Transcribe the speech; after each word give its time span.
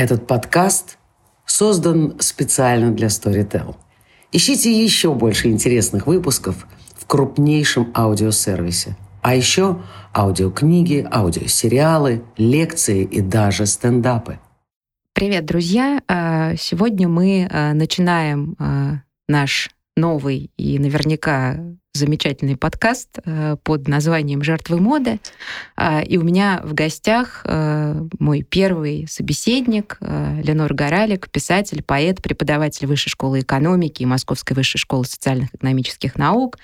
Этот 0.00 0.26
подкаст 0.26 0.96
создан 1.44 2.18
специально 2.20 2.90
для 2.90 3.08
Storytel. 3.08 3.76
Ищите 4.32 4.72
еще 4.72 5.12
больше 5.12 5.48
интересных 5.48 6.06
выпусков 6.06 6.66
в 6.96 7.04
крупнейшем 7.06 7.92
аудиосервисе. 7.94 8.96
А 9.20 9.34
еще 9.34 9.82
аудиокниги, 10.16 11.06
аудиосериалы, 11.12 12.22
лекции 12.38 13.04
и 13.04 13.20
даже 13.20 13.66
стендапы. 13.66 14.38
Привет, 15.12 15.44
друзья! 15.44 16.00
А, 16.08 16.56
сегодня 16.56 17.06
мы 17.06 17.46
а, 17.50 17.74
начинаем 17.74 18.56
а, 18.58 19.02
наш 19.28 19.68
новый 19.98 20.50
и 20.56 20.78
наверняка 20.78 21.58
замечательный 21.92 22.56
подкаст 22.56 23.18
э, 23.24 23.56
под 23.62 23.88
названием 23.88 24.42
«Жертвы 24.42 24.80
моды». 24.80 25.18
А, 25.76 26.02
и 26.02 26.18
у 26.18 26.22
меня 26.22 26.60
в 26.64 26.72
гостях 26.72 27.42
э, 27.44 28.00
мой 28.18 28.42
первый 28.42 29.06
собеседник 29.08 29.96
э, 30.00 30.40
Ленор 30.42 30.72
Горалик, 30.72 31.28
писатель, 31.30 31.82
поэт, 31.82 32.22
преподаватель 32.22 32.86
Высшей 32.86 33.10
школы 33.10 33.40
экономики 33.40 34.02
и 34.02 34.06
Московской 34.06 34.54
высшей 34.54 34.78
школы 34.78 35.04
социальных 35.04 35.52
и 35.52 35.56
экономических 35.56 36.14
наук. 36.16 36.58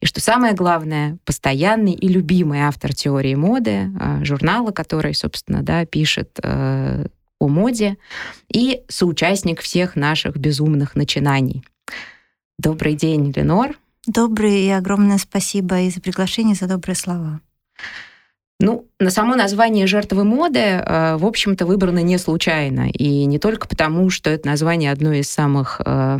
И 0.00 0.06
что 0.06 0.20
самое 0.20 0.54
главное, 0.54 1.18
постоянный 1.24 1.92
и 1.92 2.08
любимый 2.08 2.60
автор 2.60 2.94
теории 2.94 3.34
моды, 3.34 3.90
журнала, 4.22 4.70
который, 4.70 5.14
собственно, 5.14 5.62
да, 5.62 5.84
пишет 5.84 6.38
о 6.42 7.48
моде, 7.48 7.96
и 8.48 8.82
соучастник 8.88 9.60
всех 9.60 9.96
наших 9.96 10.36
безумных 10.36 10.94
начинаний. 10.94 11.64
Добрый 12.58 12.94
день, 12.94 13.32
Ленор. 13.34 13.76
Добрый 14.06 14.62
и 14.64 14.70
огромное 14.70 15.18
спасибо 15.18 15.80
и 15.80 15.90
за 15.90 16.00
приглашение, 16.00 16.54
и 16.54 16.58
за 16.58 16.66
добрые 16.66 16.96
слова. 16.96 17.40
Ну, 18.62 18.86
на 19.00 19.10
само 19.10 19.34
название 19.34 19.88
«Жертвы 19.88 20.22
моды», 20.22 20.60
э, 20.60 21.16
в 21.16 21.26
общем-то, 21.26 21.66
выбрано 21.66 21.98
не 21.98 22.16
случайно. 22.16 22.88
И 22.88 23.24
не 23.24 23.40
только 23.40 23.66
потому, 23.66 24.08
что 24.08 24.30
это 24.30 24.46
название 24.46 24.92
одной 24.92 25.18
из 25.18 25.28
самых 25.28 25.80
э, 25.84 26.18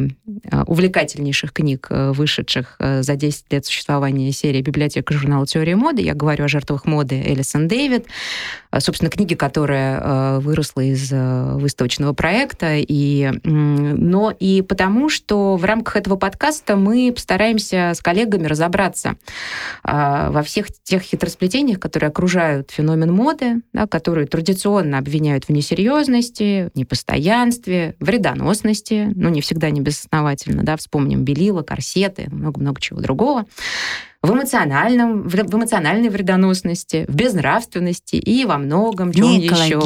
э, 0.50 0.62
увлекательнейших 0.66 1.52
книг, 1.52 1.86
вышедших 1.88 2.76
за 2.80 3.14
10 3.14 3.52
лет 3.52 3.64
существования 3.64 4.32
серии 4.32 4.60
«Библиотека 4.60 5.14
журнала 5.14 5.46
«Теория 5.46 5.76
моды». 5.76 6.02
Я 6.02 6.14
говорю 6.14 6.46
о 6.46 6.48
«Жертвах 6.48 6.84
моды» 6.84 7.22
Элисон 7.24 7.68
Дэвид. 7.68 8.06
Собственно, 8.76 9.10
книги, 9.10 9.34
которая 9.34 10.40
выросла 10.40 10.80
из 10.80 11.12
выставочного 11.12 12.14
проекта. 12.14 12.76
И, 12.78 13.30
но 13.44 14.34
и 14.36 14.62
потому, 14.62 15.10
что 15.10 15.56
в 15.56 15.64
рамках 15.64 15.96
этого 15.96 16.16
подкаста 16.16 16.74
мы 16.74 17.12
постараемся 17.14 17.92
с 17.94 18.00
коллегами 18.00 18.46
разобраться 18.46 19.16
во 19.84 20.42
всех 20.42 20.68
тех 20.82 21.02
хитросплетениях, 21.02 21.78
которые 21.78 22.08
окружают 22.08 22.31
окружают 22.32 22.70
феномен 22.70 23.12
моды, 23.12 23.60
да, 23.74 23.86
которые 23.86 24.26
традиционно 24.26 24.96
обвиняют 24.96 25.44
в 25.44 25.50
несерьезности, 25.50 26.70
непостоянстве, 26.74 27.94
вредоносности, 28.00 29.12
ну, 29.14 29.28
не 29.28 29.42
всегда 29.42 29.68
не 29.68 29.82
да, 30.62 30.78
вспомним 30.78 31.24
белила, 31.24 31.62
корсеты, 31.62 32.28
много-много 32.30 32.80
чего 32.80 33.00
другого 33.00 33.44
в 34.22 34.30
эмоциональном, 34.30 35.22
в 35.28 35.34
эмоциональной 35.34 36.08
вредоносности, 36.08 37.04
в 37.08 37.14
безнравственности 37.14 38.14
и 38.14 38.44
во 38.44 38.56
многом 38.56 39.12
чем 39.12 39.24
еще. 39.32 39.80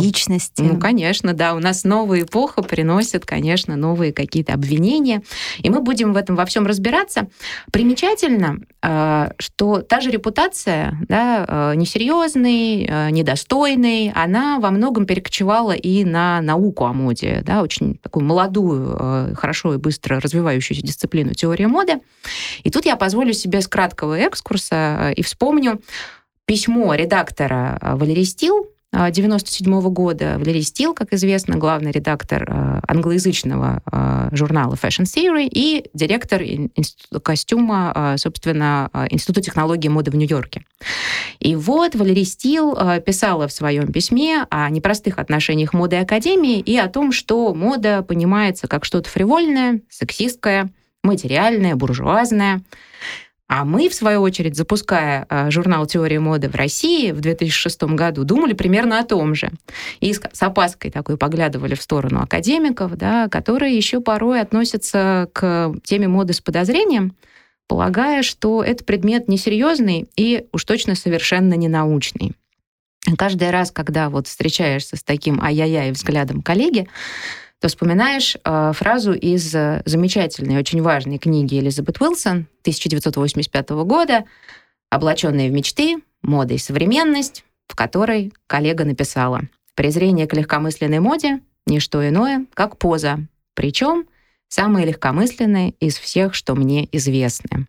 Ну, 0.63 0.79
конечно, 0.79 1.33
да. 1.33 1.55
У 1.55 1.59
нас 1.59 1.85
новая 1.85 2.23
эпоха 2.23 2.63
приносит, 2.63 3.25
конечно, 3.25 3.77
новые 3.77 4.13
какие-то 4.13 4.53
обвинения. 4.53 5.23
И 5.59 5.71
мы 5.71 5.81
будем 5.81 6.13
в 6.13 6.17
этом 6.17 6.37
во 6.37 6.45
всем 6.45 6.67
разбираться. 6.67 7.29
Примечательно, 7.73 8.59
э, 8.83 9.31
что 9.39 9.81
та 9.81 10.03
же 10.03 10.11
репутация, 10.11 10.99
да, 11.09 11.73
э, 11.73 11.75
несерьезный, 11.77 12.85
э, 12.85 13.11
недостойный, 13.11 14.13
она 14.15 14.61
во 14.61 14.71
многом 14.71 15.07
перекочевала 15.07 15.73
и 15.73 16.05
на 16.05 16.43
науку 16.43 16.85
о 16.85 16.93
моде, 16.93 17.43
да, 17.47 17.63
очень 17.63 17.95
такую 18.03 18.27
молодую, 18.27 19.35
хорошо 19.35 19.75
и 19.75 19.79
быстро 19.79 20.21
развивающуюся 20.21 20.83
дисциплину 20.85 21.33
теория 21.33 21.69
моды. 21.69 22.01
И 22.65 22.71
тут 22.71 22.85
я 22.85 22.97
позволю 22.97 23.33
себе 23.33 23.63
с 23.63 23.69
краткого 23.69 24.26
экскурса 24.27 25.11
э, 25.11 25.15
и 25.15 25.23
вспомню 25.23 25.81
письмо 26.45 26.95
редактора 26.95 27.79
э, 27.81 27.95
Валерий 27.97 28.25
Стил 28.25 28.69
97 28.93 29.67
-го 29.67 29.91
года. 29.91 30.37
Валерий 30.39 30.63
Стил, 30.63 30.95
как 30.95 31.13
известно, 31.13 31.57
главный 31.57 31.91
редактор 31.91 32.45
э, 32.49 32.81
англоязычного 32.89 33.83
журнала 34.33 34.75
Fashion 34.75 35.05
Theory 35.05 35.49
и 35.51 35.91
директор 35.93 36.41
института 36.43 37.21
костюма, 37.21 38.15
собственно, 38.17 38.91
Института 39.11 39.43
технологии 39.43 39.89
моды 39.89 40.11
в 40.11 40.17
Нью-Йорке. 40.17 40.63
И 41.41 41.57
вот 41.57 41.95
Валерий 41.95 42.25
Стил 42.25 42.75
писала 43.05 43.49
в 43.49 43.53
своем 43.53 43.93
письме 43.93 44.47
о 44.51 44.71
непростых 44.71 45.19
отношениях 45.19 45.75
моды 45.75 45.97
и 45.97 46.01
академии 46.01 46.61
и 46.61 46.79
о 46.79 46.89
том, 46.89 47.13
что 47.13 47.53
мода 47.55 48.03
понимается 48.03 48.67
как 48.67 48.85
что-то 48.85 49.11
фривольное, 49.11 49.81
сексистское, 49.91 50.71
материальное, 51.07 51.77
буржуазное. 51.77 52.63
А 53.49 53.65
мы, 53.65 53.89
в 53.89 53.95
свою 53.95 54.23
очередь, 54.23 54.57
запуская 54.57 55.25
а, 55.29 55.51
журнал 55.51 55.87
«Теория 55.87 56.19
моды» 56.19 56.49
в 56.49 56.57
России 56.57 57.13
в 57.13 57.21
2006 57.21 57.85
году, 57.85 58.25
думали 58.25 58.55
примерно 58.55 58.99
о 58.99 59.05
том 59.05 59.37
же. 59.37 59.53
И 60.01 60.13
с 60.13 60.43
опаской 60.43 60.91
такой 60.91 61.17
поглядывали 61.17 61.77
в 61.77 61.83
сторону 61.83 62.23
академиков, 62.23 62.97
да, 62.97 63.29
которые 63.29 63.77
еще 63.77 64.01
порой 64.01 64.41
относятся 64.41 65.29
к 65.33 65.75
теме 65.85 66.09
моды 66.09 66.33
с 66.33 66.41
подозрением, 66.41 67.15
полагая, 67.69 68.23
что 68.23 68.65
это 68.65 68.83
предмет 68.83 69.29
несерьезный 69.29 70.09
и 70.17 70.47
уж 70.53 70.65
точно 70.65 70.97
совершенно 70.97 71.55
не 71.55 71.69
научный. 71.69 72.33
Каждый 73.17 73.51
раз, 73.51 73.71
когда 73.71 74.11
вот 74.11 74.27
встречаешься 74.27 74.97
с 74.97 75.05
таким 75.05 75.41
ай-яй-яй 75.41 75.93
взглядом 75.93 76.43
коллеги, 76.43 76.89
то 77.67 77.69
вспоминаешь 77.69 78.37
э, 78.45 78.73
фразу 78.75 79.13
из 79.13 79.53
э, 79.53 79.83
замечательной, 79.85 80.57
очень 80.57 80.83
важной 80.83 81.19
книги 81.19 81.59
Элизабет 81.59 82.01
Уилсон 82.01 82.47
1985 82.61 83.71
года 83.71 84.25
«Облаченные 84.89 85.51
в 85.51 85.53
мечты. 85.53 85.97
Мода 86.23 86.55
и 86.55 86.59
современность», 86.59 87.45
в 87.67 87.75
которой 87.75 88.33
коллега 88.47 88.85
написала 88.85 89.41
«Презрение 89.75 90.29
к 90.29 90.35
легкомысленной 90.35 91.01
моде— 91.01 91.41
не 91.67 91.81
что 91.81 92.09
иное, 92.09 92.47
как 92.55 92.79
поза, 92.79 93.19
причем 93.55 94.07
самые 94.47 94.87
легкомысленные 94.87 95.71
из 95.81 95.99
всех, 95.99 96.35
что 96.35 96.55
мне 96.55 96.89
известны». 96.93 97.67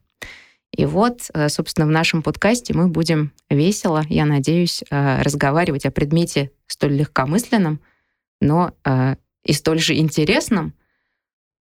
И 0.71 0.85
вот, 0.85 1.21
э, 1.33 1.49
собственно, 1.49 1.87
в 1.87 1.91
нашем 1.91 2.21
подкасте 2.21 2.75
мы 2.75 2.87
будем 2.87 3.31
весело, 3.49 4.03
я 4.09 4.25
надеюсь, 4.25 4.83
э, 4.91 5.23
разговаривать 5.23 5.87
о 5.87 5.91
предмете 5.91 6.51
столь 6.67 6.97
легкомысленном, 6.97 7.79
но 8.41 8.73
и 9.47 9.53
столь 9.53 9.79
же 9.79 9.95
интересным. 9.95 10.73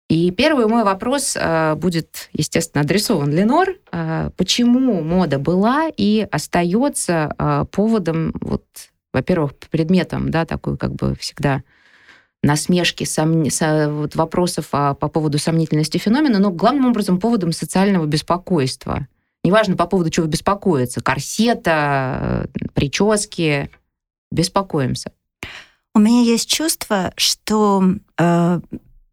И 0.09 0.31
первый 0.31 0.67
мой 0.67 0.83
вопрос 0.83 1.35
э, 1.35 1.75
будет, 1.75 2.29
естественно, 2.33 2.83
адресован 2.83 3.31
Ленор. 3.31 3.75
Э, 3.91 4.29
почему 4.37 5.01
мода 5.01 5.39
была 5.39 5.89
и 5.95 6.27
остается 6.31 7.33
э, 7.37 7.65
поводом, 7.71 8.33
вот, 8.41 8.65
во-первых, 9.13 9.55
предметом, 9.71 10.29
да, 10.29 10.45
такой 10.45 10.77
как 10.77 10.93
бы 10.93 11.15
всегда 11.15 11.63
насмешки, 12.43 13.05
сом... 13.05 13.49
со... 13.49 13.89
вот, 13.89 14.15
вопросов 14.15 14.67
а, 14.73 14.93
по 14.93 15.07
поводу 15.07 15.39
сомнительности 15.39 15.97
феномена, 15.97 16.39
но 16.39 16.51
главным 16.51 16.87
образом 16.87 17.19
поводом 17.19 17.53
социального 17.53 18.05
беспокойства. 18.05 19.07
Неважно 19.45 19.77
по 19.77 19.87
поводу 19.87 20.09
чего 20.09 20.25
беспокоиться, 20.27 21.01
корсета, 21.01 22.49
прически, 22.73 23.69
беспокоимся. 24.31 25.11
У 25.95 25.99
меня 25.99 26.21
есть 26.21 26.49
чувство, 26.49 27.13
что 27.17 27.83
э, 28.17 28.59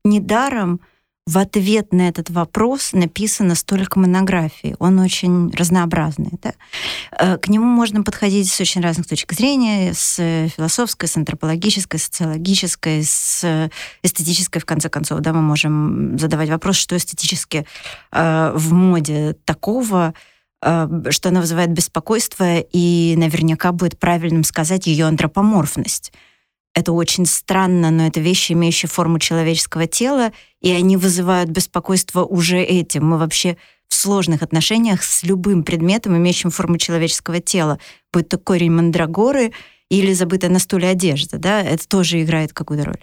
недаром 0.03 0.81
в 1.27 1.37
ответ 1.37 1.93
на 1.93 2.09
этот 2.09 2.31
вопрос 2.31 2.95
написано 2.95 3.55
столько 3.55 3.99
монографий. 3.99 4.75
Он 4.79 4.99
очень 4.99 5.51
разнообразный. 5.51 6.31
Да? 6.43 6.55
Э, 7.19 7.37
к 7.37 7.49
нему 7.49 7.67
можно 7.67 8.03
подходить 8.03 8.51
с 8.51 8.59
очень 8.63 8.81
разных 8.81 9.07
точек 9.07 9.35
зрения, 9.35 9.93
с 9.93 10.17
философской, 10.57 11.07
с 11.07 11.19
антропологической, 11.19 12.01
социологической, 12.01 13.05
с 13.05 13.71
эстетической, 14.03 14.61
в 14.61 14.65
конце 14.65 14.89
концов. 14.89 15.21
Да, 15.21 15.35
мы 15.35 15.43
можем 15.43 16.19
задавать 16.19 16.49
вопрос, 16.49 16.77
что 16.77 16.97
эстетически 16.97 17.67
э, 18.11 18.53
в 18.55 18.73
моде 18.73 19.37
такого, 19.45 20.15
э, 20.63 20.89
что 21.11 21.29
она 21.29 21.41
вызывает 21.41 21.73
беспокойство, 21.73 22.59
и 22.59 23.15
наверняка 23.19 23.73
будет 23.73 23.99
правильным 23.99 24.45
сказать 24.45 24.87
ее 24.87 25.05
антропоморфность 25.05 26.11
это 26.75 26.93
очень 26.93 27.27
странно, 27.27 27.91
но 27.91 28.07
это 28.07 28.21
вещи, 28.21 28.53
имеющие 28.53 28.89
форму 28.89 29.19
человеческого 29.19 29.87
тела, 29.87 30.33
и 30.61 30.71
они 30.71 30.97
вызывают 30.97 31.51
беспокойство 31.51 32.25
уже 32.25 32.59
этим. 32.59 33.07
Мы 33.07 33.19
вообще 33.19 33.57
в 33.89 33.95
сложных 33.95 34.43
отношениях 34.43 35.03
с 35.03 35.25
любым 35.25 35.65
предметом, 35.65 36.17
имеющим 36.17 36.51
форму 36.51 36.79
человеческого 36.79 37.41
тела, 37.41 37.79
будь 38.13 38.29
то 38.29 38.39
корень 38.39 38.71
мандрагоры 38.71 39.53
или 39.89 40.13
забытая 40.13 40.51
на 40.51 40.61
стуле 40.61 40.89
одежда, 40.89 41.39
да, 41.39 41.61
это 41.61 41.87
тоже 41.89 42.23
играет 42.23 42.53
какую-то 42.53 42.87
роль. 42.87 43.01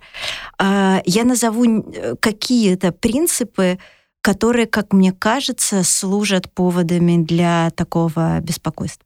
А, 0.58 1.02
я 1.06 1.26
назову 1.26 1.86
какие-то 2.22 2.94
принципы, 2.94 3.78
которые, 4.22 4.66
как 4.66 4.94
мне 4.94 5.12
кажется, 5.12 5.84
служат 5.84 6.52
поводами 6.54 7.22
для 7.22 7.72
такого 7.72 8.40
беспокойства. 8.40 9.06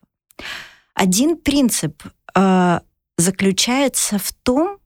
Один 0.94 1.38
принцип 1.38 2.04
а, 2.36 2.82
заключается 3.18 4.18
в 4.18 4.34
том, 4.34 4.80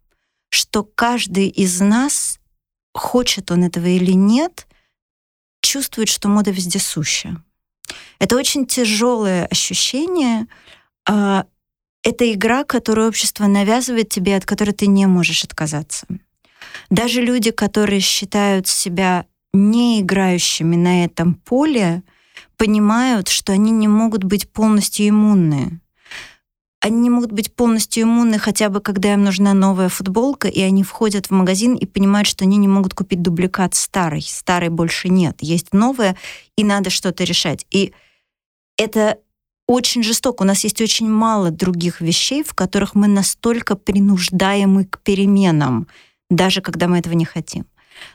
что 0.49 0.83
каждый 0.83 1.47
из 1.47 1.79
нас, 1.81 2.39
хочет 2.93 3.51
он 3.51 3.63
этого 3.63 3.87
или 3.87 4.11
нет, 4.11 4.67
чувствует, 5.61 6.07
что 6.09 6.29
мода 6.29 6.51
вездесуща. 6.51 7.43
Это 8.19 8.35
очень 8.35 8.65
тяжелое 8.65 9.45
ощущение. 9.47 10.47
А, 11.07 11.45
это 12.03 12.31
игра, 12.31 12.63
которую 12.63 13.09
общество 13.09 13.47
навязывает 13.47 14.09
тебе, 14.09 14.37
от 14.37 14.45
которой 14.45 14.71
ты 14.71 14.87
не 14.87 15.05
можешь 15.07 15.43
отказаться. 15.43 16.07
Даже 16.89 17.21
люди, 17.21 17.51
которые 17.51 17.99
считают 17.99 18.67
себя 18.67 19.25
не 19.53 20.01
играющими 20.01 20.75
на 20.75 21.05
этом 21.05 21.35
поле, 21.35 22.03
понимают, 22.57 23.27
что 23.27 23.53
они 23.53 23.71
не 23.71 23.87
могут 23.87 24.23
быть 24.23 24.49
полностью 24.49 25.09
иммунны. 25.09 25.79
Они 26.85 27.09
могут 27.09 27.31
быть 27.31 27.51
полностью 27.51 28.03
иммунны 28.03 28.37
хотя 28.37 28.69
бы, 28.69 28.79
когда 28.79 29.13
им 29.13 29.23
нужна 29.23 29.55
новая 29.55 29.89
футболка, 29.89 30.47
и 30.47 30.61
они 30.61 30.83
входят 30.83 31.25
в 31.25 31.31
магазин 31.31 31.73
и 31.73 31.87
понимают, 31.87 32.27
что 32.27 32.45
они 32.45 32.57
не 32.57 32.67
могут 32.67 32.93
купить 32.93 33.23
дубликат 33.23 33.73
старой. 33.73 34.21
Старой 34.21 34.69
больше 34.69 35.09
нет. 35.09 35.37
Есть 35.41 35.73
новая, 35.73 36.15
и 36.55 36.63
надо 36.63 36.91
что-то 36.91 37.23
решать. 37.23 37.65
И 37.71 37.91
это 38.77 39.17
очень 39.67 40.03
жестоко. 40.03 40.43
У 40.43 40.45
нас 40.45 40.63
есть 40.63 40.79
очень 40.79 41.09
мало 41.09 41.49
других 41.49 42.01
вещей, 42.01 42.43
в 42.43 42.53
которых 42.53 42.93
мы 42.93 43.07
настолько 43.07 43.75
принуждаемы 43.75 44.85
к 44.85 44.99
переменам, 44.99 45.87
даже 46.29 46.61
когда 46.61 46.87
мы 46.87 46.99
этого 46.99 47.15
не 47.15 47.25
хотим. 47.25 47.65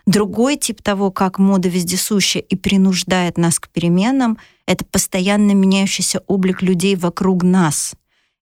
Другой 0.06 0.56
тип 0.56 0.80
того, 0.80 1.10
как 1.10 1.40
мода 1.40 1.68
вездесуща 1.68 2.38
и 2.38 2.54
принуждает 2.54 3.36
нас 3.36 3.58
к 3.58 3.68
переменам, 3.68 4.38
это 4.66 4.84
постоянно 4.84 5.54
меняющийся 5.54 6.22
облик 6.28 6.62
людей 6.62 6.94
вокруг 6.94 7.42
нас. 7.42 7.96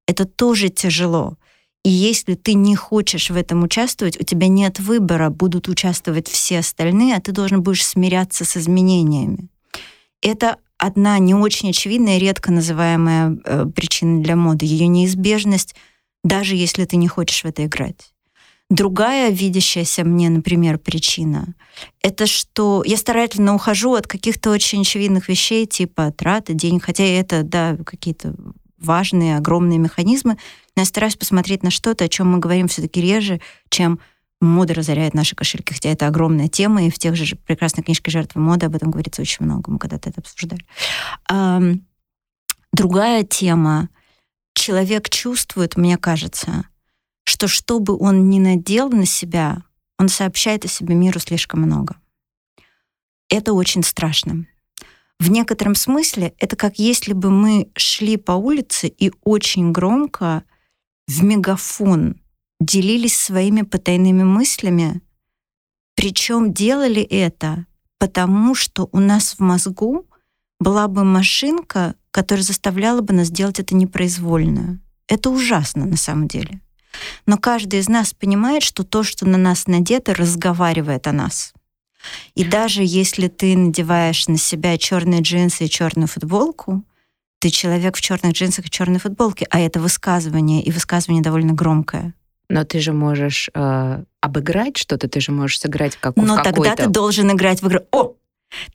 Это 0.08 0.24
тоже 0.24 0.70
тяжело. 0.70 1.36
И 1.84 1.90
если 1.90 2.34
ты 2.34 2.54
не 2.54 2.74
хочешь 2.74 3.30
в 3.30 3.36
этом 3.36 3.62
участвовать, 3.62 4.18
у 4.18 4.24
тебя 4.24 4.48
нет 4.48 4.80
выбора, 4.80 5.28
будут 5.28 5.68
участвовать 5.68 6.28
все 6.28 6.60
остальные, 6.60 7.14
а 7.14 7.20
ты 7.20 7.30
должен 7.30 7.62
будешь 7.62 7.86
смиряться 7.86 8.44
с 8.44 8.56
изменениями. 8.56 9.48
Это 10.22 10.56
одна 10.78 11.18
не 11.18 11.34
очень 11.34 11.70
очевидная, 11.70 12.18
редко 12.18 12.50
называемая 12.50 13.38
э, 13.44 13.66
причина 13.66 14.22
для 14.22 14.34
моды, 14.34 14.64
ее 14.64 14.86
неизбежность, 14.86 15.76
даже 16.24 16.56
если 16.56 16.86
ты 16.86 16.96
не 16.96 17.06
хочешь 17.06 17.44
в 17.44 17.46
это 17.46 17.66
играть. 17.66 18.14
Другая 18.70 19.30
видящаяся 19.30 20.04
мне, 20.04 20.30
например, 20.30 20.78
причина— 20.78 21.54
это 22.02 22.26
что 22.26 22.82
я 22.84 22.96
старательно 22.96 23.54
ухожу 23.54 23.94
от 23.94 24.06
каких-то 24.06 24.50
очень 24.50 24.82
очевидных 24.82 25.28
вещей, 25.28 25.66
типа 25.66 26.12
траты 26.12 26.54
денег, 26.54 26.84
хотя 26.84 27.04
это, 27.04 27.42
да, 27.42 27.76
какие-то 27.84 28.34
важные, 28.78 29.36
огромные 29.36 29.78
механизмы, 29.78 30.38
но 30.76 30.82
я 30.82 30.86
стараюсь 30.86 31.16
посмотреть 31.16 31.62
на 31.62 31.70
что-то, 31.70 32.04
о 32.04 32.08
чем 32.08 32.30
мы 32.30 32.38
говорим 32.38 32.68
все-таки 32.68 33.00
реже, 33.00 33.40
чем 33.68 34.00
мода 34.40 34.74
разоряет 34.74 35.14
наши 35.14 35.34
кошельки, 35.34 35.74
хотя 35.74 35.90
это 35.90 36.06
огромная 36.06 36.48
тема, 36.48 36.84
и 36.84 36.90
в 36.90 36.98
тех 36.98 37.16
же 37.16 37.36
прекрасной 37.36 37.82
книжке 37.82 38.10
«Жертвы 38.10 38.40
моды» 38.40 38.66
об 38.66 38.76
этом 38.76 38.90
говорится 38.90 39.22
очень 39.22 39.44
много, 39.44 39.70
мы 39.72 39.78
когда-то 39.78 40.10
это 40.10 40.20
обсуждали. 40.20 40.64
Другая 42.72 43.24
тема. 43.24 43.88
Человек 44.54 45.08
чувствует, 45.08 45.76
мне 45.76 45.96
кажется, 45.96 46.66
что 47.24 47.48
что 47.48 47.80
бы 47.80 47.96
он 47.98 48.28
ни 48.28 48.38
надел 48.38 48.90
на 48.90 49.06
себя, 49.06 49.62
он 49.98 50.08
сообщает 50.08 50.64
о 50.64 50.68
себе 50.68 50.94
миру 50.94 51.18
слишком 51.18 51.62
много. 51.62 51.96
Это 53.28 53.52
очень 53.52 53.82
страшно. 53.82 54.46
В 55.18 55.30
некотором 55.30 55.74
смысле 55.74 56.34
это 56.38 56.56
как 56.56 56.78
если 56.78 57.12
бы 57.12 57.30
мы 57.30 57.70
шли 57.76 58.16
по 58.16 58.32
улице 58.32 58.88
и 58.88 59.12
очень 59.24 59.72
громко 59.72 60.44
в 61.06 61.22
мегафон 61.24 62.20
делились 62.60 63.18
своими 63.18 63.62
потайными 63.62 64.22
мыслями, 64.22 65.00
причем 65.96 66.52
делали 66.52 67.02
это 67.02 67.66
потому, 67.98 68.54
что 68.54 68.88
у 68.92 69.00
нас 69.00 69.34
в 69.34 69.40
мозгу 69.40 70.06
была 70.60 70.86
бы 70.86 71.04
машинка, 71.04 71.94
которая 72.10 72.44
заставляла 72.44 73.00
бы 73.00 73.12
нас 73.12 73.30
делать 73.30 73.58
это 73.58 73.74
непроизвольно. 73.74 74.80
Это 75.08 75.30
ужасно 75.30 75.86
на 75.86 75.96
самом 75.96 76.28
деле. 76.28 76.60
Но 77.26 77.38
каждый 77.38 77.80
из 77.80 77.88
нас 77.88 78.12
понимает, 78.14 78.62
что 78.62 78.84
то, 78.84 79.02
что 79.02 79.26
на 79.26 79.38
нас 79.38 79.66
надето, 79.66 80.14
разговаривает 80.14 81.06
о 81.06 81.12
нас. 81.12 81.52
И 82.34 82.44
даже 82.44 82.82
если 82.84 83.28
ты 83.28 83.56
надеваешь 83.56 84.28
на 84.28 84.38
себя 84.38 84.78
черные 84.78 85.20
джинсы 85.20 85.64
и 85.64 85.70
черную 85.70 86.08
футболку, 86.08 86.84
ты 87.40 87.50
человек 87.50 87.96
в 87.96 88.00
черных 88.00 88.32
джинсах 88.32 88.66
и 88.66 88.70
черной 88.70 88.98
футболке, 88.98 89.46
а 89.50 89.60
это 89.60 89.80
высказывание, 89.80 90.62
и 90.62 90.70
высказывание 90.70 91.22
довольно 91.22 91.52
громкое. 91.52 92.14
Но 92.48 92.64
ты 92.64 92.80
же 92.80 92.92
можешь 92.92 93.50
э, 93.54 94.04
обыграть 94.20 94.76
что-то, 94.76 95.08
ты 95.08 95.20
же 95.20 95.32
можешь 95.32 95.60
сыграть 95.60 95.96
как 95.96 96.16
Но 96.16 96.42
тогда 96.42 96.74
ты 96.74 96.86
должен 96.86 97.30
играть 97.30 97.62
в 97.62 97.68
игру. 97.68 97.80
О, 97.92 98.14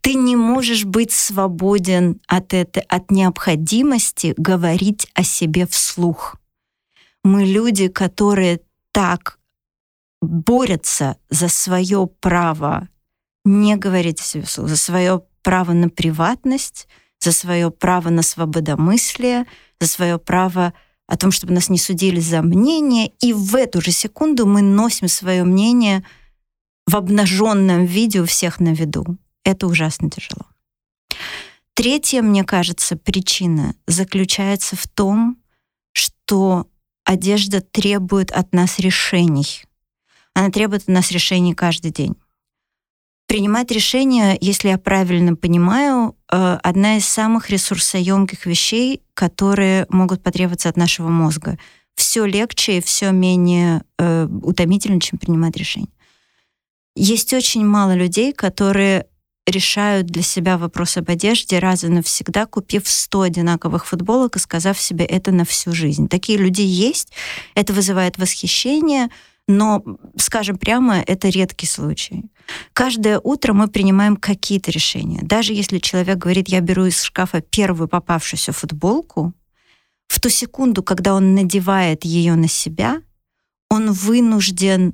ты 0.01 0.13
не 0.13 0.35
можешь 0.35 0.85
быть 0.85 1.11
свободен 1.11 2.21
от, 2.27 2.53
этой, 2.53 2.83
от 2.83 3.09
необходимости 3.09 4.33
говорить 4.37 5.07
о 5.15 5.23
себе 5.23 5.65
вслух. 5.65 6.37
Мы 7.23 7.45
люди, 7.45 7.87
которые 7.87 8.61
так 8.91 9.39
борются 10.21 11.17
за 11.29 11.47
свое 11.47 12.07
право 12.19 12.87
не 13.45 13.75
говорить 13.75 14.19
за 14.19 14.77
свое 14.77 15.21
право 15.41 15.73
на 15.73 15.89
приватность, 15.89 16.87
за 17.19 17.31
свое 17.31 17.71
право 17.71 18.09
на 18.09 18.21
свободомыслие, 18.21 19.45
за 19.79 19.87
свое 19.87 20.17
право 20.17 20.73
о 21.07 21.17
том, 21.17 21.31
чтобы 21.31 21.53
нас 21.53 21.69
не 21.69 21.77
судили 21.77 22.19
за 22.19 22.41
мнение, 22.41 23.11
и 23.19 23.33
в 23.33 23.55
эту 23.55 23.81
же 23.81 23.91
секунду 23.91 24.45
мы 24.45 24.61
носим 24.61 25.07
свое 25.07 25.43
мнение 25.43 26.05
в 26.85 26.95
обнаженном 26.95 27.85
виде 27.85 28.21
у 28.21 28.25
всех 28.25 28.59
на 28.59 28.73
виду. 28.73 29.17
Это 29.43 29.67
ужасно 29.67 30.09
тяжело. 30.09 30.47
Третья, 31.73 32.21
мне 32.21 32.43
кажется, 32.43 32.95
причина 32.95 33.75
заключается 33.87 34.75
в 34.75 34.87
том, 34.87 35.37
что 35.91 36.67
одежда 37.03 37.61
требует 37.61 38.31
от 38.31 38.53
нас 38.53 38.79
решений. 38.79 39.63
Она 40.33 40.49
требует 40.49 40.83
от 40.83 40.87
нас 40.89 41.11
решений 41.11 41.53
каждый 41.53 41.91
день. 41.91 42.15
Принимать 43.33 43.71
решения, 43.71 44.37
если 44.41 44.69
я 44.69 44.77
правильно 44.77 45.35
понимаю, 45.35 46.15
э, 46.31 46.59
одна 46.61 46.97
из 46.97 47.07
самых 47.07 47.49
ресурсоемких 47.49 48.45
вещей, 48.45 49.01
которые 49.15 49.87
могут 49.89 50.21
потребоваться 50.21 50.69
от 50.69 50.77
нашего 50.77 51.09
мозга. 51.09 51.57
Все 51.95 52.25
легче 52.25 52.77
и 52.77 52.81
все 52.81 53.09
менее 53.09 53.81
э, 53.97 54.27
утомительно, 54.43 55.01
чем 55.01 55.17
принимать 55.17 55.57
решения. 55.57 55.89
Есть 56.95 57.33
очень 57.33 57.65
мало 57.65 57.95
людей, 57.95 58.33
которые 58.33 59.07
решают 59.47 60.05
для 60.05 60.21
себя 60.21 60.59
вопрос 60.59 60.97
об 60.97 61.09
одежде 61.09 61.57
раз 61.57 61.83
и 61.83 61.87
навсегда, 61.87 62.45
купив 62.45 62.87
100 62.87 63.21
одинаковых 63.21 63.87
футболок 63.87 64.35
и 64.35 64.39
сказав 64.39 64.79
себе 64.79 65.05
это 65.05 65.31
на 65.31 65.43
всю 65.43 65.73
жизнь. 65.73 66.07
Такие 66.07 66.37
люди 66.37 66.61
есть, 66.61 67.11
это 67.55 67.73
вызывает 67.73 68.19
восхищение, 68.19 69.09
но, 69.47 69.83
скажем 70.17 70.59
прямо, 70.59 70.99
это 70.99 71.29
редкий 71.29 71.65
случай. 71.65 72.25
Каждое 72.73 73.19
утро 73.19 73.53
мы 73.53 73.67
принимаем 73.67 74.15
какие-то 74.15 74.71
решения. 74.71 75.19
Даже 75.21 75.53
если 75.53 75.79
человек 75.79 76.17
говорит, 76.17 76.49
я 76.49 76.59
беру 76.61 76.85
из 76.85 77.01
шкафа 77.01 77.41
первую 77.41 77.87
попавшуюся 77.87 78.51
футболку, 78.51 79.33
в 80.07 80.19
ту 80.19 80.29
секунду, 80.29 80.83
когда 80.83 81.15
он 81.15 81.33
надевает 81.33 82.05
ее 82.05 82.35
на 82.35 82.47
себя, 82.47 83.01
он 83.69 83.91
вынужден 83.91 84.93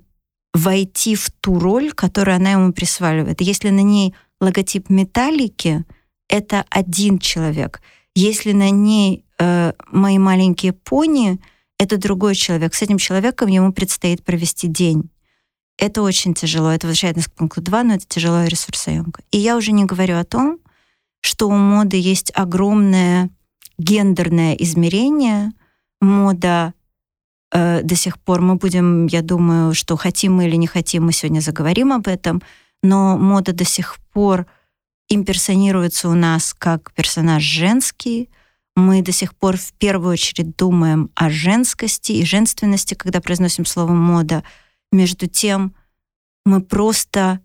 войти 0.54 1.16
в 1.16 1.30
ту 1.32 1.60
роль, 1.60 1.92
которую 1.92 2.36
она 2.36 2.52
ему 2.52 2.74
присваивает. 2.74 3.42
Если 3.42 3.70
на 3.70 3.82
ней 3.82 4.16
логотип 4.40 4.90
металлики— 4.90 5.86
это 6.30 6.66
один 6.70 7.20
человек. 7.20 7.82
Если 8.16 8.52
на 8.52 8.70
ней 8.70 9.26
э, 9.40 9.74
мои 9.92 10.18
маленькие 10.18 10.74
пони— 10.74 11.40
это 11.80 11.98
другой 11.98 12.36
человек. 12.36 12.74
С 12.76 12.82
этим 12.82 12.98
человеком 12.98 13.50
ему 13.50 13.72
предстоит 13.72 14.24
провести 14.24 14.68
день. 14.68 15.10
Это 15.80 16.02
очень 16.02 16.34
тяжело. 16.34 16.70
Это 16.70 16.88
возвращает 16.88 17.16
нас 17.16 17.28
к 17.28 17.34
пункту 17.34 17.62
2, 17.62 17.84
но 17.84 17.94
это 17.96 18.06
тяжело 18.08 18.44
и 18.44 18.50
ресурсоемко. 18.50 19.22
И 19.32 19.38
я 19.38 19.58
уже 19.58 19.72
не 19.72 19.86
говорю 19.86 20.18
о 20.18 20.24
том, 20.24 20.60
что 21.22 21.48
у 21.48 21.52
моды 21.52 21.98
есть 21.98 22.32
огромное 22.36 23.30
гендерное 23.78 24.54
измерение. 24.54 25.52
Мода 26.02 26.74
э, 27.52 27.82
до 27.82 27.96
сих 27.96 28.20
пор 28.20 28.42
мы 28.42 28.56
будем, 28.56 29.08
я 29.08 29.22
думаю, 29.22 29.74
что 29.74 29.96
хотим 29.96 30.36
мы 30.36 30.48
или 30.48 30.56
не 30.56 30.68
хотим, 30.68 31.06
мы 31.06 31.14
сегодня 31.14 31.40
заговорим 31.40 31.94
об 31.94 32.08
этом— 32.08 32.42
но 32.82 33.18
мода 33.18 33.54
до 33.54 33.66
сих 33.66 33.98
пор 34.14 34.46
имперсонируется 35.10 36.10
у 36.10 36.14
нас 36.14 36.54
как 36.58 36.94
персонаж 36.94 37.44
женский. 37.44 38.30
Мы 38.76 39.02
до 39.02 39.12
сих 39.12 39.36
пор 39.36 39.58
в 39.58 39.74
первую 39.74 40.14
очередь 40.14 40.56
думаем 40.56 41.10
о 41.16 41.30
женскости 41.30 42.14
и 42.14 42.26
женственности, 42.26 42.94
когда 42.94 43.20
произносим 43.20 43.66
слово 43.66 43.92
мода. 43.92 44.44
Между 44.92 45.28
тем, 45.28 45.76
мы 46.46 46.62
просто 46.62 47.42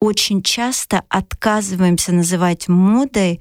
очень 0.00 0.42
часто 0.42 1.02
отказываемся 1.08 2.12
называть 2.12 2.68
модой 2.68 3.40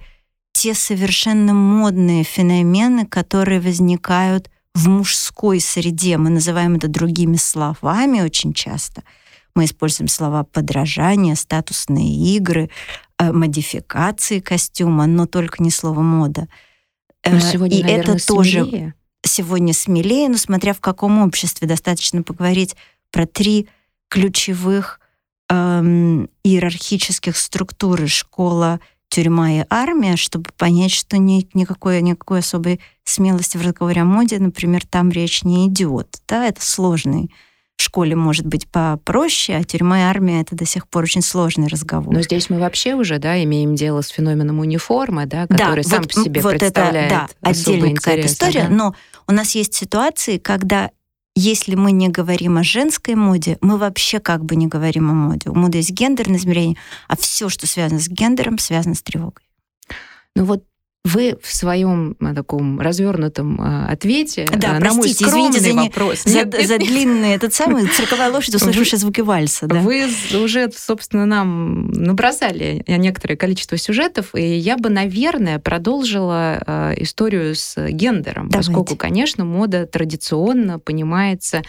те 0.52 0.74
совершенно 0.74 1.54
модные 1.54 2.24
феномены, 2.24 3.06
которые 3.06 3.62
возникают 3.62 4.50
в 4.76 4.88
мужской 4.88 5.60
среде 5.60 6.18
мы 6.18 6.30
называем 6.30 6.76
это 6.76 6.88
другими 6.88 7.38
словами 7.38 8.22
очень 8.22 8.54
часто. 8.54 9.04
Мы 9.56 9.66
используем 9.66 10.08
слова 10.08 10.44
подражание, 10.44 11.36
статусные 11.36 12.16
игры, 12.36 12.70
э, 13.18 13.32
модификации 13.32 14.40
костюма, 14.40 15.06
но 15.06 15.26
только 15.26 15.62
не 15.64 15.72
слово 15.72 16.02
мода. 16.02 16.48
Но 17.26 17.34
ну, 17.34 17.40
сегодня, 17.40 17.80
И 17.80 17.84
наверное, 17.84 18.16
это 18.16 18.24
смелее. 18.24 18.36
тоже 18.36 18.94
сегодня 19.26 19.74
смелее, 19.74 20.30
но 20.30 20.38
смотря 20.38 20.74
в 20.74 20.80
каком 20.80 21.20
обществе, 21.20 21.68
достаточно 21.68 22.24
поговорить 22.24 22.76
про 23.12 23.26
три 23.26 23.68
ключевых 24.10 25.00
эм, 25.50 26.30
иерархических 26.44 27.38
структуры 27.38 28.08
школа, 28.08 28.80
тюрьма 29.10 29.52
и 29.52 29.66
армия, 29.70 30.16
чтобы 30.16 30.50
понять, 30.56 30.92
что 30.92 31.18
нет 31.18 31.56
никакой, 31.56 32.02
никакой 32.02 32.40
особой 32.40 32.80
смелости 33.04 33.58
в 33.58 33.62
разговоре 33.62 34.02
о 34.02 34.06
моде, 34.06 34.40
например, 34.40 34.86
там 34.86 35.10
речь 35.10 35.44
не 35.44 35.68
идет. 35.68 36.22
Да, 36.28 36.46
это 36.46 36.64
сложный 36.64 37.32
в 37.80 37.82
школе 37.82 38.14
может 38.14 38.46
быть 38.46 38.68
попроще, 38.68 39.58
а 39.58 39.64
тюрьма 39.64 40.00
и 40.00 40.04
армия— 40.04 40.42
это 40.42 40.54
до 40.54 40.66
сих 40.66 40.86
пор 40.86 41.04
очень 41.04 41.22
сложный 41.22 41.68
разговор. 41.68 42.14
Но 42.14 42.22
здесь 42.22 42.50
мы 42.50 42.60
вообще 42.60 42.94
уже 42.94 43.20
да, 43.20 43.42
имеем 43.42 43.74
дело 43.76 44.02
с 44.02 44.10
феноменом 44.10 44.60
униформы, 44.60 45.26
да, 45.26 45.48
который 45.48 45.84
да, 45.86 45.90
сам 45.90 46.02
вот, 46.02 46.14
по 46.14 46.22
себе 46.22 46.42
вот 46.42 46.60
представляет 46.60 47.12
это, 47.12 47.30
да, 47.42 47.50
отдельная 47.50 47.96
какая-то 47.96 48.28
история, 48.28 48.68
да? 48.68 48.70
но 48.70 48.96
у 49.28 49.32
нас 49.32 49.56
есть 49.56 49.76
ситуации, 49.76 50.40
когда 50.40 50.92
если 51.36 51.76
мы 51.76 51.92
не 51.92 52.10
говорим 52.10 52.58
о 52.58 52.64
женской 52.64 53.16
моде, 53.16 53.58
мы 53.62 53.78
вообще 53.78 54.20
как 54.20 54.44
бы 54.44 54.56
не 54.56 54.68
говорим 54.68 55.10
о 55.10 55.14
моде. 55.14 55.50
У 55.50 55.56
моды 55.56 55.78
есть 55.78 55.92
гендерное 55.92 56.38
измерение, 56.38 56.78
а 57.08 57.16
все, 57.16 57.50
что 57.50 57.68
связано 57.68 58.00
с 58.00 58.08
гендером, 58.08 58.58
связано 58.58 58.96
с 58.96 59.02
тревогой. 59.02 59.46
Ну 60.36 60.46
вот 60.46 60.64
вы 61.06 61.38
в 61.42 61.54
своем 61.54 62.16
э, 62.20 62.34
таком 62.34 62.80
развернутом 62.80 63.60
э, 63.62 63.86
ответе 63.92 64.46
да, 64.54 64.74
на 64.74 64.80
простите, 64.82 65.26
мой 65.26 65.50
извините 65.50 65.60
за, 65.60 65.74
вопрос. 65.74 66.24
За, 66.24 66.36
нет, 66.36 66.52
за 66.54 66.78
нет. 66.78 66.88
длинный 66.88 67.36
этот 67.36 67.54
самый 67.54 67.88
цирковая 67.96 68.32
лошадь, 68.32 68.56
услышавшая 68.56 69.00
звуки 69.00 69.22
вальса. 69.22 69.68
Да. 69.68 69.80
Вы 69.80 70.08
уже, 70.34 70.70
собственно, 70.72 71.26
нам 71.26 71.88
набросали 71.92 72.84
некоторое 72.88 73.38
количество 73.38 73.78
сюжетов, 73.78 74.36
и 74.36 74.58
я 74.58 74.78
бы, 74.78 74.90
наверное, 74.90 75.60
продолжила 75.60 76.62
э, 76.66 76.94
историю 76.98 77.56
с 77.56 77.76
гендером, 77.90 78.50
Давайте. 78.50 78.70
поскольку, 78.70 78.96
конечно, 78.98 79.46
мода 79.46 79.86
традиционно 79.86 80.80
понимается 80.80 81.62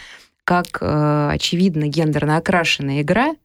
как, 0.43 0.81
очевидно, 0.81 1.87
гендерно 1.87 2.35
окрашенная 2.35 3.01
игра, 3.01 3.35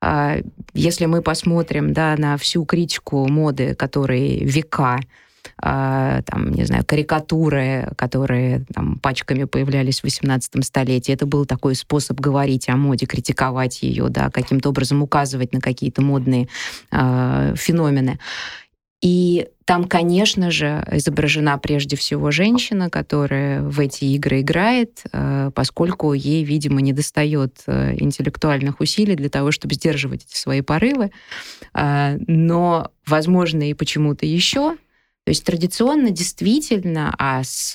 а, 0.00 0.36
если 0.74 1.06
мы 1.06 1.22
посмотрим 1.22 1.94
да, 1.94 2.14
на 2.18 2.36
всю 2.36 2.64
критику 2.66 3.26
моды, 3.26 3.74
которые 3.74 4.44
века 4.44 5.00
а, 5.56 6.22
там, 6.22 6.50
не 6.52 6.64
знаю, 6.64 6.84
карикатуры, 6.84 7.92
которые 7.96 8.64
там 8.74 8.98
пачками 8.98 9.44
появлялись 9.44 10.00
в 10.00 10.04
18 10.04 10.64
столетии. 10.64 11.12
Это 11.12 11.26
был 11.26 11.44
такой 11.46 11.74
способ 11.74 12.20
говорить 12.20 12.68
о 12.68 12.76
моде, 12.76 13.06
критиковать 13.06 13.82
ее, 13.82 14.08
да, 14.08 14.30
каким-то 14.30 14.70
образом 14.70 15.02
указывать 15.02 15.52
на 15.52 15.60
какие-то 15.60 16.02
модные 16.02 16.48
э, 16.90 17.54
феномены. 17.56 18.18
И 19.02 19.48
там, 19.66 19.84
конечно 19.84 20.50
же, 20.50 20.86
изображена 20.92 21.58
прежде 21.58 21.94
всего 21.94 22.30
женщина, 22.30 22.88
которая 22.88 23.62
в 23.62 23.78
эти 23.78 24.04
игры 24.06 24.40
играет, 24.40 25.02
э, 25.12 25.50
поскольку 25.54 26.14
ей, 26.14 26.42
видимо, 26.42 26.80
не 26.80 26.94
достает 26.94 27.62
э, 27.66 27.96
интеллектуальных 27.98 28.80
усилий 28.80 29.14
для 29.14 29.28
того, 29.28 29.50
чтобы 29.50 29.74
сдерживать 29.74 30.24
эти 30.24 30.36
свои 30.36 30.62
порывы. 30.62 31.10
Но, 31.74 32.90
возможно, 33.06 33.68
и 33.68 33.74
почему-то 33.74 34.26
еще. 34.26 34.76
То 35.24 35.30
есть 35.30 35.44
традиционно 35.44 36.10
действительно, 36.10 37.14
а 37.18 37.42
с 37.42 37.74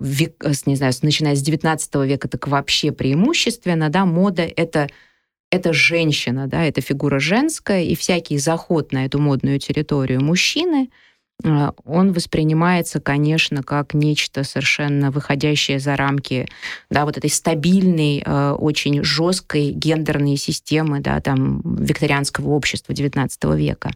век, 0.00 0.44
не 0.66 0.76
знаю, 0.76 0.92
начиная 1.02 1.34
с 1.34 1.42
19 1.42 1.94
века, 2.06 2.28
так 2.28 2.48
вообще 2.48 2.92
преимущественно, 2.92 3.88
да, 3.88 4.04
мода— 4.04 4.42
это 4.56 4.88
это 5.50 5.72
женщина, 5.72 6.46
да, 6.46 6.64
это 6.64 6.80
фигура 6.80 7.18
женская, 7.18 7.82
и 7.82 7.94
всякий 7.94 8.38
заход 8.38 8.92
на 8.92 9.06
эту 9.06 9.18
модную 9.18 9.58
территорию 9.58 10.22
мужчины, 10.22 10.90
э, 11.42 11.70
он 11.84 12.12
воспринимается, 12.12 13.00
конечно, 13.00 13.62
как 13.62 13.94
нечто 13.94 14.44
совершенно 14.44 15.10
выходящее 15.10 15.78
за 15.78 15.96
рамки 15.96 16.46
да, 16.90 17.06
вот 17.06 17.16
этой 17.16 17.30
стабильной, 17.30 18.22
э, 18.24 18.50
очень 18.52 19.02
жесткой 19.02 19.70
гендерной 19.70 20.36
системы 20.36 21.00
да, 21.00 21.18
там, 21.20 21.62
викторианского 21.64 22.50
общества 22.50 22.92
XIX 22.92 23.56
века. 23.56 23.92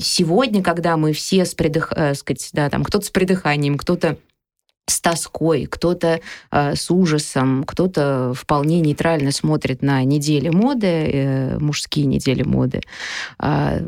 Сегодня, 0.00 0.62
когда 0.62 0.96
мы 0.96 1.12
все 1.12 1.44
с 1.44 1.54
придых... 1.54 1.92
Э, 1.96 2.14
сказать, 2.14 2.50
да, 2.52 2.70
там, 2.70 2.84
кто-то 2.84 3.06
с 3.06 3.10
придыханием, 3.10 3.76
кто-то 3.76 4.16
с 4.88 5.00
тоской, 5.00 5.66
кто-то 5.66 6.20
э, 6.52 6.74
с 6.76 6.90
ужасом, 6.90 7.64
кто-то 7.64 8.32
вполне 8.34 8.80
нейтрально 8.80 9.32
смотрит 9.32 9.82
на 9.82 10.04
недели 10.04 10.48
моды, 10.48 10.86
э, 10.86 11.58
мужские 11.58 12.06
недели 12.06 12.44
моды. 12.44 12.80
Э, 13.42 13.80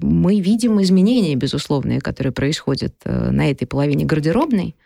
мы 0.00 0.40
видим 0.40 0.80
изменения, 0.80 1.34
безусловные, 1.34 2.00
которые 2.00 2.32
происходят 2.32 2.94
э, 3.04 3.30
на 3.30 3.50
этой 3.50 3.66
половине 3.66 4.04
гардеробной. 4.04 4.76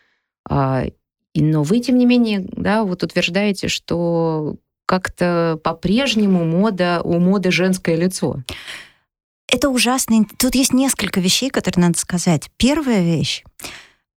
Э, 0.48 0.88
но 1.34 1.62
вы, 1.62 1.80
тем 1.80 1.98
не 1.98 2.06
менее, 2.06 2.48
да, 2.52 2.84
вот 2.84 3.02
утверждаете, 3.02 3.68
что 3.68 4.56
как-то 4.86 5.60
по-прежнему 5.62 6.44
мода, 6.44 7.02
у 7.04 7.18
моды 7.18 7.50
женское 7.50 7.96
лицо. 7.96 8.42
Это 9.50 9.70
ужасно. 9.70 10.26
Тут 10.38 10.54
есть 10.54 10.72
несколько 10.72 11.20
вещей, 11.20 11.50
которые 11.50 11.86
надо 11.86 11.98
сказать. 11.98 12.50
Первая 12.56 13.02
вещь 13.02 13.42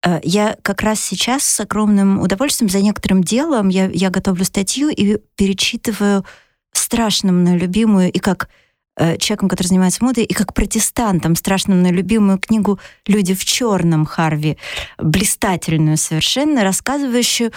Э, 0.03 0.19
я 0.23 0.57
как 0.61 0.81
раз 0.81 0.99
сейчас 0.99 1.43
с 1.43 1.59
огромным 1.59 2.19
удовольствием 2.19 2.69
за 2.69 2.81
некоторым 2.81 3.23
делом 3.23 3.69
я, 3.69 3.89
я 3.89 4.09
готовлю 4.09 4.45
статью 4.45 4.89
и 4.89 5.17
перечитываю 5.35 6.25
страшно 6.73 7.31
мной 7.31 7.57
любимую 7.57 8.11
и 8.11 8.19
как 8.19 8.49
э, 8.97 9.17
человеком, 9.17 9.49
который 9.49 9.67
занимается 9.67 10.03
модой, 10.03 10.23
и 10.23 10.33
как 10.33 10.53
протестантом 10.53 11.35
страшно 11.35 11.75
мной 11.75 11.91
любимую 11.91 12.39
книгу 12.39 12.79
«Люди 13.05 13.33
в 13.33 13.45
черном» 13.45 14.05
Харви, 14.05 14.57
блистательную 14.97 15.97
совершенно, 15.97 16.63
рассказывающую 16.63 17.51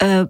э, 0.00 0.26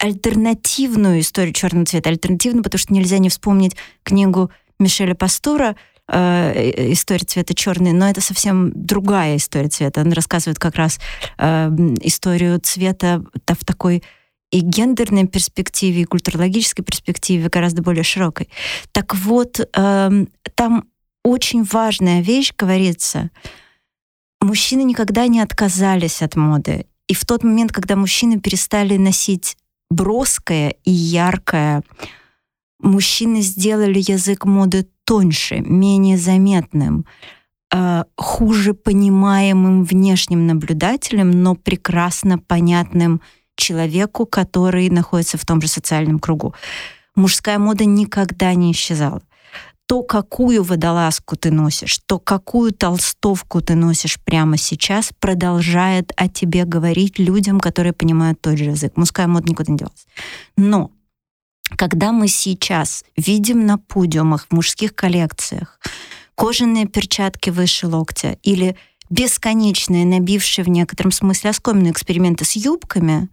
альтернативную 0.00 1.20
историю 1.20 1.54
черного 1.54 1.86
цвета. 1.86 2.10
Альтернативную, 2.10 2.62
потому 2.62 2.78
что 2.78 2.92
нельзя 2.92 3.18
не 3.18 3.30
вспомнить 3.30 3.76
книгу 4.02 4.50
Мишеля 4.78 5.14
Пастура 5.14 5.76
э, 6.08 6.92
история 6.92 7.24
цвета 7.24 7.54
черный, 7.54 7.92
но 7.92 8.08
это 8.08 8.20
совсем 8.20 8.72
другая 8.74 9.36
история 9.36 9.68
цвета. 9.68 10.00
Он 10.00 10.12
рассказывает 10.12 10.58
как 10.58 10.76
раз 10.76 10.98
э, 11.38 11.68
историю 12.02 12.60
цвета 12.60 13.24
в 13.46 13.64
такой 13.64 14.02
и 14.50 14.60
гендерной 14.60 15.26
перспективе, 15.26 16.02
и 16.02 16.06
культурологической 16.06 16.84
перспективе 16.84 17.48
гораздо 17.48 17.82
более 17.82 18.04
широкой. 18.04 18.48
Так 18.92 19.14
вот, 19.14 19.60
э, 19.60 20.24
там 20.54 20.84
очень 21.24 21.64
важная 21.64 22.22
вещь 22.22 22.52
говорится. 22.56 23.30
Мужчины 24.40 24.82
никогда 24.82 25.26
не 25.26 25.40
отказались 25.40 26.22
от 26.22 26.36
моды. 26.36 26.86
И 27.08 27.14
в 27.14 27.24
тот 27.26 27.42
момент, 27.42 27.72
когда 27.72 27.96
мужчины 27.96 28.40
перестали 28.40 28.96
носить 28.96 29.56
броское 29.90 30.74
и 30.84 30.90
яркое, 30.90 31.82
мужчины 32.80 33.40
сделали 33.40 33.98
язык 33.98 34.44
моды 34.44 34.88
тоньше, 35.04 35.60
менее 35.60 36.18
заметным, 36.18 37.06
э, 37.72 38.04
хуже 38.16 38.74
понимаемым 38.74 39.84
внешним 39.84 40.46
наблюдателем, 40.46 41.30
но 41.30 41.54
прекрасно 41.54 42.38
понятным 42.38 43.20
человеку, 43.56 44.26
который 44.26 44.88
находится 44.90 45.36
в 45.36 45.44
том 45.44 45.60
же 45.60 45.68
социальном 45.68 46.18
кругу. 46.18 46.54
Мужская 47.14 47.58
мода 47.58 47.84
никогда 47.84 48.54
не 48.54 48.72
исчезала. 48.72 49.22
То, 49.86 50.02
какую 50.02 50.62
водолазку 50.62 51.34
ты 51.34 51.50
носишь, 51.50 51.98
то, 52.06 52.18
какую 52.18 52.72
толстовку 52.72 53.62
ты 53.62 53.74
носишь 53.74 54.20
прямо 54.22 54.58
сейчас, 54.58 55.10
продолжает 55.18 56.12
о 56.16 56.28
тебе 56.28 56.66
говорить 56.66 57.18
людям, 57.18 57.58
которые 57.58 57.94
понимают 57.94 58.40
тот 58.40 58.58
же 58.58 58.64
язык. 58.64 58.92
Мужская 58.96 59.26
мода 59.26 59.48
никуда 59.48 59.72
не 59.72 59.78
делась. 59.78 60.06
Но 60.58 60.92
когда 61.76 62.12
мы 62.12 62.28
сейчас 62.28 63.04
видим 63.16 63.66
на 63.66 63.78
подиумах 63.78 64.46
в 64.48 64.54
мужских 64.54 64.94
коллекциях 64.94 65.78
кожаные 66.34 66.86
перчатки 66.86 67.50
выше 67.50 67.88
локтя 67.88 68.38
или 68.42 68.76
бесконечные, 69.10 70.04
набившие 70.04 70.64
в 70.64 70.68
некотором 70.68 71.10
смысле 71.10 71.50
оскомину 71.50 71.90
эксперименты 71.90 72.44
с 72.44 72.52
юбками, 72.52 73.28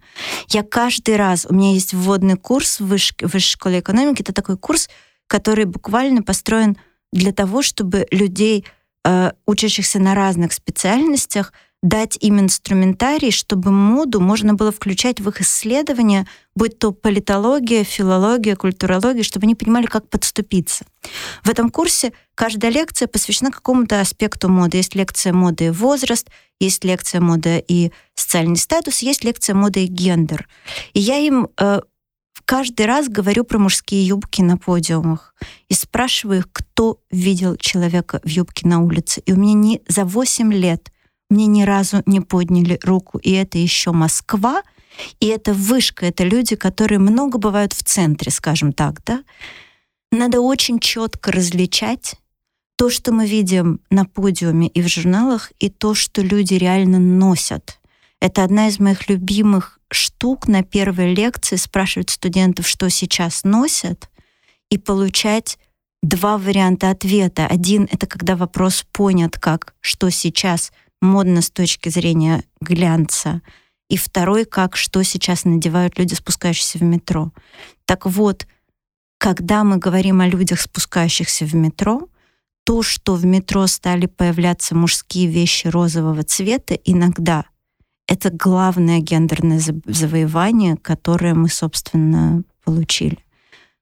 я 0.48 0.62
каждый 0.62 1.16
раз... 1.16 1.46
У 1.48 1.54
меня 1.54 1.72
есть 1.72 1.94
вводный 1.94 2.36
курс 2.36 2.80
в 2.80 2.86
высшей, 2.86 3.16
высшей 3.20 3.52
школе 3.52 3.80
экономики. 3.80 4.22
Это 4.22 4.32
такой 4.32 4.56
курс, 4.56 4.88
который 5.26 5.66
буквально 5.66 6.22
построен 6.22 6.76
для 7.12 7.32
того, 7.32 7.62
чтобы 7.62 8.06
людей, 8.10 8.64
э, 9.04 9.32
учащихся 9.46 9.98
на 9.98 10.14
разных 10.14 10.52
специальностях, 10.52 11.52
дать 11.82 12.16
им 12.20 12.40
инструментарий, 12.40 13.30
чтобы 13.30 13.70
моду 13.70 14.20
можно 14.20 14.54
было 14.54 14.72
включать 14.72 15.20
в 15.20 15.28
их 15.28 15.40
исследования, 15.40 16.26
будь 16.54 16.78
то 16.78 16.92
политология, 16.92 17.84
филология, 17.84 18.56
культурология, 18.56 19.22
чтобы 19.22 19.44
они 19.44 19.54
понимали, 19.54 19.86
как 19.86 20.08
подступиться. 20.08 20.86
В 21.44 21.48
этом 21.48 21.70
курсе 21.70 22.12
каждая 22.34 22.72
лекция 22.72 23.08
посвящена 23.08 23.50
какому-то 23.50 24.00
аспекту 24.00 24.48
моды. 24.48 24.78
Есть 24.78 24.94
лекция 24.94 25.32
моды 25.32 25.66
и 25.66 25.70
возраст, 25.70 26.28
есть 26.58 26.84
лекция 26.84 27.20
моды 27.20 27.62
и 27.68 27.92
социальный 28.14 28.56
статус, 28.56 29.00
есть 29.00 29.22
лекция 29.22 29.54
моды 29.54 29.84
и 29.84 29.86
гендер. 29.86 30.48
И 30.94 31.00
я 31.00 31.18
им 31.18 31.48
э, 31.60 31.80
каждый 32.46 32.86
раз 32.86 33.08
говорю 33.08 33.44
про 33.44 33.58
мужские 33.58 34.06
юбки 34.06 34.40
на 34.40 34.56
подиумах 34.56 35.34
и 35.68 35.74
спрашиваю 35.74 36.40
их, 36.40 36.48
кто 36.52 37.00
видел 37.10 37.56
человека 37.56 38.20
в 38.24 38.28
юбке 38.28 38.66
на 38.66 38.82
улице. 38.82 39.20
И 39.26 39.32
у 39.32 39.36
меня 39.36 39.52
не 39.52 39.82
за 39.86 40.04
8 40.04 40.52
лет 40.52 40.90
мне 41.30 41.46
ни 41.46 41.62
разу 41.62 42.02
не 42.06 42.20
подняли 42.20 42.78
руку. 42.82 43.18
И 43.18 43.32
это 43.32 43.58
еще 43.58 43.92
Москва, 43.92 44.62
и 45.20 45.26
это 45.26 45.52
вышка, 45.52 46.06
это 46.06 46.24
люди, 46.24 46.56
которые 46.56 46.98
много 46.98 47.38
бывают 47.38 47.72
в 47.72 47.82
центре, 47.82 48.30
скажем 48.30 48.72
так, 48.72 49.02
да. 49.04 49.22
Надо 50.12 50.40
очень 50.40 50.78
четко 50.78 51.32
различать 51.32 52.14
то, 52.76 52.90
что 52.90 53.12
мы 53.12 53.26
видим 53.26 53.80
на 53.90 54.04
подиуме 54.04 54.68
и 54.68 54.82
в 54.82 54.88
журналах, 54.88 55.52
и 55.58 55.68
то, 55.68 55.94
что 55.94 56.22
люди 56.22 56.54
реально 56.54 56.98
носят. 56.98 57.80
Это 58.20 58.44
одна 58.44 58.68
из 58.68 58.78
моих 58.78 59.08
любимых 59.08 59.78
штук 59.90 60.48
на 60.48 60.62
первой 60.62 61.14
лекции 61.14 61.56
спрашивать 61.56 62.10
студентов, 62.10 62.66
что 62.66 62.88
сейчас 62.90 63.44
носят, 63.44 64.10
и 64.70 64.78
получать 64.78 65.58
два 66.02 66.38
варианта 66.38 66.90
ответа. 66.90 67.46
Один— 67.46 67.88
это 67.90 68.06
когда 68.06 68.36
вопрос 68.36 68.84
понят 68.92 69.38
как 69.38 69.74
«что 69.80 70.10
сейчас 70.10 70.72
модно 71.00 71.42
с 71.42 71.50
точки 71.50 71.88
зрения 71.88 72.44
глянца», 72.60 73.42
и 73.88 73.96
второй 73.96 74.44
как 74.44 74.76
«что 74.76 75.02
сейчас 75.02 75.44
надевают 75.44 75.98
люди, 75.98 76.14
спускающиеся 76.14 76.78
в 76.78 76.82
метро». 76.82 77.32
Так 77.84 78.06
вот, 78.06 78.46
когда 79.18 79.64
мы 79.64 79.76
говорим 79.78 80.20
о 80.20 80.28
людях, 80.28 80.60
спускающихся 80.60 81.44
в 81.44 81.54
метро, 81.54 82.08
то, 82.64 82.82
что 82.82 83.14
в 83.14 83.24
метро 83.24 83.66
стали 83.68 84.06
появляться 84.06 84.74
мужские 84.74 85.28
вещи 85.28 85.68
розового 85.68 86.24
цвета, 86.24 86.74
иногда— 86.74 87.44
это 88.08 88.30
главное 88.30 88.98
гендерное 88.98 89.60
завоевание, 89.86 90.76
которое 90.76 91.34
мы, 91.34 91.48
собственно, 91.48 92.42
получили. 92.64 93.18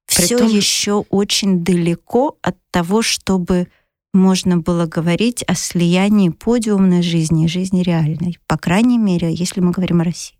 Все 0.06 0.38
том... 0.38 0.48
еще 0.48 1.04
очень 1.08 1.64
далеко 1.64 2.36
от 2.42 2.56
того, 2.70 3.02
чтобы 3.02 3.68
можно 4.14 4.56
было 4.56 4.86
говорить 4.86 5.44
о 5.46 5.54
слиянии 5.54 6.30
подиумной 6.30 7.02
жизни 7.02 7.44
и 7.44 7.48
жизни 7.48 7.82
реальной. 7.82 8.38
По 8.46 8.56
крайней 8.56 8.98
мере, 8.98 9.32
если 9.32 9.60
мы 9.60 9.72
говорим 9.72 10.00
о 10.00 10.04
России. 10.04 10.36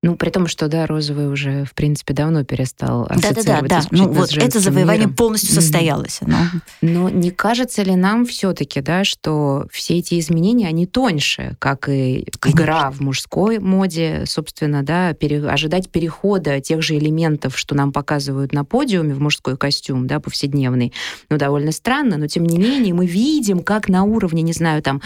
Ну, 0.00 0.14
при 0.14 0.30
том, 0.30 0.46
что, 0.46 0.68
да, 0.68 0.86
розовый 0.86 1.28
уже, 1.28 1.64
в 1.64 1.74
принципе, 1.74 2.14
давно 2.14 2.44
перестал 2.44 3.06
ассоциироваться 3.06 3.44
да, 3.44 3.60
да, 3.62 3.68
да, 3.68 3.80
да. 3.80 3.88
Ну, 3.90 4.08
вот 4.12 4.32
это 4.32 4.60
завоевание 4.60 5.06
миром. 5.06 5.16
полностью 5.16 5.52
состоялось. 5.52 6.20
Но... 6.20 6.36
но 6.82 7.10
не 7.10 7.32
кажется 7.32 7.82
ли 7.82 7.96
нам 7.96 8.24
все-таки, 8.24 8.80
да, 8.80 9.02
что 9.02 9.66
все 9.72 9.98
эти 9.98 10.20
изменения, 10.20 10.68
они 10.68 10.86
тоньше, 10.86 11.56
как 11.58 11.88
и 11.88 12.28
Конечно. 12.38 12.62
игра 12.62 12.90
в 12.92 13.00
мужской 13.00 13.58
моде, 13.58 14.22
собственно, 14.26 14.84
да, 14.84 15.14
пере... 15.14 15.44
ожидать 15.44 15.90
перехода 15.90 16.60
тех 16.60 16.80
же 16.80 16.96
элементов, 16.96 17.58
что 17.58 17.74
нам 17.74 17.92
показывают 17.92 18.52
на 18.52 18.64
подиуме 18.64 19.14
в 19.14 19.20
мужской 19.20 19.56
костюм, 19.56 20.06
да, 20.06 20.20
повседневный, 20.20 20.92
ну, 21.28 21.38
довольно 21.38 21.72
странно, 21.72 22.18
но 22.18 22.28
тем 22.28 22.44
не 22.44 22.58
менее 22.58 22.94
мы 22.94 23.06
видим, 23.06 23.64
как 23.64 23.88
на 23.88 24.04
уровне, 24.04 24.42
не 24.42 24.52
знаю, 24.52 24.80
там, 24.80 25.02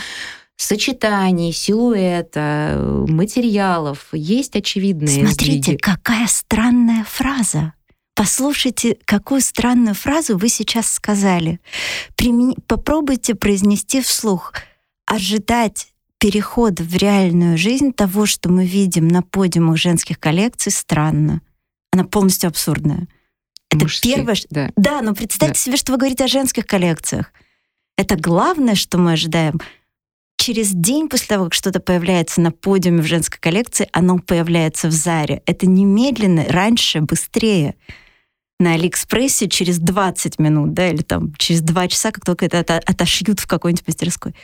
сочетаний, 0.57 1.53
силуэта, 1.53 3.05
материалов. 3.09 4.09
Есть 4.13 4.57
очевидные 4.57 5.27
Смотрите, 5.27 5.63
сдвиги. 5.63 5.77
какая 5.79 6.27
странная 6.27 7.05
фраза. 7.05 7.75
Послушайте, 8.15 8.99
какую 9.05 9.41
странную 9.41 9.95
фразу 9.95 10.37
вы 10.37 10.49
сейчас 10.49 10.93
сказали. 10.93 11.61
Примени... 12.15 12.57
Попробуйте 12.67 13.35
произнести 13.35 14.01
вслух. 14.01 14.53
Ожидать 15.07 15.89
перехода 16.19 16.83
в 16.85 16.95
реальную 16.95 17.59
жизнь 17.59 17.93
того, 17.93 18.27
что 18.27 18.49
мы 18.49 18.65
видим 18.65 19.09
на 19.09 19.23
подиумах 19.23 19.79
женских 19.79 20.21
коллекций, 20.21 20.71
странно. 20.71 21.41
Она 21.91 22.05
полностью 22.05 22.49
абсурдная. 22.49 23.09
Это 23.71 23.85
Мужских, 23.85 24.15
первое, 24.15 24.37
да. 24.51 24.71
Да, 24.77 25.03
но 25.03 25.15
представьте 25.15 25.55
да. 25.55 25.61
себе, 25.61 25.77
что 25.77 25.93
вы 25.93 25.99
говорите 25.99 26.25
о 26.25 26.29
женских 26.29 26.67
коллекциях. 26.67 27.33
Это 27.97 28.17
главное, 28.17 28.75
что 28.75 28.99
мы 28.99 29.13
ожидаем 29.13 29.61
через 30.43 30.73
день 30.73 31.09
после 31.09 31.29
того, 31.29 31.45
как 31.45 31.55
что-то 31.55 31.79
появляется 31.79 32.41
на 32.41 32.51
подиуме 32.51 33.01
в 33.01 33.07
женской 33.07 33.39
коллекции, 33.39 33.89
оно 33.93 34.19
появляется 34.19 34.89
в 34.89 34.91
Заре. 34.91 35.41
Это 35.47 35.69
немедленно, 35.69 36.45
раньше, 36.49 37.01
быстрее. 37.01 37.77
На 38.59 38.73
Алиэкспрессе 38.73 39.49
через 39.49 39.79
20 39.79 40.41
минут, 40.41 40.73
да, 40.73 40.89
или 40.89 41.03
там 41.03 41.33
через 41.37 41.61
2 41.61 41.87
часа, 41.87 42.11
как 42.11 42.25
только 42.25 42.47
это 42.47 42.59
отошьют 42.59 43.39
в 43.39 43.47
какой-нибудь 43.47 43.87
мастерской. 43.87 44.35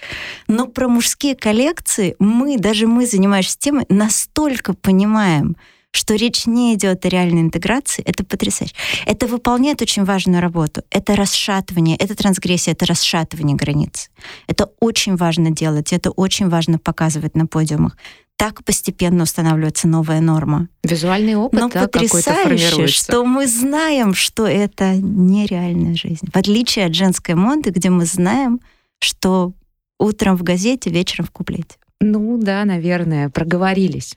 Но 0.47 0.69
про 0.69 0.87
мужские 0.87 1.35
коллекции 1.35 2.15
мы, 2.21 2.59
даже 2.59 2.87
мы, 2.87 3.05
занимающиеся 3.05 3.59
темой, 3.59 3.85
настолько 3.89 4.75
понимаем, 4.75 5.57
что 5.92 6.14
речь 6.14 6.46
не 6.46 6.74
идет 6.74 7.05
о 7.05 7.09
реальной 7.09 7.40
интеграции, 7.42 8.03
это 8.05 8.24
потрясающе. 8.24 8.74
Это 9.07 9.27
выполняет 9.27 9.83
очень 9.83 10.05
важную 10.05 10.40
работу. 10.40 10.83
Это 10.90 11.16
расшатывание, 11.16 11.96
это 11.96 12.14
трансгрессия, 12.14 12.72
это 12.72 12.87
расшатывание 12.87 13.57
границ. 13.57 14.11
Это 14.46 14.70
очень 14.81 15.16
важно 15.16 15.51
делать, 15.51 15.92
это 15.92 16.11
очень 16.11 16.48
важно 16.48 16.79
показывать 16.79 17.35
на 17.35 17.46
подиумах. 17.46 17.96
Так 18.37 18.62
постепенно 18.64 19.24
устанавливается 19.24 19.88
новая 19.88 20.20
норма. 20.20 20.68
Визуальный 20.85 21.35
опыт, 21.35 21.61
Но 21.61 21.68
да, 21.68 21.88
потрясающе, 21.88 22.87
что 22.87 23.24
мы 23.24 23.48
знаем, 23.48 24.14
что 24.14 24.46
это 24.46 24.94
нереальная 24.94 25.96
жизнь. 25.96 26.29
В 26.33 26.37
отличие 26.37 26.87
от 26.87 26.94
женской 26.94 27.35
моды, 27.35 27.70
где 27.70 27.90
мы 27.90 28.05
знаем, 28.05 28.61
что 29.01 29.55
утром 29.98 30.37
в 30.37 30.44
газете, 30.44 30.90
вечером 30.90 31.27
в 31.27 31.33
куплете. 31.33 31.77
Ну 32.01 32.38
да, 32.38 32.64
наверное, 32.64 33.29
проговорились. 33.29 34.16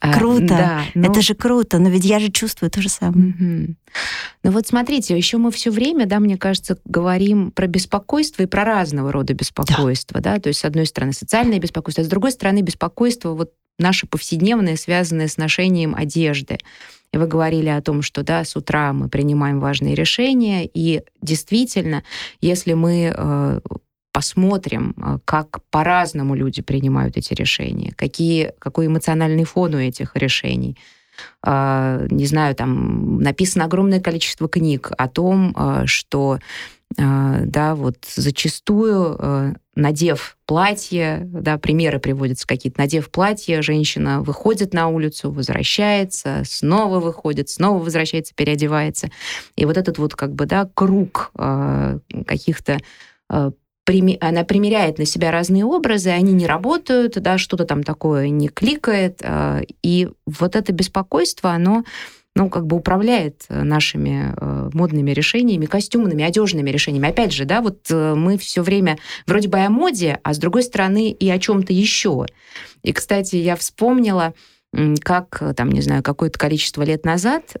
А, 0.00 0.14
круто, 0.14 0.46
да, 0.46 0.82
но... 0.94 1.10
это 1.10 1.20
же 1.20 1.34
круто, 1.34 1.78
но 1.78 1.90
ведь 1.90 2.04
я 2.04 2.18
же 2.18 2.30
чувствую 2.30 2.70
то 2.70 2.80
же 2.80 2.88
самое. 2.88 3.30
Угу. 3.30 3.74
Ну 4.44 4.50
вот 4.50 4.66
смотрите, 4.66 5.16
еще 5.16 5.36
мы 5.36 5.50
все 5.50 5.70
время, 5.70 6.06
да, 6.06 6.20
мне 6.20 6.38
кажется, 6.38 6.78
говорим 6.86 7.50
про 7.50 7.66
беспокойство 7.66 8.42
и 8.42 8.46
про 8.46 8.64
разного 8.64 9.12
рода 9.12 9.34
беспокойство, 9.34 10.20
да, 10.20 10.34
да? 10.34 10.40
то 10.40 10.48
есть 10.48 10.60
с 10.60 10.64
одной 10.64 10.86
стороны 10.86 11.12
социальное 11.12 11.58
беспокойство, 11.58 12.02
а 12.02 12.04
с 12.06 12.08
другой 12.08 12.32
стороны 12.32 12.62
беспокойство 12.62 13.34
вот 13.34 13.52
наше 13.78 14.06
повседневное, 14.06 14.76
связанное 14.76 15.28
с 15.28 15.36
ношением 15.36 15.94
одежды. 15.94 16.58
И 17.12 17.18
вы 17.18 17.26
говорили 17.26 17.68
о 17.68 17.82
том, 17.82 18.02
что 18.02 18.22
да, 18.22 18.44
с 18.44 18.56
утра 18.56 18.92
мы 18.92 19.08
принимаем 19.08 19.60
важные 19.60 19.94
решения, 19.94 20.64
и 20.72 21.02
действительно, 21.20 22.04
если 22.40 22.72
мы 22.74 23.12
э, 23.14 23.60
посмотрим, 24.12 24.94
а, 25.00 25.18
как 25.24 25.60
по-разному 25.70 26.34
люди 26.34 26.62
принимают 26.62 27.16
эти 27.16 27.34
решения, 27.34 27.92
какие, 27.96 28.52
какой 28.58 28.86
эмоциональный 28.86 29.44
фон 29.44 29.74
у 29.74 29.78
этих 29.78 30.16
решений. 30.16 30.76
А, 31.42 32.06
не 32.10 32.26
знаю, 32.26 32.54
там 32.54 33.18
написано 33.18 33.64
огромное 33.66 34.00
количество 34.00 34.48
книг 34.48 34.90
о 34.96 35.08
том, 35.08 35.54
а, 35.56 35.86
что 35.86 36.38
да, 36.96 37.76
вот 37.76 37.98
зачастую, 38.16 39.54
надев 39.76 40.36
платье, 40.44 41.20
да, 41.32 41.56
примеры 41.56 42.00
приводятся 42.00 42.48
какие-то, 42.48 42.80
надев 42.80 43.12
платье, 43.12 43.62
женщина 43.62 44.22
выходит 44.22 44.74
на 44.74 44.88
улицу, 44.88 45.30
возвращается, 45.30 46.42
снова 46.44 46.98
выходит, 46.98 47.48
снова 47.48 47.80
возвращается, 47.80 48.34
переодевается. 48.34 49.08
И 49.54 49.66
вот 49.66 49.76
этот 49.76 49.98
вот 49.98 50.16
как 50.16 50.34
бы, 50.34 50.46
да, 50.46 50.68
круг 50.74 51.30
каких-то 52.26 52.80
она 54.20 54.44
примеряет 54.44 54.98
на 54.98 55.04
себя 55.04 55.30
разные 55.30 55.64
образы, 55.64 56.10
они 56.10 56.32
не 56.32 56.46
работают, 56.46 57.20
да, 57.20 57.38
что-то 57.38 57.64
там 57.64 57.82
такое 57.82 58.28
не 58.28 58.48
кликает, 58.48 59.20
а, 59.22 59.60
и 59.82 60.08
вот 60.26 60.56
это 60.56 60.72
беспокойство, 60.72 61.50
оно 61.50 61.84
ну, 62.36 62.48
как 62.48 62.66
бы 62.66 62.76
управляет 62.76 63.44
нашими 63.48 64.32
э, 64.36 64.70
модными 64.72 65.10
решениями, 65.10 65.66
костюмными, 65.66 66.22
одежными 66.22 66.70
решениями. 66.70 67.08
Опять 67.08 67.32
же, 67.32 67.44
да, 67.44 67.60
вот 67.60 67.90
э, 67.90 68.14
мы 68.14 68.38
все 68.38 68.62
время 68.62 68.98
вроде 69.26 69.48
бы 69.48 69.58
о 69.58 69.68
моде, 69.68 70.20
а 70.22 70.32
с 70.32 70.38
другой 70.38 70.62
стороны 70.62 71.10
и 71.10 71.28
о 71.28 71.38
чем-то 71.40 71.72
еще. 71.72 72.26
И, 72.82 72.92
кстати, 72.92 73.34
я 73.36 73.56
вспомнила, 73.56 74.32
как, 75.02 75.42
там, 75.56 75.70
не 75.72 75.80
знаю, 75.80 76.04
какое-то 76.04 76.38
количество 76.38 76.82
лет 76.82 77.04
назад 77.04 77.56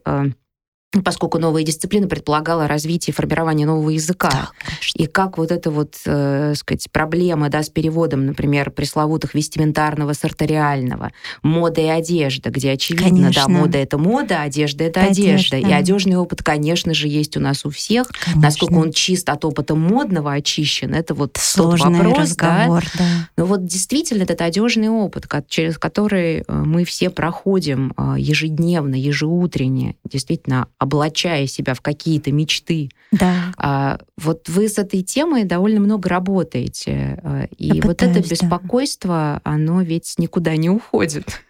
поскольку 1.04 1.38
новая 1.38 1.62
дисциплина 1.62 2.08
предполагала 2.08 2.66
развитие 2.66 3.12
и 3.12 3.14
формирование 3.14 3.66
нового 3.66 3.90
языка. 3.90 4.28
Да, 4.30 4.50
и 4.94 5.06
как 5.06 5.38
вот 5.38 5.52
эта 5.52 5.70
вот, 5.70 5.94
э, 6.04 6.54
сказать, 6.56 6.88
проблема 6.90 7.48
да, 7.48 7.62
с 7.62 7.68
переводом, 7.68 8.26
например, 8.26 8.72
пресловутых 8.72 9.34
вестиментарного 9.34 10.14
с 10.14 10.24
артериального, 10.24 11.12
мода 11.42 11.80
и 11.80 11.86
одежда, 11.86 12.50
где 12.50 12.72
очевидно, 12.72 13.08
конечно. 13.08 13.44
да, 13.46 13.48
мода— 13.48 13.78
это 13.78 13.98
мода, 13.98 14.42
одежда— 14.42 14.84
это 14.84 15.02
одежда. 15.02 15.56
одежда. 15.56 15.68
И 15.68 15.72
одежный 15.72 16.16
опыт, 16.16 16.42
конечно 16.42 16.92
же, 16.92 17.06
есть 17.06 17.36
у 17.36 17.40
нас 17.40 17.64
у 17.64 17.70
всех. 17.70 18.08
Конечно. 18.08 18.42
Насколько 18.42 18.74
он 18.74 18.92
чист 18.92 19.28
от 19.28 19.44
опыта 19.44 19.76
модного 19.76 20.32
очищен, 20.32 20.92
это 20.92 21.14
вот 21.14 21.36
Сложный 21.40 21.98
тот 21.98 22.06
вопрос. 22.06 22.18
разговор, 22.18 22.84
да. 22.98 23.04
да. 23.04 23.28
Но 23.36 23.46
вот 23.46 23.64
действительно 23.64 24.24
этот 24.24 24.40
одежный 24.40 24.88
опыт, 24.88 25.28
через 25.48 25.78
который 25.78 26.38
э, 26.38 26.52
мы 26.52 26.84
все 26.84 27.10
проходим 27.10 27.94
э, 27.96 28.16
ежедневно, 28.18 28.96
ежеутренне, 28.96 29.94
действительно 30.04 30.66
облачая 30.80 31.46
себя 31.46 31.74
в 31.74 31.82
какие-то 31.82 32.32
мечты. 32.32 32.88
Да. 33.12 33.52
А, 33.58 33.98
вот 34.16 34.48
вы 34.48 34.66
с 34.66 34.78
этой 34.78 35.02
темой 35.02 35.44
довольно 35.44 35.78
много 35.78 36.08
работаете. 36.08 37.20
А, 37.22 37.44
и 37.58 37.66
я 37.66 37.74
вот 37.82 37.98
пытаюсь, 37.98 38.16
это 38.16 38.28
беспокойство, 38.30 39.40
да. 39.44 39.50
оно 39.52 39.82
ведь 39.82 40.14
никуда 40.16 40.56
не 40.56 40.70
уходит. 40.70 41.42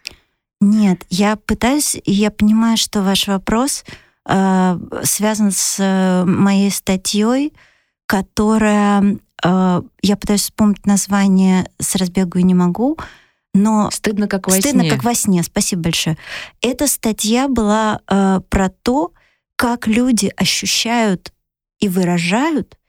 Нет, 0.59 1.03
я 1.09 1.37
пытаюсь, 1.37 1.95
и 1.95 2.11
я 2.11 2.29
понимаю, 2.29 2.75
что 2.75 3.01
ваш 3.01 3.27
вопрос 3.27 3.85
э, 4.27 4.79
связан 5.03 5.51
с 5.51 5.77
э, 5.79 6.25
моей 6.25 6.69
статьей, 6.69 7.53
которая, 8.05 9.17
э, 9.43 9.81
я 10.01 10.17
пытаюсь 10.17 10.41
вспомнить 10.41 10.85
название, 10.85 11.67
с 11.79 11.95
разбегу 11.95 12.37
и 12.37 12.43
не 12.43 12.53
могу, 12.53 12.97
но 13.53 13.89
стыдно 13.91 14.27
как 14.27 14.47
во 14.47 14.53
стыдно 14.53 14.81
сне. 14.81 14.91
как 14.91 15.03
во 15.03 15.15
сне. 15.15 15.41
Спасибо 15.41 15.83
большое. 15.83 16.17
Эта 16.61 16.87
статья 16.87 17.47
была 17.47 18.01
э, 18.07 18.41
про 18.49 18.69
то, 18.69 19.13
как 19.61 19.85
люди 19.85 20.33
ощущают 20.37 21.31
и 21.79 21.87
выражают 21.87 22.79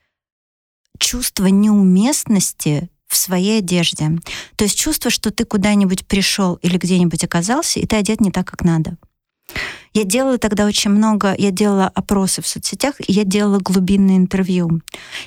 чувство 0.99 1.49
неуместности 1.49 2.89
в 3.07 3.15
своей 3.15 3.59
одежде. 3.59 4.09
То 4.57 4.65
есть 4.65 4.79
чувство, 4.79 5.11
что 5.11 5.31
ты 5.31 5.45
куда-нибудь 5.45 6.07
пришел 6.07 6.55
или 6.63 6.79
где-нибудь 6.79 7.25
оказался, 7.25 7.79
и 7.79 7.85
ты 7.85 7.97
одет 7.97 8.23
не 8.23 8.31
так, 8.31 8.47
как 8.47 8.65
надо. 8.65 8.97
Я 9.93 10.05
делала 10.05 10.39
тогда 10.39 10.65
очень 10.65 10.93
много, 10.93 11.35
я 11.37 11.51
делала 11.51 11.89
опросы 11.89 12.41
в 12.41 12.47
соцсетях, 12.47 12.95
и 13.07 13.13
я 13.13 13.25
делала 13.25 13.59
глубинные 13.59 14.17
интервью. 14.17 14.81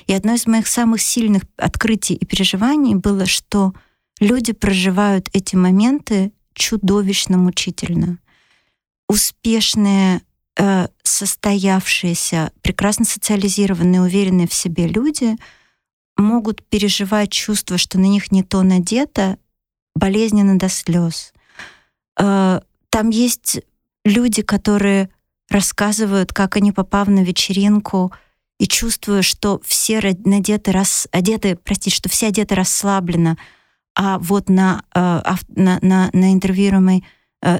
И 0.08 0.12
одно 0.12 0.34
из 0.34 0.48
моих 0.48 0.66
самых 0.66 1.00
сильных 1.00 1.44
открытий 1.56 2.14
и 2.14 2.24
переживаний 2.24 2.96
было, 2.96 3.24
что 3.24 3.72
люди 4.18 4.52
проживают 4.52 5.28
эти 5.32 5.54
моменты 5.54 6.32
чудовищно 6.54 7.38
мучительно. 7.38 8.18
Успешные 9.08 10.22
Э, 10.58 10.88
состоявшиеся, 11.02 12.50
прекрасно 12.62 13.04
социализированные, 13.04 14.00
уверенные 14.00 14.48
в 14.48 14.54
себе 14.54 14.86
люди 14.86 15.36
могут 16.16 16.66
переживать 16.66 17.30
чувство, 17.30 17.76
что 17.76 17.98
на 17.98 18.06
них 18.06 18.32
не 18.32 18.42
то 18.42 18.62
надето, 18.62 19.36
болезненно 19.94 20.58
до 20.58 20.70
слез. 20.70 21.34
Э, 22.18 22.60
там 22.88 23.10
есть 23.10 23.60
люди, 24.04 24.40
которые 24.40 25.10
рассказывают, 25.50 26.32
как 26.32 26.56
они, 26.56 26.72
попав 26.72 27.08
на 27.08 27.22
вечеринку, 27.22 28.12
и 28.58 28.66
чувствуя, 28.66 29.20
что 29.20 29.60
все 29.62 30.00
надеты, 30.24 30.72
рас, 30.72 31.06
одеты, 31.12 31.56
простите, 31.56 31.94
что 31.94 32.08
все 32.08 32.28
одеты 32.28 32.54
расслабленно, 32.54 33.36
а 33.94 34.18
вот 34.18 34.48
на, 34.48 34.82
э, 34.94 35.22
на, 35.48 35.78
на, 35.82 36.08
на 36.14 36.32
интервьюируемой 36.32 37.04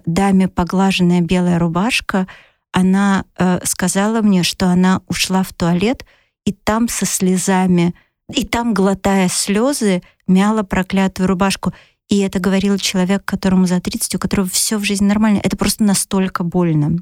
даме 0.06 0.48
поглаженная 0.48 1.20
белая 1.20 1.58
рубашка— 1.58 2.26
она 2.72 3.24
э, 3.36 3.60
сказала 3.64 4.22
мне, 4.22 4.42
что 4.42 4.66
она 4.66 5.00
ушла 5.08 5.42
в 5.42 5.52
туалет 5.52 6.04
и 6.44 6.52
там 6.52 6.88
со 6.88 7.06
слезами, 7.06 7.94
и 8.32 8.44
там, 8.44 8.74
глотая 8.74 9.28
слезы, 9.28 10.02
мяла 10.26 10.62
проклятую 10.62 11.28
рубашку. 11.28 11.72
И 12.08 12.18
это 12.20 12.38
говорил 12.38 12.78
человек, 12.78 13.24
которому 13.24 13.66
за 13.66 13.80
30, 13.80 14.14
у 14.14 14.18
которого 14.18 14.48
все 14.48 14.78
в 14.78 14.84
жизни 14.84 15.06
нормально. 15.06 15.40
Это 15.42 15.56
просто 15.56 15.84
настолько 15.84 16.44
больно. 16.44 16.98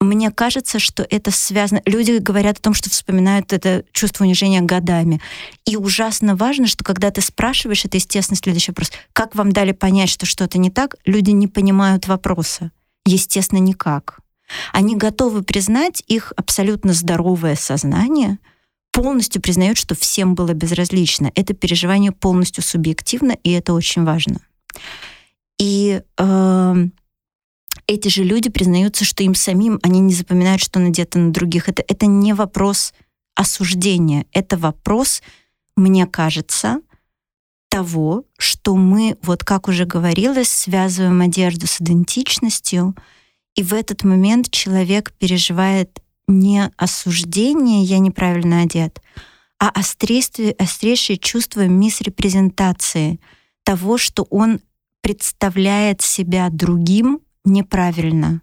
Мне 0.00 0.30
кажется, 0.30 0.78
что 0.78 1.06
это 1.08 1.30
связано... 1.30 1.80
Люди 1.86 2.18
говорят 2.18 2.58
о 2.58 2.62
том, 2.62 2.74
что 2.74 2.90
вспоминают 2.90 3.52
это 3.52 3.84
чувство 3.92 4.24
унижения 4.24 4.60
годами. 4.60 5.20
И 5.64 5.76
ужасно 5.76 6.36
важно, 6.36 6.66
что 6.66 6.84
когда 6.84 7.10
ты 7.10 7.20
спрашиваешь, 7.20 7.84
это, 7.84 7.96
естественно, 7.96 8.36
следующий 8.36 8.72
вопрос. 8.72 8.92
Как 9.12 9.34
вам 9.34 9.52
дали 9.52 9.72
понять, 9.72 10.10
что 10.10 10.26
что-то 10.26 10.58
не 10.58 10.70
так? 10.70 10.96
Люди 11.06 11.30
не 11.30 11.48
понимают 11.48 12.06
вопроса. 12.06 12.70
Естественно, 13.06 13.60
никак. 13.60 14.20
Они 14.72 14.96
готовы 14.96 15.42
признать 15.42 16.02
их 16.06 16.32
абсолютно 16.36 16.92
здоровое 16.92 17.56
сознание, 17.56 18.38
полностью 18.92 19.42
признают, 19.42 19.76
что 19.76 19.94
всем 19.94 20.34
было 20.34 20.52
безразлично. 20.52 21.30
Это 21.34 21.54
переживание 21.54 22.12
полностью 22.12 22.62
субъективно, 22.62 23.32
и 23.42 23.50
это 23.50 23.72
очень 23.72 24.04
важно. 24.04 24.40
И 25.58 26.02
э, 26.16 26.74
эти 27.86 28.08
же 28.08 28.22
люди 28.22 28.50
признаются, 28.50 29.04
что 29.04 29.22
им 29.22 29.34
самим 29.34 29.80
они 29.82 30.00
не 30.00 30.14
запоминают, 30.14 30.62
что 30.62 30.78
надето 30.78 31.18
на 31.18 31.32
других. 31.32 31.68
Это, 31.68 31.82
это 31.86 32.06
не 32.06 32.32
вопрос 32.34 32.94
осуждения, 33.34 34.26
это 34.32 34.56
вопрос, 34.56 35.22
мне 35.76 36.06
кажется, 36.06 36.80
того, 37.68 38.24
что 38.38 38.76
мы, 38.76 39.16
вот 39.22 39.42
как 39.42 39.66
уже 39.66 39.84
говорилось, 39.84 40.48
связываем 40.48 41.20
одежду 41.20 41.66
с 41.66 41.80
идентичностью, 41.80 42.94
и 43.54 43.62
в 43.62 43.72
этот 43.72 44.04
момент 44.04 44.50
человек 44.50 45.12
переживает 45.12 46.00
не 46.26 46.70
осуждение 46.76 47.82
«я 47.84 47.98
неправильно 47.98 48.62
одет», 48.62 49.00
а 49.58 49.68
острейшее, 49.68 50.52
острейшее 50.52 51.16
чувство 51.16 51.66
мисрепрезентации 51.66 53.20
того, 53.62 53.98
что 53.98 54.24
он 54.30 54.60
представляет 55.00 56.02
себя 56.02 56.48
другим 56.50 57.20
неправильно. 57.44 58.40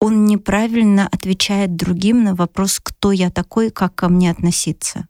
Он 0.00 0.26
неправильно 0.26 1.08
отвечает 1.08 1.74
другим 1.76 2.24
на 2.24 2.34
вопрос, 2.34 2.78
кто 2.82 3.12
я 3.12 3.30
такой, 3.30 3.70
как 3.70 3.94
ко 3.94 4.08
мне 4.08 4.30
относиться. 4.30 5.08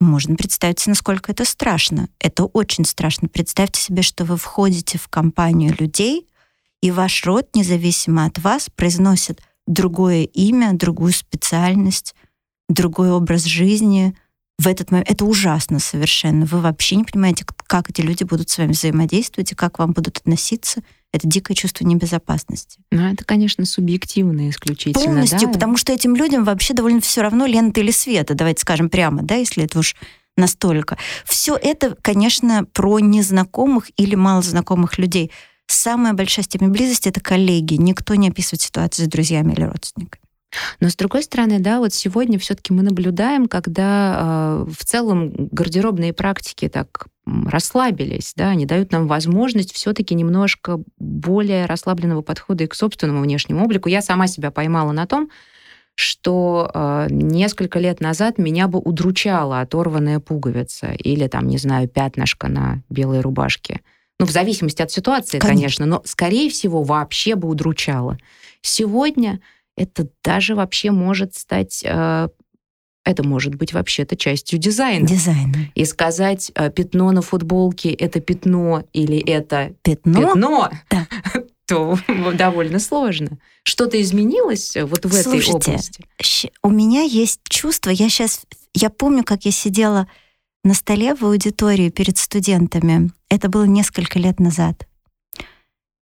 Можно 0.00 0.36
представить 0.36 0.80
себе, 0.80 0.90
насколько 0.90 1.32
это 1.32 1.44
страшно. 1.44 2.08
Это 2.18 2.44
очень 2.44 2.84
страшно. 2.84 3.28
Представьте 3.28 3.80
себе, 3.80 4.02
что 4.02 4.24
вы 4.24 4.36
входите 4.36 4.98
в 4.98 5.08
компанию 5.08 5.74
людей, 5.78 6.28
и 6.86 6.90
ваш 6.92 7.24
род, 7.24 7.48
независимо 7.54 8.26
от 8.26 8.38
вас, 8.38 8.68
произносит 8.74 9.40
другое 9.66 10.22
имя, 10.22 10.72
другую 10.72 11.12
специальность, 11.12 12.14
другой 12.68 13.10
образ 13.10 13.44
жизни. 13.44 14.14
В 14.58 14.68
этот 14.68 14.92
момент 14.92 15.10
это 15.10 15.24
ужасно 15.24 15.80
совершенно. 15.80 16.46
Вы 16.46 16.60
вообще 16.60 16.94
не 16.96 17.04
понимаете, 17.04 17.44
как 17.66 17.90
эти 17.90 18.02
люди 18.02 18.22
будут 18.22 18.50
с 18.50 18.58
вами 18.58 18.70
взаимодействовать 18.70 19.50
и 19.50 19.56
как 19.56 19.80
вам 19.80 19.92
будут 19.92 20.18
относиться. 20.18 20.80
Это 21.12 21.26
дикое 21.26 21.54
чувство 21.54 21.84
небезопасности. 21.84 22.78
Ну, 22.92 23.12
это, 23.12 23.24
конечно, 23.24 23.64
субъективно 23.64 24.48
исключительно. 24.48 25.04
Полностью, 25.04 25.48
да? 25.48 25.48
потому 25.48 25.76
что 25.76 25.92
этим 25.92 26.14
людям 26.14 26.44
вообще 26.44 26.72
довольно 26.72 27.00
все 27.00 27.22
равно 27.22 27.46
лента 27.46 27.80
или 27.80 27.90
света, 27.90 28.34
давайте 28.34 28.60
скажем 28.60 28.90
прямо, 28.90 29.22
да, 29.22 29.34
если 29.34 29.64
это 29.64 29.80
уж 29.80 29.96
настолько. 30.36 30.98
Все 31.24 31.56
это, 31.56 31.96
конечно, 32.00 32.64
про 32.64 33.00
незнакомых 33.00 33.90
или 33.96 34.14
малознакомых 34.14 34.98
людей. 34.98 35.32
Самая 35.66 36.12
большая 36.12 36.44
степень 36.44 36.68
близости— 36.68 37.08
это 37.10 37.20
коллеги. 37.20 37.74
Никто 37.74 38.14
не 38.14 38.28
описывает 38.28 38.60
ситуацию 38.60 39.06
с 39.06 39.08
друзьями 39.08 39.52
или 39.52 39.62
родственниками. 39.62 40.22
Но 40.80 40.88
с 40.88 40.96
другой 40.96 41.22
стороны, 41.22 41.58
да, 41.58 41.78
вот 41.80 41.92
сегодня 41.92 42.38
все-таки 42.38 42.72
мы 42.72 42.82
наблюдаем, 42.82 43.46
когда 43.46 44.64
э, 44.66 44.66
в 44.70 44.84
целом 44.84 45.32
гардеробные 45.50 46.12
практики 46.12 46.68
так 46.68 47.08
расслабились, 47.26 48.32
да, 48.36 48.50
они 48.50 48.66
дают 48.66 48.92
нам 48.92 49.08
возможность 49.08 49.72
все-таки 49.74 50.14
немножко 50.14 50.80
более 50.98 51.66
расслабленного 51.66 52.22
подхода 52.22 52.64
и 52.64 52.66
к 52.68 52.74
собственному 52.74 53.20
внешнему 53.22 53.64
облику. 53.64 53.88
Я 53.88 54.00
сама 54.00 54.28
себя 54.28 54.50
поймала 54.50 54.92
на 54.92 55.06
том, 55.06 55.30
что 55.96 56.70
э, 56.72 57.06
несколько 57.10 57.78
лет 57.78 58.00
назад 58.00 58.38
меня 58.38 58.68
бы 58.68 58.78
удручала 58.78 59.60
оторванная 59.60 60.20
пуговица 60.20 60.92
или 60.92 61.26
там, 61.26 61.48
не 61.48 61.58
знаю, 61.58 61.88
пятнышко 61.88 62.48
на 62.48 62.82
белой 62.90 63.20
рубашке. 63.20 63.80
Ну, 64.18 64.26
в 64.26 64.30
зависимости 64.30 64.82
от 64.82 64.90
ситуации, 64.90 65.38
конечно, 65.38 65.84
конечно 65.84 65.86
но, 65.86 66.02
скорее 66.04 66.50
всего, 66.50 66.82
вообще 66.82 67.34
бы 67.34 67.48
удручало. 67.48 68.18
Сегодня 68.62 69.40
это 69.76 70.08
даже 70.24 70.54
вообще 70.54 70.90
может 70.90 71.34
стать 71.34 71.82
э, 71.84 72.28
это 73.06 73.22
может 73.22 73.54
быть 73.54 73.72
вообще-то 73.72 74.16
частью 74.16 74.58
дизайна. 74.58 75.06
Дизайна. 75.06 75.70
И 75.74 75.84
сказать 75.84 76.50
э, 76.54 76.70
пятно 76.70 77.12
на 77.12 77.22
футболке 77.22 77.90
это 77.90 78.20
пятно 78.20 78.84
или 78.92 79.18
это 79.18 79.74
пятно, 79.82 80.20
пятно 80.20 80.70
да. 80.90 81.06
то 81.66 81.98
довольно 82.34 82.80
сложно. 82.80 83.38
Что-то 83.62 84.00
изменилось 84.02 84.76
вот 84.76 85.04
в 85.04 85.12
Слушайте, 85.12 85.50
этой 85.50 85.70
области? 85.70 86.04
У 86.62 86.70
меня 86.70 87.02
есть 87.02 87.40
чувство, 87.48 87.90
я 87.90 88.08
сейчас, 88.08 88.42
я 88.74 88.90
помню, 88.90 89.22
как 89.24 89.44
я 89.44 89.52
сидела 89.52 90.08
на 90.66 90.74
столе 90.74 91.14
в 91.14 91.24
аудитории 91.24 91.90
перед 91.90 92.18
студентами, 92.18 93.12
это 93.28 93.48
было 93.48 93.64
несколько 93.64 94.18
лет 94.18 94.40
назад, 94.40 94.88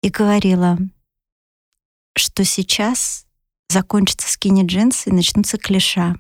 и 0.02 0.08
говорила, 0.08 0.78
что 2.16 2.46
сейчас 2.46 3.26
закончатся 3.68 4.32
скини-джинсы 4.32 5.10
и 5.10 5.12
начнутся 5.14 5.58
клиша. 5.58 6.16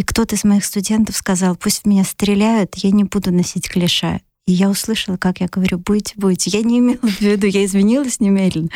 И 0.00 0.02
кто-то 0.02 0.34
из 0.34 0.42
моих 0.42 0.64
студентов 0.64 1.16
сказал, 1.16 1.54
пусть 1.54 1.82
в 1.82 1.86
меня 1.86 2.02
стреляют, 2.02 2.74
я 2.76 2.90
не 2.90 3.04
буду 3.04 3.30
носить 3.30 3.68
клиша. 3.68 4.20
И 4.46 4.52
я 4.52 4.68
услышала, 4.68 5.16
как 5.16 5.40
я 5.40 5.46
говорю, 5.46 5.78
будете, 5.78 6.14
будете. 6.16 6.50
Я 6.50 6.64
не 6.64 6.80
имела 6.80 6.98
в 7.02 7.20
виду, 7.20 7.46
я 7.46 7.64
извинилась 7.66 8.18
немедленно. 8.18 8.70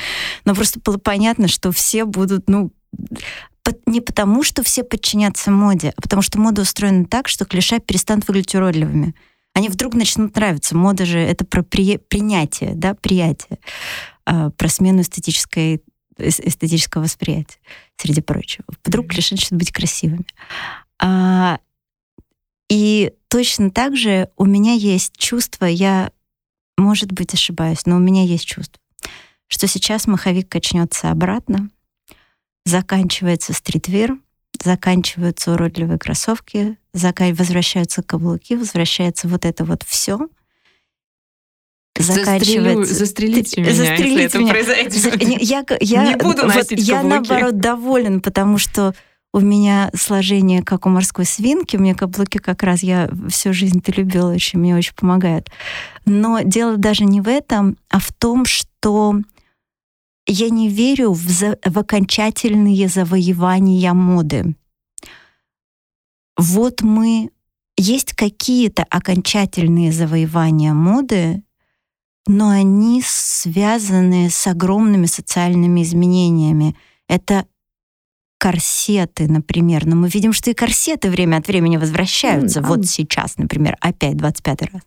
Но 0.44 0.54
просто 0.54 0.78
было 0.78 0.98
понятно, 0.98 1.48
что 1.48 1.72
все 1.72 2.04
будут, 2.04 2.48
ну, 2.48 2.70
не 3.86 4.00
потому, 4.00 4.42
что 4.42 4.62
все 4.62 4.84
подчинятся 4.84 5.50
моде, 5.50 5.92
а 5.96 6.00
потому 6.00 6.22
что 6.22 6.38
мода 6.38 6.62
устроена 6.62 7.06
так, 7.06 7.28
что 7.28 7.44
клиша 7.44 7.78
перестанут 7.78 8.26
выглядеть 8.28 8.54
уродливыми. 8.54 9.14
Они 9.54 9.68
вдруг 9.68 9.94
начнут 9.94 10.34
нравиться. 10.34 10.76
Мода 10.76 11.06
же— 11.06 11.18
это 11.20 11.44
про 11.44 11.62
при... 11.62 11.96
принятие, 11.96 12.72
да, 12.74 12.94
приятие, 12.94 13.58
а, 14.26 14.50
про 14.50 14.68
смену 14.68 15.02
эстетической 15.02 15.82
эстетического 16.18 17.02
восприятия, 17.02 17.58
среди 17.96 18.20
прочего. 18.20 18.64
Вдруг 18.84 19.08
клише 19.08 19.34
начнут 19.34 19.58
быть 19.58 19.72
красивыми. 19.72 20.26
А, 21.00 21.58
и 22.68 23.12
точно 23.28 23.70
так 23.70 23.96
же 23.96 24.30
у 24.36 24.44
меня 24.44 24.74
есть 24.74 25.16
чувство, 25.16 25.64
я, 25.64 26.12
может 26.76 27.12
быть, 27.12 27.34
ошибаюсь, 27.34 27.84
но 27.86 27.96
у 27.96 28.00
меня 28.00 28.22
есть 28.22 28.46
чувство, 28.46 28.80
что 29.48 29.66
сейчас 29.66 30.06
маховик 30.06 30.48
качнется 30.48 31.10
обратно, 31.10 31.68
заканчивается 32.64 33.52
стритвир, 33.52 34.16
заканчиваются 34.62 35.52
уродливые 35.52 35.98
кроссовки, 35.98 36.78
закан... 36.92 37.34
возвращаются 37.34 38.02
каблуки, 38.02 38.54
возвращается 38.54 39.28
вот 39.28 39.44
это 39.44 39.64
вот 39.64 39.82
все. 39.82 40.28
Заканчивается... 41.96 42.94
Застрелите 42.94 43.60
меня, 43.60 43.72
Застрелите 43.72 44.22
если 44.22 44.38
меня. 44.38 44.46
это 44.48 44.48
произойдет. 44.48 45.42
Я, 45.42 45.64
я, 45.80 46.06
Не 46.08 46.16
буду 46.16 46.46
носить 46.46 46.70
вот, 46.70 46.80
Я, 46.80 47.02
наоборот, 47.02 47.58
доволен, 47.58 48.20
потому 48.20 48.58
что 48.58 48.94
у 49.32 49.40
меня 49.40 49.90
сложение, 49.94 50.62
как 50.62 50.86
у 50.86 50.88
морской 50.88 51.24
свинки, 51.24 51.76
у 51.76 51.80
меня 51.80 51.94
каблуки 51.94 52.38
как 52.38 52.62
раз, 52.62 52.82
я 52.82 53.10
всю 53.28 53.52
жизнь-то 53.52 53.92
любила 53.92 54.32
очень, 54.32 54.58
мне 54.58 54.76
очень 54.76 54.94
помогают. 54.94 55.50
Но 56.04 56.40
дело 56.42 56.76
даже 56.76 57.04
не 57.04 57.20
в 57.20 57.28
этом, 57.28 57.76
а 57.90 58.00
в 58.00 58.12
том, 58.12 58.44
что 58.44 59.20
я 60.26 60.50
не 60.50 60.68
верю 60.68 61.12
в, 61.12 61.28
за, 61.28 61.58
в 61.64 61.78
окончательные 61.78 62.88
завоевания 62.88 63.92
моды. 63.92 64.56
Вот 66.36 66.82
мы... 66.82 67.30
Есть 67.76 68.12
какие-то 68.12 68.84
окончательные 68.88 69.90
завоевания 69.90 70.72
моды, 70.72 71.42
но 72.28 72.50
они 72.50 73.02
связаны 73.04 74.30
с 74.30 74.46
огромными 74.46 75.06
социальными 75.06 75.82
изменениями. 75.82 76.76
Это 77.08 77.46
корсеты, 78.44 79.26
например. 79.26 79.86
Но 79.86 79.96
мы 79.96 80.10
видим, 80.10 80.34
что 80.34 80.50
и 80.50 80.54
корсеты 80.54 81.08
время 81.08 81.38
от 81.38 81.48
времени 81.48 81.78
возвращаются. 81.78 82.60
Mm, 82.60 82.66
вот 82.66 82.84
сейчас, 82.84 83.38
например, 83.38 83.78
опять 83.80 84.18
25 84.18 84.62
раз. 84.70 84.82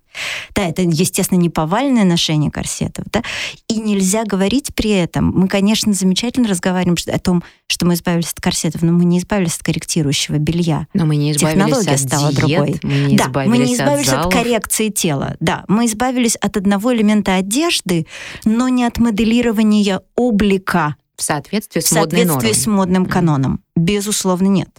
Да, 0.53 0.63
это, 0.63 0.83
естественно, 0.83 1.39
не 1.39 1.49
повальное 1.49 2.03
ношение 2.03 2.51
корсетов. 2.51 3.05
Да? 3.11 3.23
И 3.67 3.79
нельзя 3.79 4.25
говорить 4.25 4.75
при 4.75 4.91
этом. 4.91 5.31
Мы, 5.35 5.47
конечно, 5.47 5.91
замечательно 5.93 6.47
разговариваем 6.47 6.95
о 7.11 7.17
том, 7.17 7.43
что 7.67 7.87
мы 7.87 7.95
избавились 7.95 8.31
от 8.31 8.39
корсетов, 8.39 8.83
но 8.83 8.91
мы 8.91 9.05
не 9.05 9.17
избавились 9.17 9.55
от 9.55 9.63
корректирующего 9.63 10.35
белья. 10.35 10.85
Но 10.93 11.07
мы 11.07 11.15
не 11.15 11.31
избавились 11.31 11.63
Технология 11.63 11.91
от 11.93 11.99
стала 11.99 12.31
диет, 12.31 12.37
другой. 12.37 12.79
Мы 12.83 12.93
не 13.09 13.17
да, 13.17 13.31
мы 13.33 13.57
не 13.57 13.73
избавились 13.73 14.09
от, 14.09 14.27
от 14.27 14.33
коррекции 14.33 14.89
тела. 14.89 15.35
Да, 15.39 15.65
мы 15.67 15.87
избавились 15.87 16.35
от 16.35 16.57
одного 16.57 16.93
элемента 16.93 17.33
одежды, 17.33 18.05
но 18.45 18.69
не 18.69 18.83
от 18.83 18.99
моделирования 18.99 20.01
облика 20.15 20.95
в 21.17 21.23
соответствии 21.23 21.81
с, 21.81 21.85
в 21.85 21.89
соответствии 21.89 22.31
модной 22.31 22.53
с 22.53 22.67
модным 22.67 23.05
каноном. 23.05 23.63
Безусловно, 23.75 24.47
нет. 24.47 24.69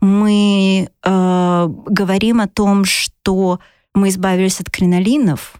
Мы 0.00 0.88
э, 1.02 1.68
говорим 1.86 2.40
о 2.40 2.48
том, 2.48 2.84
что 2.84 3.60
мы 3.94 4.08
избавились 4.08 4.60
от 4.60 4.70
кринолинов. 4.70 5.56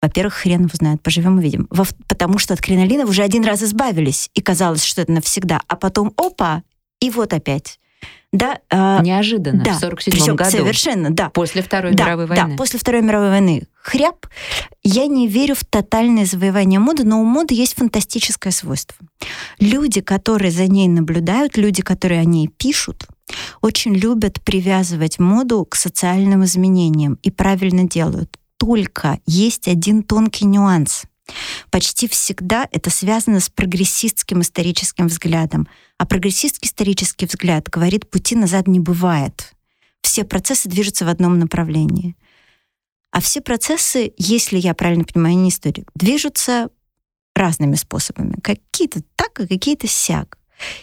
Во-первых, 0.00 0.34
хрен 0.34 0.62
его 0.62 0.70
знает, 0.74 1.02
поживем 1.02 1.38
увидим. 1.38 1.66
Во 1.70 1.84
потому 2.08 2.38
что 2.38 2.54
от 2.54 2.60
кринолинов 2.60 3.08
уже 3.08 3.22
один 3.22 3.44
раз 3.44 3.62
избавились, 3.62 4.30
и 4.34 4.42
казалось, 4.42 4.84
что 4.84 5.02
это 5.02 5.12
навсегда. 5.12 5.60
А 5.66 5.76
потом, 5.76 6.12
опа, 6.16 6.62
и 7.00 7.10
вот 7.10 7.32
опять. 7.32 7.80
Да, 8.34 8.58
э, 8.68 9.02
Неожиданно, 9.02 9.62
да, 9.62 9.74
в 9.74 9.78
47 9.78 10.34
году. 10.34 10.50
Совершенно, 10.50 11.10
да. 11.10 11.30
После 11.30 11.62
Второй 11.62 11.94
да, 11.94 12.06
мировой 12.06 12.26
войны. 12.26 12.50
Да, 12.50 12.56
после 12.56 12.80
Второй 12.80 13.02
мировой 13.02 13.28
войны. 13.28 13.62
Хряб. 13.80 14.26
Я 14.82 15.06
не 15.06 15.28
верю 15.28 15.54
в 15.54 15.64
тотальное 15.64 16.26
завоевание 16.26 16.80
моды, 16.80 17.04
но 17.04 17.20
у 17.20 17.24
моды 17.24 17.54
есть 17.54 17.74
фантастическое 17.76 18.50
свойство. 18.50 18.96
Люди, 19.60 20.00
которые 20.00 20.50
за 20.50 20.66
ней 20.66 20.88
наблюдают, 20.88 21.56
люди, 21.56 21.80
которые 21.80 22.20
о 22.20 22.24
ней 22.24 22.48
пишут, 22.48 23.06
очень 23.60 23.94
любят 23.94 24.42
привязывать 24.42 25.20
моду 25.20 25.64
к 25.64 25.76
социальным 25.76 26.44
изменениям 26.44 27.20
и 27.22 27.30
правильно 27.30 27.84
делают. 27.84 28.36
Только 28.58 29.20
есть 29.26 29.68
один 29.68 30.02
тонкий 30.02 30.46
нюанс— 30.46 31.04
Почти 31.70 32.08
всегда 32.08 32.68
это 32.70 32.90
связано 32.90 33.40
с 33.40 33.48
прогрессистским 33.48 34.42
историческим 34.42 35.08
взглядом. 35.08 35.68
А 35.98 36.06
прогрессистский 36.06 36.68
исторический 36.68 37.26
взгляд 37.26 37.68
говорит, 37.68 38.10
пути 38.10 38.36
назад 38.36 38.66
не 38.68 38.80
бывает. 38.80 39.52
Все 40.02 40.24
процессы 40.24 40.68
движутся 40.68 41.04
в 41.04 41.08
одном 41.08 41.38
направлении. 41.38 42.16
А 43.10 43.20
все 43.20 43.40
процессы, 43.40 44.12
если 44.18 44.58
я 44.58 44.74
правильно 44.74 45.04
понимаю, 45.04 45.36
не 45.36 45.48
историк, 45.48 45.90
движутся 45.94 46.68
разными 47.34 47.74
способами. 47.76 48.38
Какие-то 48.42 49.02
так, 49.16 49.40
а 49.40 49.46
какие-то 49.46 49.86
сяк. 49.86 50.38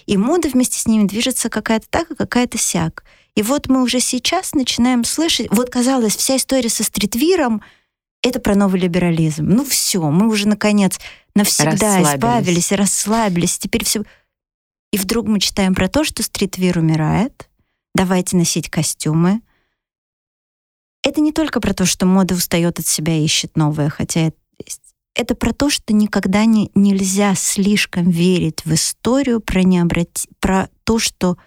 И 0.06 0.18
мода 0.18 0.50
вместе 0.50 0.80
с 0.80 0.88
ними 0.88 1.08
движется 1.08 1.50
какая-то 1.50 1.88
так, 1.90 2.12
а 2.12 2.16
какая-то 2.16 2.58
сяк. 2.58 3.04
И 3.36 3.42
вот 3.42 3.70
мы 3.70 3.84
уже 3.84 4.00
сейчас 4.00 4.54
начинаем 4.54 5.04
слышать, 5.04 5.48
вот 5.50 5.70
казалось, 5.70 6.16
вся 6.16 6.36
история 6.36 6.70
со 6.70 6.84
стритвиром— 6.84 7.62
это 8.22 8.40
про 8.40 8.56
новый 8.56 8.80
либерализм. 8.80 9.46
Ну 9.46 9.66
все, 9.66 10.10
мы 10.10 10.28
уже 10.28 10.48
наконец 10.48 11.00
навсегда 11.36 12.02
избавились, 12.02 12.72
расслабились, 12.72 13.58
теперь 13.58 13.86
все. 13.86 14.04
И 14.92 14.98
вдруг 14.98 15.28
мы 15.28 15.40
читаем 15.40 15.74
про 15.74 15.88
то, 15.88 16.04
что 16.04 16.22
стритвир 16.22 16.78
умирает, 16.78 17.50
давайте 17.96 18.38
носить 18.38 18.70
костюмы. 18.70 19.42
Это 21.04 21.22
не 21.22 21.32
только 21.32 21.60
про 21.60 21.74
то, 21.74 21.86
что 21.86 22.06
мода 22.06 22.36
устает 22.36 22.80
от 22.80 22.86
себя 22.86 23.18
и 23.18 23.24
ищет 23.24 23.58
новое, 23.58 23.90
хотя 23.90 24.28
это 24.28 24.38
есть. 24.64 24.82
Это 25.16 25.36
про 25.36 25.52
то, 25.52 25.70
что 25.70 25.94
никогда 25.94 26.46
не, 26.46 26.72
нельзя 26.76 27.34
слишком 27.36 28.10
верить 28.10 28.64
в 28.66 28.74
историю, 28.74 29.42
про, 29.42 29.64
необрати... 29.64 30.30
про 30.40 30.70
то, 30.84 31.00
что 31.00 31.38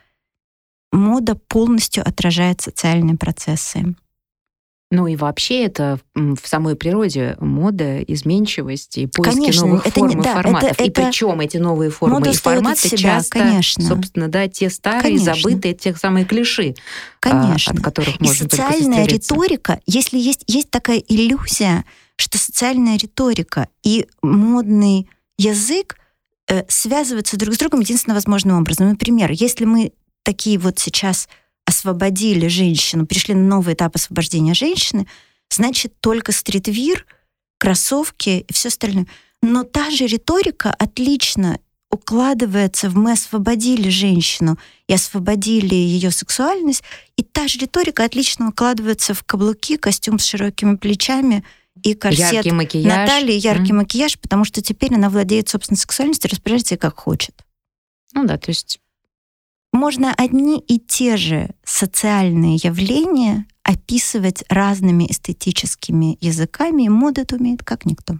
мода 0.92 1.34
полностью 1.34 2.06
отражает 2.06 2.60
социальные 2.60 3.16
процессы. 3.16 3.94
Ну 4.94 5.08
и 5.08 5.16
вообще 5.16 5.64
это 5.64 5.98
в 6.14 6.38
самой 6.44 6.76
природе 6.76 7.36
мода, 7.40 8.00
изменчивость 8.02 8.98
и 8.98 9.06
поиски 9.06 9.34
конечно, 9.34 9.66
новых 9.66 9.86
это 9.86 9.98
форм 9.98 10.08
не, 10.10 10.14
и 10.14 10.22
да, 10.22 10.34
форматов. 10.34 10.70
Это, 10.70 10.84
и 10.84 10.88
это... 10.88 11.02
причем 11.02 11.40
эти 11.40 11.56
новые 11.56 11.90
формы 11.90 12.18
мода 12.18 12.30
и 12.30 12.34
форматы 12.34 12.88
себя, 12.88 12.96
часто, 12.96 13.40
конечно. 13.40 13.84
собственно, 13.84 14.28
да, 14.28 14.46
те 14.46 14.70
старые, 14.70 15.02
конечно. 15.02 15.34
забытые, 15.34 15.74
те 15.74 15.94
самые 15.94 16.24
клиши, 16.24 16.74
а, 17.22 17.30
конечно. 17.30 17.72
от 17.72 17.80
которых 17.80 18.20
и 18.20 18.24
можно 18.24 18.48
социальная 18.48 19.04
риторика, 19.04 19.80
если 19.86 20.16
есть, 20.16 20.44
есть 20.46 20.70
такая 20.70 20.98
иллюзия, 20.98 21.84
что 22.16 22.38
социальная 22.38 22.96
риторика 22.96 23.68
и 23.82 24.06
модный 24.22 25.08
язык 25.36 25.96
э, 26.48 26.62
связываются 26.68 27.36
друг 27.36 27.54
с 27.54 27.58
другом 27.58 27.80
единственно 27.80 28.14
возможным 28.14 28.58
образом. 28.58 28.88
Например, 28.88 29.32
если 29.32 29.64
мы 29.64 29.92
такие 30.22 30.58
вот 30.58 30.78
сейчас 30.78 31.28
освободили 31.66 32.48
женщину, 32.48 33.06
пришли 33.06 33.34
на 33.34 33.42
новый 33.42 33.74
этап 33.74 33.96
освобождения 33.96 34.54
женщины, 34.54 35.06
значит, 35.50 35.94
только 36.00 36.32
стритвир, 36.32 37.06
кроссовки 37.58 38.44
и 38.48 38.52
все 38.52 38.68
остальное. 38.68 39.06
Но 39.42 39.64
та 39.64 39.90
же 39.90 40.06
риторика 40.06 40.70
отлично 40.70 41.58
укладывается 41.90 42.88
в 42.88 42.96
«мы 42.96 43.12
освободили 43.12 43.88
женщину 43.88 44.58
и 44.88 44.94
освободили 44.94 45.74
ее 45.74 46.10
сексуальность», 46.10 46.82
и 47.16 47.22
та 47.22 47.46
же 47.46 47.58
риторика 47.58 48.04
отлично 48.04 48.48
укладывается 48.48 49.14
в 49.14 49.22
каблуки, 49.22 49.76
костюм 49.76 50.18
с 50.18 50.24
широкими 50.24 50.76
плечами 50.76 51.44
и 51.82 51.94
корсет 51.94 52.32
яркий 52.32 52.52
макияж. 52.52 52.84
Натальи, 52.84 53.38
яркий 53.38 53.72
mm. 53.72 53.76
макияж, 53.76 54.18
потому 54.18 54.44
что 54.44 54.60
теперь 54.60 54.94
она 54.94 55.08
владеет 55.08 55.48
собственной 55.48 55.78
сексуальностью 55.78 56.30
распоряжается 56.30 56.76
как 56.76 56.98
хочет. 56.98 57.34
Ну 58.12 58.24
да, 58.24 58.38
то 58.38 58.50
есть 58.50 58.80
можно 59.74 60.14
одни 60.16 60.60
и 60.60 60.78
те 60.78 61.16
же 61.16 61.50
социальные 61.64 62.56
явления 62.62 63.44
описывать 63.64 64.44
разными 64.48 65.10
эстетическими 65.10 66.16
языками, 66.20 66.84
и 66.84 66.88
мода 66.88 67.22
это 67.22 67.36
умеет 67.36 67.64
как 67.64 67.84
никто. 67.84 68.18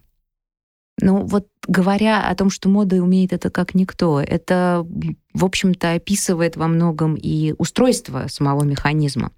Ну 1.01 1.25
вот 1.25 1.47
говоря 1.67 2.29
о 2.29 2.35
том, 2.35 2.51
что 2.51 2.69
мода 2.69 2.97
умеет 2.97 3.33
это 3.33 3.51
как 3.51 3.75
никто, 3.75 4.21
это, 4.21 4.87
в 5.33 5.45
общем-то, 5.45 5.93
описывает 5.93 6.57
во 6.57 6.67
многом 6.67 7.15
и 7.15 7.55
устройство 7.57 8.27
самого 8.29 8.65
механизма. 8.65 9.31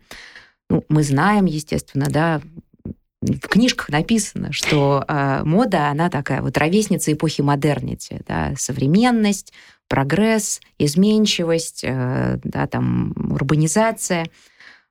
Ну, 0.71 0.85
мы 0.89 1.03
знаем, 1.03 1.45
естественно, 1.45 2.07
да, 2.09 2.41
в 3.23 3.49
книжках 3.49 3.89
написано, 3.89 4.53
что 4.53 5.05
э, 5.07 5.43
мода, 5.45 5.89
она 5.89 6.11
такая 6.11 6.43
вот 6.43 6.57
ровесница 6.57 7.13
эпохи 7.13 7.41
модернити, 7.41 8.21
да, 8.27 8.55
современность, 8.57 9.53
прогресс, 9.89 10.61
изменчивость, 10.79 11.85
э, 11.85 12.39
да, 12.43 12.67
там, 12.67 13.15
урбанизация. 13.31 14.27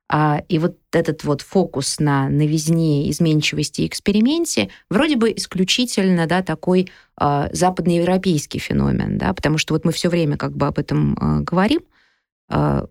А, 0.08 0.42
и 0.48 0.58
вот 0.58 0.76
этот 0.92 1.24
вот 1.24 1.42
фокус 1.42 1.98
на 1.98 2.28
новизне, 2.28 3.10
изменчивости 3.10 3.80
и 3.80 3.86
эксперименте 3.88 4.70
вроде 4.88 5.16
бы 5.16 5.32
исключительно 5.32 6.26
да, 6.26 6.42
такой 6.42 6.88
а, 7.16 7.48
западноевропейский 7.52 8.60
феномен, 8.60 9.18
да, 9.18 9.34
потому 9.34 9.58
что 9.58 9.74
вот 9.74 9.84
мы 9.84 9.90
все 9.90 10.08
время 10.08 10.36
как 10.36 10.56
бы 10.56 10.68
об 10.68 10.78
этом 10.78 11.16
а, 11.20 11.40
говорим. 11.40 11.80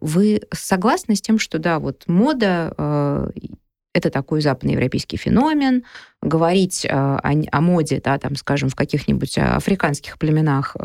Вы 0.02 0.42
согласны 0.54 1.16
с 1.16 1.22
тем, 1.22 1.40
что 1.40 1.60
да, 1.60 1.80
вот 1.80 2.04
мода 2.08 3.32
это 3.96 4.10
такой 4.10 4.42
западноевропейский 4.42 5.18
феномен. 5.18 5.84
Говорить 6.22 6.86
о, 6.90 7.20
о 7.22 7.62
моде, 7.62 8.02
да, 8.04 8.18
там, 8.18 8.36
скажем, 8.36 8.70
в 8.70 8.76
каких-нибудь 8.76 9.38
африканских 9.38 10.18
племенах 10.18 10.76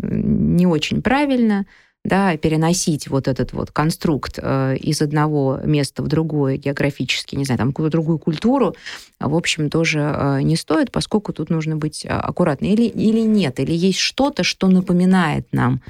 не 0.00 0.66
очень 0.66 1.02
правильно 1.02 1.66
да, 2.06 2.36
переносить 2.36 3.08
вот 3.08 3.28
этот 3.28 3.52
вот 3.52 3.70
конструкт 3.70 4.38
э, 4.40 4.76
из 4.76 5.02
одного 5.02 5.60
места 5.64 6.02
в 6.02 6.08
другое 6.08 6.56
географически, 6.56 7.34
не 7.34 7.44
знаю, 7.44 7.58
там, 7.58 7.68
какую-то 7.68 7.92
другую 7.92 8.18
культуру, 8.18 8.76
в 9.20 9.34
общем, 9.34 9.70
тоже 9.70 10.00
э, 10.00 10.42
не 10.42 10.56
стоит, 10.56 10.92
поскольку 10.92 11.32
тут 11.32 11.50
нужно 11.50 11.76
быть 11.76 12.04
э, 12.04 12.08
аккуратным. 12.08 12.70
Или, 12.70 12.84
или 12.84 13.20
нет, 13.20 13.60
или 13.60 13.72
есть 13.72 13.98
что-то, 13.98 14.44
что 14.44 14.68
напоминает 14.68 15.48
нам 15.52 15.80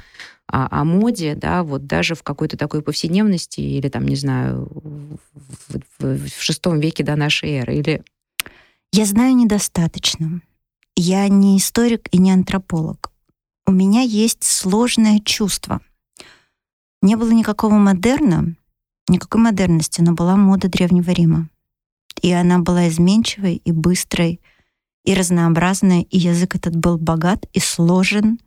о, 0.47 0.81
о 0.81 0.83
моде, 0.83 1.35
да, 1.35 1.63
вот 1.63 1.85
даже 1.87 2.15
в 2.15 2.23
какой-то 2.23 2.57
такой 2.57 2.81
повседневности 2.81 3.59
или 3.59 3.89
там, 3.89 4.05
не 4.05 4.15
знаю, 4.15 4.69
в, 5.33 5.79
в, 5.99 6.29
в 6.29 6.41
шестом 6.41 6.79
веке 6.79 7.03
до 7.03 7.15
нашей 7.15 7.51
эры, 7.51 7.75
или... 7.75 8.03
Я 8.93 9.05
знаю 9.05 9.35
недостаточно. 9.35 10.41
Я 10.95 11.27
не 11.27 11.57
историк 11.57 12.07
и 12.11 12.17
не 12.17 12.31
антрополог. 12.31 13.11
У 13.65 13.71
меня 13.71 14.01
есть 14.01 14.43
сложное 14.43 15.19
чувство— 15.19 15.81
не 17.01 17.15
было 17.15 17.31
никакого 17.31 17.75
модерна, 17.75 18.55
никакой 19.07 19.41
модерности, 19.41 20.01
но 20.01 20.13
была 20.13 20.35
мода 20.35 20.67
Древнего 20.67 21.11
Рима. 21.11 21.49
И 22.21 22.31
она 22.31 22.59
была 22.59 22.89
изменчивой 22.89 23.61
и 23.63 23.71
быстрой, 23.71 24.41
и 25.05 25.13
разнообразной, 25.13 26.01
и 26.01 26.17
язык 26.17 26.55
этот 26.55 26.75
был 26.75 26.97
богат 26.97 27.45
и 27.53 27.59
сложен, 27.59 28.39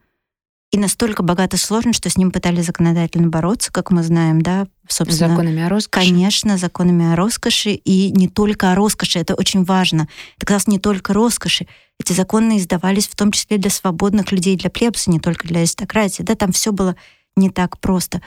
и 0.70 0.78
настолько 0.78 1.22
богат 1.22 1.52
и 1.54 1.56
сложен, 1.56 1.92
что 1.92 2.08
с 2.08 2.16
ним 2.16 2.30
пытались 2.30 2.66
законодательно 2.66 3.28
бороться, 3.28 3.72
как 3.72 3.90
мы 3.90 4.02
знаем, 4.04 4.40
да, 4.40 4.68
собственно. 4.88 5.30
Законами 5.30 5.62
о 5.62 5.68
роскоши. 5.68 6.06
Конечно, 6.06 6.58
законами 6.58 7.12
о 7.12 7.16
роскоши, 7.16 7.72
и 7.72 8.12
не 8.12 8.28
только 8.28 8.70
о 8.70 8.74
роскоши, 8.76 9.18
это 9.18 9.34
очень 9.34 9.64
важно. 9.64 10.08
Это 10.40 10.54
раз 10.54 10.68
не 10.68 10.78
только 10.78 11.12
роскоши. 11.12 11.66
Эти 11.98 12.12
законы 12.12 12.58
издавались 12.58 13.08
в 13.08 13.16
том 13.16 13.32
числе 13.32 13.58
для 13.58 13.70
свободных 13.70 14.30
людей, 14.30 14.56
для 14.56 14.70
плебса, 14.70 15.10
не 15.10 15.18
только 15.18 15.46
для 15.48 15.60
аристократии, 15.60 16.22
да, 16.22 16.36
там 16.36 16.52
все 16.52 16.70
было 16.70 16.94
не 17.36 17.50
так 17.50 17.78
просто. 17.80 18.22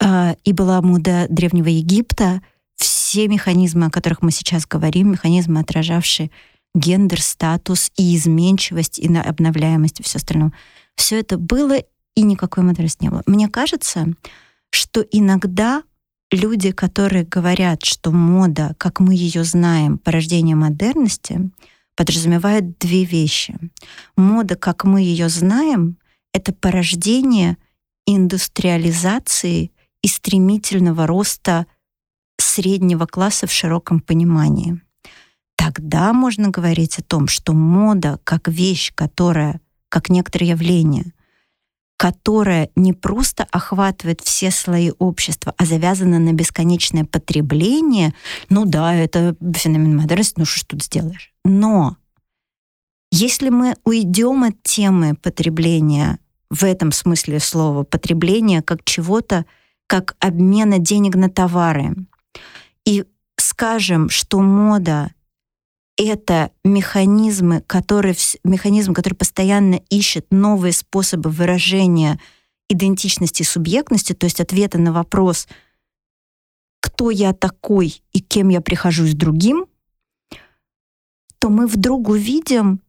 А, 0.00 0.36
и 0.44 0.52
была 0.52 0.82
мода 0.82 1.26
Древнего 1.30 1.68
Египта. 1.68 2.42
Все 2.76 3.28
механизмы, 3.28 3.86
о 3.86 3.90
которых 3.90 4.20
мы 4.20 4.30
сейчас 4.30 4.66
говорим, 4.66 5.12
механизмы, 5.12 5.60
отражавшие 5.60 6.30
гендер, 6.74 7.20
статус 7.20 7.90
и 7.96 8.14
изменчивость, 8.14 8.98
и 8.98 9.12
обновляемость, 9.14 10.00
и 10.00 10.02
все 10.02 10.18
остальное. 10.18 10.52
Все 10.98 11.20
это 11.20 11.38
было, 11.38 11.78
и 12.16 12.22
никакой 12.22 12.64
мудрости 12.64 13.04
не 13.04 13.10
было. 13.10 13.22
Мне 13.24 13.48
кажется, 13.48 14.08
что 14.70 15.00
иногда 15.00 15.84
люди, 16.32 16.72
которые 16.72 17.24
говорят, 17.24 17.84
что 17.84 18.10
мода, 18.10 18.74
как 18.78 18.98
мы 18.98 19.14
ее 19.14 19.44
знаем, 19.44 19.98
порождение 19.98 20.56
модерности, 20.56 21.50
подразумевают 21.94 22.78
две 22.78 23.04
вещи. 23.04 23.56
Мода, 24.16 24.56
как 24.56 24.84
мы 24.84 25.00
ее 25.00 25.28
знаем, 25.28 25.96
это 26.34 26.52
порождение— 26.52 27.56
индустриализации 28.06 29.70
и 30.02 30.08
стремительного 30.08 31.06
роста 31.06 31.66
среднего 32.38 33.06
класса 33.06 33.46
в 33.46 33.52
широком 33.52 34.00
понимании. 34.00 34.80
Тогда 35.56 36.12
можно 36.12 36.48
говорить 36.48 36.98
о 36.98 37.02
том, 37.02 37.28
что 37.28 37.52
мода 37.52 38.18
как 38.24 38.48
вещь, 38.48 38.92
которая, 38.94 39.60
как 39.88 40.10
некоторое 40.10 40.50
явление, 40.50 41.12
которая 41.96 42.70
не 42.76 42.92
просто 42.92 43.46
охватывает 43.50 44.20
все 44.20 44.50
слои 44.50 44.92
общества, 44.98 45.54
а 45.56 45.64
завязана 45.64 46.18
на 46.18 46.32
бесконечное 46.32 47.04
потребление, 47.04 48.14
ну 48.48 48.64
да, 48.64 48.94
это 48.94 49.36
феномен 49.54 49.96
модерности, 49.96 50.34
ну 50.38 50.44
что 50.44 50.66
тут 50.66 50.84
сделаешь. 50.84 51.32
Но 51.44 51.96
если 53.10 53.48
мы 53.48 53.74
уйдем 53.84 54.44
от 54.44 54.62
темы 54.62 55.14
потребления 55.14 56.18
в 56.50 56.64
этом 56.64 56.92
смысле 56.92 57.40
слова 57.40 57.84
потребление 57.84 58.62
как 58.62 58.84
чего-то, 58.84 59.44
как 59.86 60.16
обмена 60.20 60.78
денег 60.78 61.14
на 61.14 61.30
товары. 61.30 61.94
И 62.84 63.04
скажем, 63.36 64.08
что 64.08 64.40
мода 64.40 65.12
это 65.98 66.52
механизмы, 66.64 67.60
которые, 67.62 68.14
механизм, 68.44 68.94
который 68.94 69.14
постоянно 69.14 69.80
ищет 69.90 70.26
новые 70.30 70.72
способы 70.72 71.30
выражения 71.30 72.18
идентичности 72.70 73.42
и 73.42 73.44
субъектности, 73.44 74.12
то 74.14 74.24
есть 74.24 74.40
ответа 74.40 74.78
на 74.78 74.92
вопрос, 74.92 75.48
кто 76.80 77.10
я 77.10 77.32
такой 77.32 78.02
и 78.12 78.20
кем 78.20 78.48
я 78.48 78.60
прихожусь 78.60 79.14
другим, 79.14 79.66
то 81.38 81.50
мы 81.50 81.66
вдруг 81.66 82.08
увидим 82.08 82.80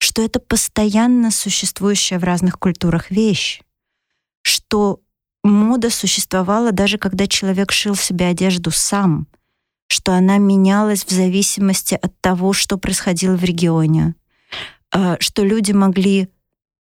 что 0.00 0.22
это 0.22 0.40
постоянно 0.40 1.30
существующая 1.30 2.18
в 2.18 2.24
разных 2.24 2.58
культурах 2.58 3.10
вещь, 3.10 3.60
что 4.42 5.00
мода 5.44 5.90
существовала 5.90 6.72
даже 6.72 6.98
когда 6.98 7.26
человек 7.26 7.70
шил 7.70 7.94
себе 7.94 8.26
одежду 8.26 8.70
сам, 8.70 9.28
что 9.90 10.14
она 10.14 10.38
менялась 10.38 11.04
в 11.04 11.10
зависимости 11.10 11.98
от 12.00 12.12
того, 12.20 12.52
что 12.52 12.78
происходило 12.78 13.36
в 13.36 13.42
регионе, 13.42 14.14
а, 14.92 15.16
что 15.18 15.42
люди 15.42 15.72
могли 15.72 16.28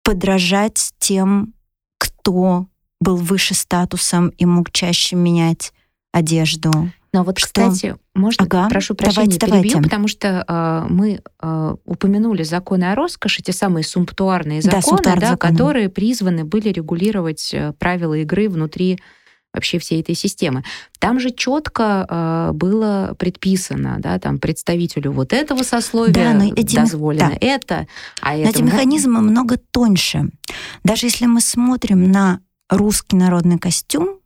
подражать 0.03 0.93
тем, 0.97 1.53
кто 1.99 2.65
был 2.99 3.17
выше 3.17 3.53
статусом 3.53 4.29
и 4.29 4.45
мог 4.45 4.71
чаще 4.71 5.15
менять 5.15 5.73
одежду. 6.11 6.71
Но 7.13 7.23
вот, 7.23 7.37
что? 7.37 7.47
кстати, 7.47 7.95
можно, 8.15 8.45
ага, 8.45 8.67
прошу 8.67 8.95
прощения, 8.95 9.37
давайте, 9.37 9.39
перебью, 9.39 9.69
давайте. 9.69 9.81
потому 9.81 10.07
что 10.07 10.43
э, 10.47 10.87
мы 10.91 11.21
э, 11.41 11.75
упомянули 11.85 12.43
законы 12.43 12.85
о 12.85 12.95
роскоши, 12.95 13.43
те 13.43 13.53
самые 13.53 13.83
сумптуарные 13.83 14.61
законы, 14.61 15.03
да, 15.03 15.15
да, 15.15 15.29
законы. 15.31 15.51
которые 15.51 15.89
призваны 15.89 16.45
были 16.45 16.69
регулировать 16.69 17.53
э, 17.53 17.73
правила 17.79 18.15
игры 18.15 18.49
внутри 18.49 18.99
вообще 19.53 19.79
всей 19.79 20.01
этой 20.01 20.15
системы. 20.15 20.63
Там 20.99 21.19
же 21.19 21.31
четко 21.31 22.05
э, 22.07 22.51
было 22.53 23.15
предписано, 23.17 23.97
да, 23.99 24.19
там 24.19 24.39
представителю 24.39 25.11
вот 25.11 25.33
этого 25.33 25.63
сословия 25.63 26.13
да, 26.13 26.33
но 26.33 26.53
эти, 26.55 26.75
дозволено 26.75 27.29
да. 27.29 27.37
это, 27.41 27.87
а 28.21 28.33
но 28.33 28.41
это... 28.41 28.49
эти 28.49 28.61
механизмы 28.61 29.21
много 29.21 29.57
тоньше. 29.57 30.29
Даже 30.83 31.07
если 31.07 31.25
мы 31.25 31.41
смотрим 31.41 32.11
на 32.11 32.39
русский 32.69 33.15
народный 33.15 33.57
костюм, 33.57 34.19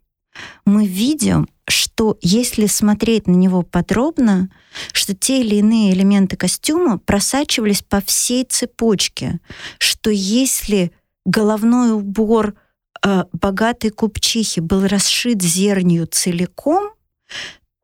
мы 0.66 0.86
видим, 0.86 1.48
что 1.68 2.18
если 2.22 2.66
смотреть 2.66 3.28
на 3.28 3.34
него 3.34 3.64
подробно, 3.64 4.50
что 4.92 5.14
те 5.16 5.42
или 5.42 5.56
иные 5.56 5.94
элементы 5.94 6.36
костюма 6.36 6.98
просачивались 6.98 7.82
по 7.82 8.02
всей 8.02 8.46
цепочке, 8.46 9.40
что 9.78 10.10
если 10.10 10.92
головной 11.26 11.94
убор 11.94 12.56
богатой 13.34 13.90
купчихи 13.90 14.60
был 14.60 14.88
расшит 14.88 15.42
зернью 15.42 16.08
целиком, 16.08 16.92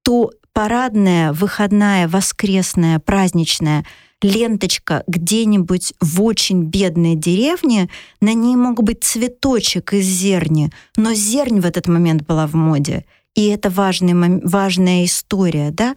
то 0.03 0.31
парадная, 0.53 1.33
выходная, 1.33 2.07
воскресная, 2.07 2.99
праздничная 2.99 3.85
ленточка 4.21 5.03
где-нибудь 5.07 5.93
в 6.01 6.23
очень 6.23 6.63
бедной 6.63 7.15
деревне, 7.15 7.89
на 8.19 8.33
ней 8.33 8.55
мог 8.55 8.81
быть 8.81 9.03
цветочек 9.03 9.93
из 9.93 10.05
зерни, 10.05 10.71
но 10.95 11.13
зернь 11.13 11.59
в 11.59 11.65
этот 11.65 11.87
момент 11.87 12.23
была 12.23 12.47
в 12.47 12.55
моде— 12.55 13.05
и 13.37 13.49
это 13.49 13.69
важный, 13.69 14.41
важная 14.43 15.05
история, 15.05 15.69
да, 15.69 15.95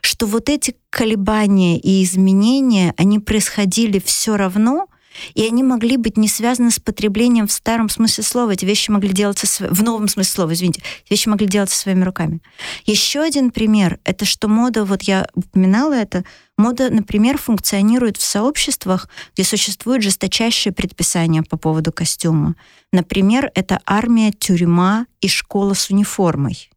что 0.00 0.24
вот 0.24 0.48
эти 0.48 0.74
колебания 0.88 1.78
и 1.78 2.02
изменения, 2.02 2.94
они 2.96 3.18
происходили 3.18 3.98
все 4.02 4.38
равно, 4.38 4.86
и 5.34 5.46
они 5.46 5.62
могли 5.62 5.96
быть 5.96 6.16
не 6.16 6.28
связаны 6.28 6.70
с 6.70 6.80
потреблением 6.80 7.46
в 7.46 7.52
старом 7.52 7.88
смысле 7.88 8.24
слова. 8.24 8.50
Эти 8.52 8.64
вещи 8.64 8.90
могли 8.90 9.12
делаться 9.12 9.46
в 9.70 9.82
новом 9.82 10.08
смысле 10.08 10.32
слова, 10.32 10.52
извините. 10.52 10.82
Эти 11.04 11.12
вещи 11.12 11.28
могли 11.28 11.46
делаться 11.46 11.78
своими 11.78 12.04
руками. 12.04 12.40
Еще 12.86 13.20
один 13.20 13.50
пример— 13.50 13.98
это 14.04 14.24
что 14.24 14.48
мода, 14.48 14.84
вот 14.84 15.02
я 15.02 15.26
упоминала 15.34 15.94
это, 15.94 16.24
мода, 16.56 16.90
например, 16.90 17.38
функционирует 17.38 18.16
в 18.16 18.22
сообществах, 18.22 19.08
где 19.34 19.44
существует 19.44 20.02
жесточайшее 20.02 20.72
предписание 20.72 21.42
по 21.42 21.56
поводу 21.56 21.92
костюма. 21.92 22.54
Например, 22.92 23.50
это 23.54 23.80
армия, 23.86 24.32
тюрьма 24.32 25.06
и 25.20 25.28
школа 25.28 25.74
с 25.74 25.90
униформой. 25.90 26.70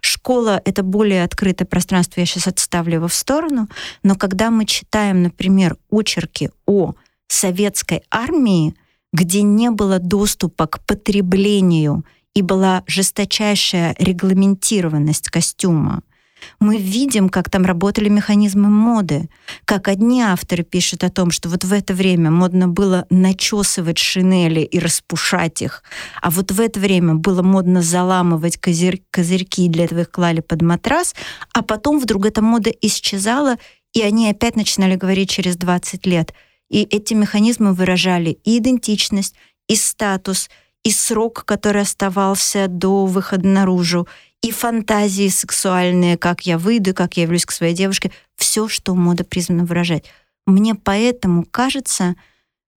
Школа— 0.00 0.60
это 0.64 0.82
более 0.82 1.24
открытое 1.24 1.64
пространство, 1.64 2.20
я 2.20 2.26
сейчас 2.26 2.46
отставлю 2.46 2.94
его 2.94 3.08
в 3.08 3.14
сторону, 3.14 3.68
но 4.02 4.14
когда 4.16 4.50
мы 4.50 4.66
читаем, 4.66 5.22
например, 5.22 5.76
очерки 5.90 6.50
о 6.66 6.94
советской 7.28 8.02
армии, 8.10 8.74
где 9.12 9.42
не 9.42 9.70
было 9.70 9.98
доступа 9.98 10.66
к 10.66 10.84
потреблению 10.84 12.04
и 12.34 12.42
была 12.42 12.84
жесточайшая 12.86 13.94
регламентированность 13.98 15.28
костюма, 15.28 16.02
мы 16.60 16.76
видим, 16.76 17.28
как 17.28 17.50
там 17.50 17.64
работали 17.64 18.08
механизмы 18.08 18.68
моды, 18.68 19.28
как 19.64 19.88
одни 19.88 20.22
авторы 20.22 20.62
пишут 20.62 21.04
о 21.04 21.10
том, 21.10 21.30
что 21.30 21.48
вот 21.48 21.64
в 21.64 21.72
это 21.72 21.94
время 21.94 22.30
модно 22.30 22.68
было 22.68 23.06
начесывать 23.10 23.98
шинели 23.98 24.60
и 24.60 24.78
распушать 24.78 25.62
их, 25.62 25.82
а 26.22 26.30
вот 26.30 26.52
в 26.52 26.60
это 26.60 26.80
время 26.80 27.14
было 27.14 27.42
модно 27.42 27.82
заламывать 27.82 28.58
козырь, 28.58 29.02
козырьки, 29.10 29.68
для 29.68 29.84
этого 29.84 30.00
их 30.00 30.10
клали 30.10 30.40
под 30.40 30.62
матрас, 30.62 31.14
а 31.52 31.62
потом 31.62 31.98
вдруг 31.98 32.26
эта 32.26 32.42
мода 32.42 32.70
исчезала, 32.70 33.56
и 33.92 34.02
они 34.02 34.28
опять 34.28 34.56
начинали 34.56 34.96
говорить 34.96 35.30
через 35.30 35.56
20 35.56 36.06
лет. 36.06 36.32
И 36.70 36.82
эти 36.82 37.14
механизмы 37.14 37.72
выражали 37.72 38.38
и 38.44 38.58
идентичность, 38.58 39.34
и 39.68 39.76
статус, 39.76 40.50
и 40.84 40.90
срок, 40.90 41.44
который 41.44 41.82
оставался 41.82 42.68
до 42.68 43.06
выхода 43.06 43.46
наружу, 43.46 44.06
и 44.42 44.50
фантазии 44.50 45.28
сексуальные, 45.28 46.18
как 46.18 46.42
я 46.42 46.58
выйду, 46.58 46.94
как 46.94 47.16
я 47.16 47.24
явлюсь 47.24 47.46
к 47.46 47.52
своей 47.52 47.74
девушке, 47.74 48.12
все, 48.36 48.68
что 48.68 48.94
мода 48.94 49.24
призвана 49.24 49.64
выражать. 49.64 50.04
Мне 50.46 50.74
поэтому 50.74 51.44
кажется, 51.44 52.14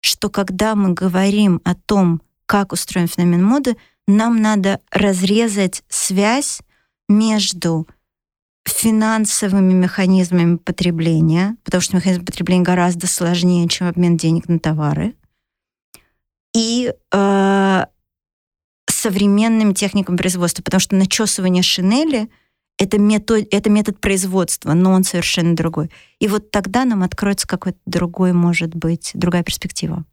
что 0.00 0.30
когда 0.30 0.74
мы 0.74 0.92
говорим 0.92 1.60
о 1.64 1.74
том, 1.74 2.22
как 2.46 2.72
устроен 2.72 3.06
феномен 3.06 3.44
моды, 3.44 3.76
нам 4.08 4.42
надо 4.42 4.80
разрезать 4.90 5.84
связь 5.88 6.60
между 7.08 7.86
финансовыми 8.66 9.72
механизмами 9.72 10.56
потребления, 10.56 11.56
потому 11.64 11.80
что 11.80 11.96
механизм 11.96 12.24
потребления 12.24 12.62
гораздо 12.62 13.06
сложнее, 13.06 13.68
чем 13.68 13.88
обмен 13.88 14.16
денег 14.16 14.48
на 14.48 14.58
товары, 14.58 15.14
и 16.54 16.92
э, 17.12 17.84
современными 18.88 19.72
техниками 19.72 20.16
производства, 20.16 20.62
потому 20.62 20.80
что 20.80 20.96
начесывание 20.96 21.62
шинели 21.62 22.28
это 22.80 22.98
метод, 22.98 23.46
это 23.50 23.68
метод 23.68 24.00
производства, 24.00 24.72
но 24.72 24.92
он 24.92 25.04
совершенно 25.04 25.54
другой. 25.54 25.90
И 26.18 26.28
вот 26.28 26.50
тогда 26.50 26.86
нам 26.86 27.02
откроется 27.02 27.46
какой-то 27.46 27.78
другой, 27.84 28.32
может 28.32 28.74
быть, 28.74 29.10
другая 29.14 29.42
перспектива. 29.42 30.04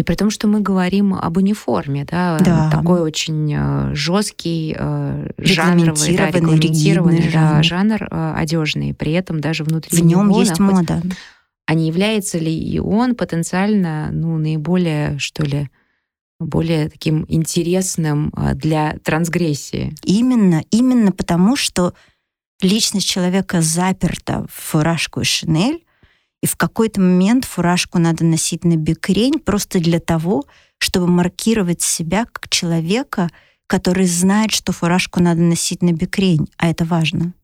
И 0.00 0.02
при 0.02 0.14
том, 0.14 0.30
что 0.30 0.48
мы 0.48 0.60
говорим 0.60 1.12
об 1.12 1.36
униформе, 1.36 2.06
да, 2.06 2.38
да. 2.38 2.70
такой 2.70 3.02
очень 3.02 3.52
э, 3.54 3.94
жесткий, 3.94 4.74
э, 4.74 5.28
жанровый, 5.36 6.16
да, 6.16 6.30
регламентированный 6.30 7.30
да, 7.30 7.62
жанр 7.62 8.08
э, 8.10 8.34
одежный. 8.34 8.94
При 8.94 9.12
этом 9.12 9.42
даже 9.42 9.62
внутри 9.62 9.94
в 9.94 10.02
нем 10.02 10.30
есть 10.30 10.58
мода. 10.58 11.02
А 11.66 11.74
не 11.74 11.86
является 11.86 12.38
ли 12.38 12.50
и 12.50 12.78
он 12.78 13.14
потенциально, 13.14 14.08
ну, 14.10 14.38
наиболее, 14.38 15.18
что 15.18 15.44
ли, 15.44 15.68
более 16.38 16.88
таким 16.88 17.26
интересным 17.28 18.32
для 18.54 18.96
трансгрессии. 19.04 19.94
Именно, 20.02 20.64
именно 20.70 21.12
потому, 21.12 21.56
что 21.56 21.92
личность 22.62 23.06
человека 23.06 23.60
заперта 23.60 24.46
в 24.50 24.62
фуражку 24.62 25.20
и 25.20 25.24
шинель, 25.24 25.84
и 26.42 26.46
в 26.46 26.56
какой-то 26.56 27.00
момент 27.00 27.44
фуражку 27.44 27.98
надо 27.98 28.24
носить 28.24 28.64
на 28.64 28.76
бикрень 28.76 29.38
просто 29.38 29.78
для 29.78 30.00
того, 30.00 30.44
чтобы 30.78 31.06
маркировать 31.06 31.82
себя 31.82 32.24
как 32.24 32.48
человека, 32.48 33.30
который 33.66 34.06
знает, 34.06 34.50
что 34.50 34.72
фуражку 34.72 35.22
надо 35.22 35.42
носить 35.42 35.82
на 35.82 35.92
бикрень, 35.92 36.48
а 36.56 36.68
это 36.68 36.84
важно. 36.84 37.34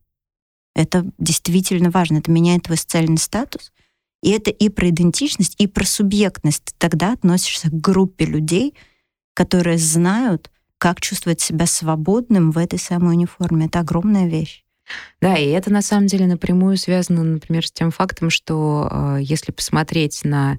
Это 0.74 1.07
действительно 1.18 1.90
важно. 1.90 2.18
Это 2.18 2.30
меняет 2.30 2.64
твой 2.64 2.76
социальный 2.76 3.16
статус. 3.16 3.72
И 4.22 4.30
это 4.30 4.51
и 4.51 4.68
про 4.68 4.90
идентичность, 4.90 5.55
и 5.59 5.66
про 5.66 5.86
субъектность. 5.86 6.64
Ты 6.64 6.72
тогда 6.76 7.12
относишься 7.12 7.70
к 7.70 7.80
группе 7.80 8.26
людей, 8.26 8.74
которые 9.34 9.78
знают, 9.78 10.51
как 10.76 11.01
чувствовать 11.01 11.40
себя 11.40 11.66
свободным 11.66 12.51
в 12.51 12.59
этой 12.59 12.78
самой 12.78 13.14
униформе. 13.14 13.66
Это 13.66 13.80
огромная 13.80 14.26
вещь. 14.26 14.66
Да, 15.20 15.37
и 15.37 15.49
это 15.49 15.72
на 15.72 15.82
самом 15.82 16.07
деле 16.07 16.26
напрямую 16.26 16.76
связано, 16.76 17.22
например, 17.22 17.66
с 17.66 17.72
тем 17.72 17.91
фактом, 17.91 18.30
что 18.30 18.89
э, 18.91 19.18
если 19.20 19.53
посмотреть 19.53 20.20
на 20.24 20.55
э, 20.55 20.59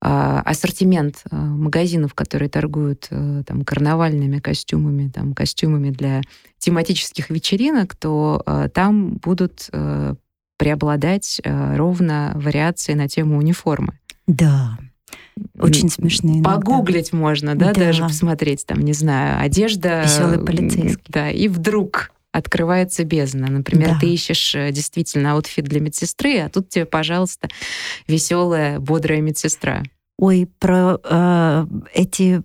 ассортимент 0.00 1.22
э, 1.30 1.36
магазинов, 1.36 2.14
которые 2.14 2.48
торгуют 2.48 3.08
там 3.08 3.64
карнавальными 3.64 4.38
костюмами, 4.38 5.08
там 5.08 5.34
костюмами 5.34 5.90
для 5.90 6.22
тематических 6.58 7.30
вечеринок, 7.30 7.94
то 7.96 8.42
там 8.72 9.14
будут 9.14 9.70
преобладать 10.58 11.40
ровно 11.44 12.32
вариации 12.34 12.94
на 12.94 13.08
тему 13.08 13.36
униформы. 13.36 13.98
Да. 14.26 14.78
Очень 15.58 15.90
смешные. 15.90 16.42
Погуглить 16.42 17.12
можно, 17.12 17.54
да, 17.54 17.72
да, 17.72 17.80
даже 17.80 18.04
посмотреть, 18.04 18.64
там, 18.66 18.80
не 18.80 18.94
знаю, 18.94 19.40
одежда. 19.40 20.02
Веселый 20.02 20.38
полицейский. 20.38 21.04
Да, 21.08 21.30
и 21.30 21.48
вдруг 21.48 22.10
открывается 22.36 23.04
бездна. 23.04 23.48
Например, 23.48 23.90
да. 23.90 23.98
ты 24.00 24.12
ищешь 24.12 24.54
э, 24.54 24.70
действительно 24.70 25.32
outfit 25.32 25.64
для 25.64 25.80
медсестры, 25.80 26.38
а 26.38 26.48
тут 26.48 26.68
тебе, 26.68 26.84
пожалуйста, 26.84 27.48
веселая, 28.06 28.78
бодрая 28.78 29.20
медсестра. 29.20 29.82
Ой, 30.18 30.48
про 30.58 30.98
э, 31.02 31.66
эти 31.94 32.42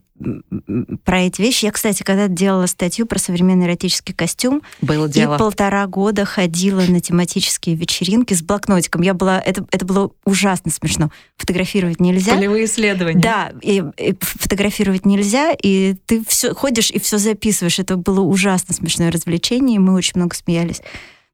про 1.03 1.22
эти 1.22 1.41
вещи. 1.41 1.65
Я, 1.65 1.72
кстати, 1.72 2.03
когда 2.03 2.28
делала 2.28 2.65
статью 2.65 3.05
про 3.05 3.19
современный 3.19 3.65
эротический 3.65 4.13
костюм, 4.13 4.61
было 4.82 5.07
дело. 5.07 5.36
и 5.36 5.38
полтора 5.38 5.86
года 5.88 6.26
ходила 6.26 6.82
на 6.82 6.99
тематические 6.99 7.76
вечеринки 7.76 8.34
с 8.34 8.41
блокнотиком. 8.41 9.01
Я 9.01 9.13
была, 9.13 9.39
это, 9.39 9.65
это 9.72 9.86
было 9.86 10.11
ужасно 10.26 10.72
смешно. 10.72 11.11
Фотографировать 11.38 11.99
нельзя. 11.99 12.36
Полевые 12.36 12.65
исследования. 12.65 13.22
Да, 13.22 13.51
и, 13.61 13.84
и 13.97 14.15
фотографировать 14.19 15.05
нельзя, 15.05 15.53
и 15.53 15.95
ты 16.05 16.24
все 16.28 16.53
ходишь 16.53 16.91
и 16.91 16.99
все 16.99 17.17
записываешь. 17.17 17.80
Это 17.80 17.97
было 17.97 18.22
ужасно 18.22 18.74
смешное 18.74 19.11
развлечение, 19.11 19.78
и 19.78 19.80
мы 19.80 19.93
очень 19.93 20.13
много 20.15 20.36
смеялись. 20.36 20.82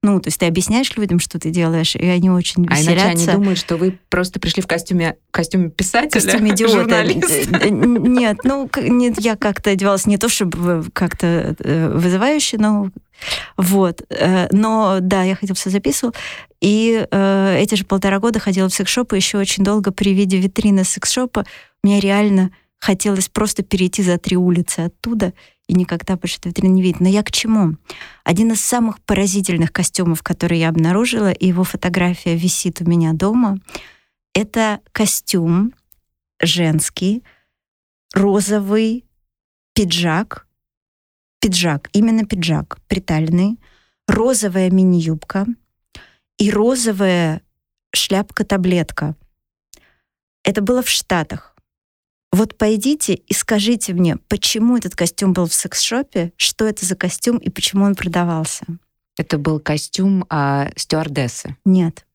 Ну, 0.08 0.22
то 0.22 0.30
есть 0.30 0.40
ты 0.40 0.46
объясняешь 0.46 0.96
людям, 0.96 1.20
что 1.20 1.38
ты 1.38 1.50
делаешь, 1.50 1.94
и 1.94 2.06
они 2.06 2.30
очень 2.30 2.66
веселятся. 2.66 2.92
А 2.92 2.94
иначе 2.94 3.24
они 3.24 3.26
думают, 3.26 3.60
что 3.60 3.76
вы 3.76 4.00
просто 4.08 4.40
пришли 4.40 4.64
в 4.64 4.68
костюме, 4.68 5.18
костюме 5.32 5.70
писателя, 5.70 6.22
костюме 6.22 6.52
идиота. 6.52 7.04
Нет, 7.04 8.38
ну, 8.46 8.70
нет, 8.78 9.20
я 9.20 9.36
как-то 9.36 9.72
одевалась 9.72 10.06
не 10.06 10.18
то, 10.18 10.30
чтобы 10.30 10.86
как-то 10.94 11.58
э, 11.60 11.90
вызывающе, 11.94 12.58
но 12.58 12.90
вот. 13.58 14.02
Э, 14.10 14.48
но 14.54 15.00
да, 15.02 15.24
я 15.24 15.36
ходила, 15.36 15.56
все 15.56 15.70
записывала. 15.70 16.14
И 16.62 17.06
э, 17.12 17.58
эти 17.60 17.76
же 17.76 17.84
полтора 17.84 18.20
года 18.20 18.40
ходила 18.40 18.70
в 18.70 18.74
секс-шоп, 18.74 19.12
и 19.12 19.18
еще 19.18 19.38
очень 19.40 19.66
долго 19.66 19.92
при 19.92 20.14
виде 20.14 20.38
витрины 20.38 20.86
секс-шопа 20.86 21.46
мне 21.84 22.00
реально 22.00 22.52
хотелось 22.80 23.30
просто 23.30 23.64
перейти 23.64 24.04
за 24.04 24.18
три 24.18 24.38
улицы 24.38 24.82
оттуда 24.82 25.34
и 25.68 25.74
никогда 25.74 26.16
больше 26.16 26.38
этой 26.40 26.50
витрины 26.50 26.72
не 26.72 26.82
видеть. 26.82 27.02
Но 27.02 27.10
я 27.10 27.24
к 27.24 27.32
чему? 27.32 27.76
Один 28.24 28.52
из 28.52 28.62
самых 28.62 29.02
поразительных 29.02 29.74
костюмов, 29.74 30.24
который 30.24 30.60
я 30.60 30.70
обнаружила, 30.70 31.32
и 31.32 31.48
его 31.48 31.64
фотография 31.64 32.36
висит 32.36 32.82
у 32.82 32.86
меня 32.86 33.14
дома, 33.14 33.60
это 34.34 34.80
костюм 34.92 35.74
женский, 36.40 37.24
розовый 38.14 39.06
пиджак, 39.74 40.48
пиджак, 41.40 41.90
именно 41.92 42.26
пиджак, 42.26 42.80
приталенный, 42.88 43.60
розовая 44.08 44.70
мини-юбка 44.70 45.46
и 46.38 46.52
розовая 46.52 47.42
шляпка-таблетка. 47.94 49.16
Это 50.44 50.62
было 50.62 50.82
в 50.82 50.90
Штатах. 50.90 51.57
Вот 52.32 52.58
пойдите 52.58 53.14
и 53.14 53.34
скажите 53.34 53.94
мне, 53.94 54.18
почему 54.28 54.78
этот 54.78 54.96
костюм 54.96 55.34
был 55.34 55.48
в 55.48 55.54
секс-шопе, 55.54 56.34
что 56.36 56.66
это 56.66 56.86
за 56.86 56.96
костюм 56.96 57.38
и 57.38 57.50
почему 57.50 57.86
он 57.86 57.96
продавался. 57.96 58.66
Это 59.18 59.38
был 59.38 59.60
костюм 59.60 60.26
а, 60.30 60.70
стюардессы. 60.76 61.56
Нет. 61.66 62.06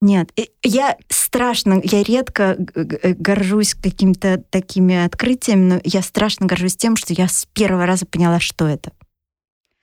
Нет, 0.00 0.32
я 0.64 0.98
страшно, 1.08 1.80
я 1.84 2.02
редко 2.02 2.56
горжусь 2.58 3.74
какими-то 3.74 4.42
такими 4.50 4.96
открытиями, 4.96 5.74
но 5.74 5.80
я 5.84 6.02
страшно 6.02 6.46
горжусь 6.46 6.76
тем, 6.76 6.96
что 6.96 7.12
я 7.12 7.28
с 7.28 7.46
первого 7.54 7.86
раза 7.86 8.04
поняла, 8.04 8.40
что 8.40 8.66
это. 8.66 8.92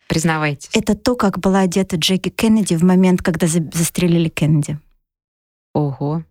Признавайтесь. 0.09 0.69
Это 0.73 0.95
то, 0.95 1.15
как 1.15 1.39
была 1.39 1.61
одета 1.61 1.95
Джеки 1.95 2.29
Кеннеди 2.29 2.75
в 2.75 2.83
момент, 2.83 3.21
когда 3.21 3.47
застрелили 3.47 4.27
Кеннеди. 4.27 4.77
Ого. 5.73 6.25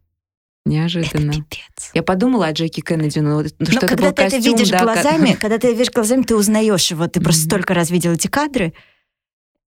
Неожиданно. 0.69 1.31
Это 1.31 1.41
пипец. 1.41 1.91
Я 1.95 2.03
подумала 2.03 2.47
о 2.47 2.53
Джеки 2.53 2.81
Кеннеди, 2.81 3.21
но, 3.21 3.43
но 3.43 3.67
что 3.67 3.87
когда 3.87 3.95
это 3.95 4.03
был 4.03 4.13
ты 4.13 4.23
костюм, 4.23 4.41
это 4.41 4.49
видишь 4.49 4.71
да, 4.71 4.83
глазами, 4.83 5.31
как... 5.33 5.41
когда 5.41 5.59
ты 5.59 5.73
видишь 5.73 5.91
глазами, 5.91 6.23
ты 6.23 6.37
узнаешь 6.37 6.91
его, 6.91 7.07
ты 7.07 7.19
mm-hmm. 7.19 7.25
просто 7.25 7.43
столько 7.43 7.75
раз 7.75 7.91
видел 7.91 8.13
эти 8.13 8.27
кадры. 8.27 8.75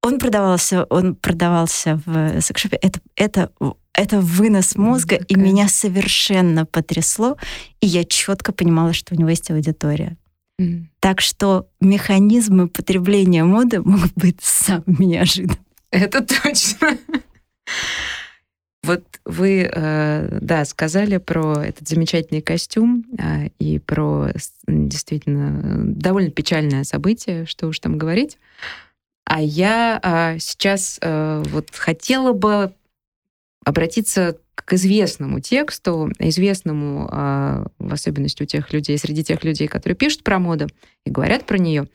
Он 0.03 0.19
продавался, 0.19 0.85
он 0.85 1.15
продавался 1.15 2.01
в 2.05 2.41
секшопе. 2.43 2.77
Это, 2.77 3.01
это, 3.17 3.51
это 3.95 4.21
вынос 4.21 4.77
мозга, 4.77 5.17
mm-hmm. 5.17 5.27
и 5.29 5.35
меня 5.37 5.69
совершенно 5.69 6.67
потрясло, 6.67 7.37
и 7.81 7.87
я 7.87 8.05
четко 8.05 8.53
понимала, 8.53 8.93
что 8.93 9.15
у 9.15 9.19
него 9.19 9.31
есть 9.31 9.51
аудитория. 9.51 10.19
Mm-hmm. 10.61 10.85
Так 11.01 11.23
что 11.23 11.69
механизмы 11.81 12.69
потребления 12.69 13.45
моды 13.45 13.81
могут 13.81 14.13
быть 14.17 14.43
самыми 14.43 15.05
неожиданными. 15.05 15.65
Это 15.91 16.21
точно. 16.21 16.99
Вот 18.91 19.05
вы, 19.25 19.71
э, 19.73 20.39
да, 20.41 20.65
сказали 20.65 21.19
про 21.19 21.63
этот 21.63 21.87
замечательный 21.87 22.43
костюм 22.43 23.05
э, 23.17 23.51
и 23.61 23.79
про 23.79 24.31
действительно 24.67 25.85
довольно 25.95 26.33
печальное 26.33 26.83
событие, 26.83 27.47
что 27.47 27.69
уж 27.69 27.79
там 27.79 27.99
говорить. 27.99 28.37
А 29.25 29.41
я 29.41 30.01
э, 30.03 30.41
сейчас 30.41 30.99
вот 31.01 31.69
хотела 31.73 32.33
бы 32.33 32.73
обратиться 33.65 34.39
к 34.57 34.73
известному 34.73 35.39
тексту, 35.39 36.11
известному 36.19 37.07
в 37.79 37.93
особенности 37.93 38.43
у 38.43 38.47
тех 38.47 38.73
людей, 38.73 38.99
среди 38.99 39.23
тех 39.23 39.45
людей, 39.45 39.69
которые 39.69 39.97
пишут 39.97 40.25
про 40.25 40.41
моду 40.41 40.67
и 41.07 41.11
говорят 41.11 41.47
про 41.47 41.59
нее. 41.59 41.87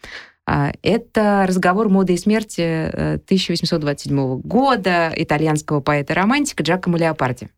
А, 0.47 0.73
это 0.83 1.45
разговор 1.47 1.89
моды 1.89 2.13
и 2.13 2.17
смерти 2.17 2.89
1827 2.89 4.19
э, 4.19 4.35
года 4.43 5.11
итальянского 5.15 5.81
поэта-романтика 5.81 6.63
Джакомо 6.63 6.97
Леопарди. 6.97 7.49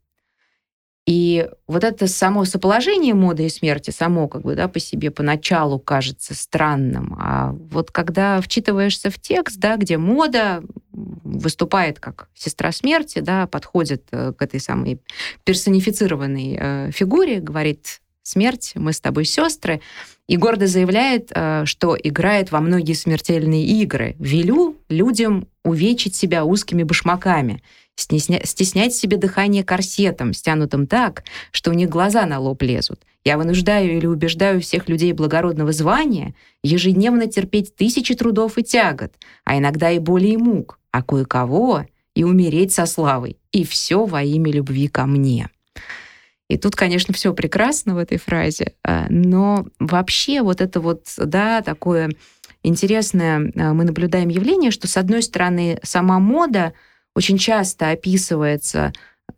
И 1.05 1.47
вот 1.67 1.85
это 1.85 2.05
само 2.07 2.43
соположение 2.43 3.13
моды 3.13 3.45
и 3.45 3.49
смерти, 3.49 3.91
само 3.91 4.27
как 4.27 4.41
бы 4.41 4.55
да, 4.55 4.67
по 4.67 4.79
себе 4.79 5.09
поначалу 5.09 5.79
кажется 5.79 6.35
странным, 6.35 7.15
а 7.17 7.53
вот 7.53 7.91
когда 7.91 8.41
вчитываешься 8.41 9.09
в 9.09 9.17
текст, 9.17 9.57
да, 9.57 9.77
где 9.77 9.97
мода 9.97 10.63
выступает 10.91 12.01
как 12.01 12.27
сестра 12.33 12.73
смерти, 12.73 13.19
да, 13.19 13.47
подходит 13.47 14.03
э, 14.11 14.33
к 14.33 14.41
этой 14.41 14.59
самой 14.59 15.01
персонифицированной 15.45 16.57
э, 16.59 16.91
фигуре, 16.91 17.39
говорит 17.39 18.01
смерть, 18.23 18.73
мы 18.75 18.91
с 18.91 18.99
тобой 18.99 19.23
сестры, 19.23 19.81
и 20.27 20.37
гордо 20.37 20.67
заявляет, 20.67 21.31
э, 21.33 21.63
что 21.65 21.97
играет 22.01 22.51
во 22.51 22.59
многие 22.59 22.93
смертельные 22.93 23.65
игры. 23.65 24.15
Велю 24.19 24.77
людям 24.89 25.47
увечить 25.63 26.15
себя 26.15 26.45
узкими 26.45 26.83
башмаками, 26.83 27.63
стеснять 27.95 28.93
себе 28.93 29.17
дыхание 29.17 29.63
корсетом, 29.63 30.33
стянутым 30.33 30.85
так, 30.85 31.23
что 31.51 31.71
у 31.71 31.73
них 31.73 31.89
глаза 31.89 32.25
на 32.25 32.39
лоб 32.39 32.61
лезут. 32.61 33.01
Я 33.23 33.37
вынуждаю 33.37 33.97
или 33.97 34.05
убеждаю 34.05 34.61
всех 34.61 34.87
людей 34.87 35.11
благородного 35.13 35.71
звания 35.71 36.33
ежедневно 36.63 37.27
терпеть 37.27 37.75
тысячи 37.75 38.15
трудов 38.15 38.57
и 38.57 38.63
тягот, 38.63 39.13
а 39.43 39.57
иногда 39.57 39.91
и 39.91 39.99
боли 39.99 40.27
и 40.27 40.37
мук, 40.37 40.79
а 40.91 41.01
кое-кого 41.01 41.85
и 42.15 42.23
умереть 42.23 42.73
со 42.73 42.85
славой. 42.85 43.37
И 43.51 43.65
все 43.65 44.05
во 44.05 44.23
имя 44.23 44.51
любви 44.51 44.87
ко 44.87 45.05
мне. 45.05 45.49
И 46.49 46.57
тут, 46.57 46.75
конечно, 46.75 47.13
все 47.13 47.33
прекрасно 47.33 47.95
в 47.95 47.97
этой 47.97 48.17
фразе, 48.17 48.73
а, 48.83 49.07
но 49.09 49.65
вообще 49.79 50.41
вот 50.41 50.61
это 50.61 50.79
вот, 50.79 51.05
да, 51.17 51.61
такое 51.61 52.11
интересное 52.63 53.51
а, 53.55 53.73
мы 53.73 53.83
наблюдаем 53.83 54.29
явление, 54.29 54.71
что, 54.71 54.87
с 54.87 54.97
одной 54.97 55.23
стороны, 55.23 55.79
сама 55.83 56.19
мода 56.19 56.73
очень 57.15 57.37
часто 57.37 57.89
описывается 57.89 58.93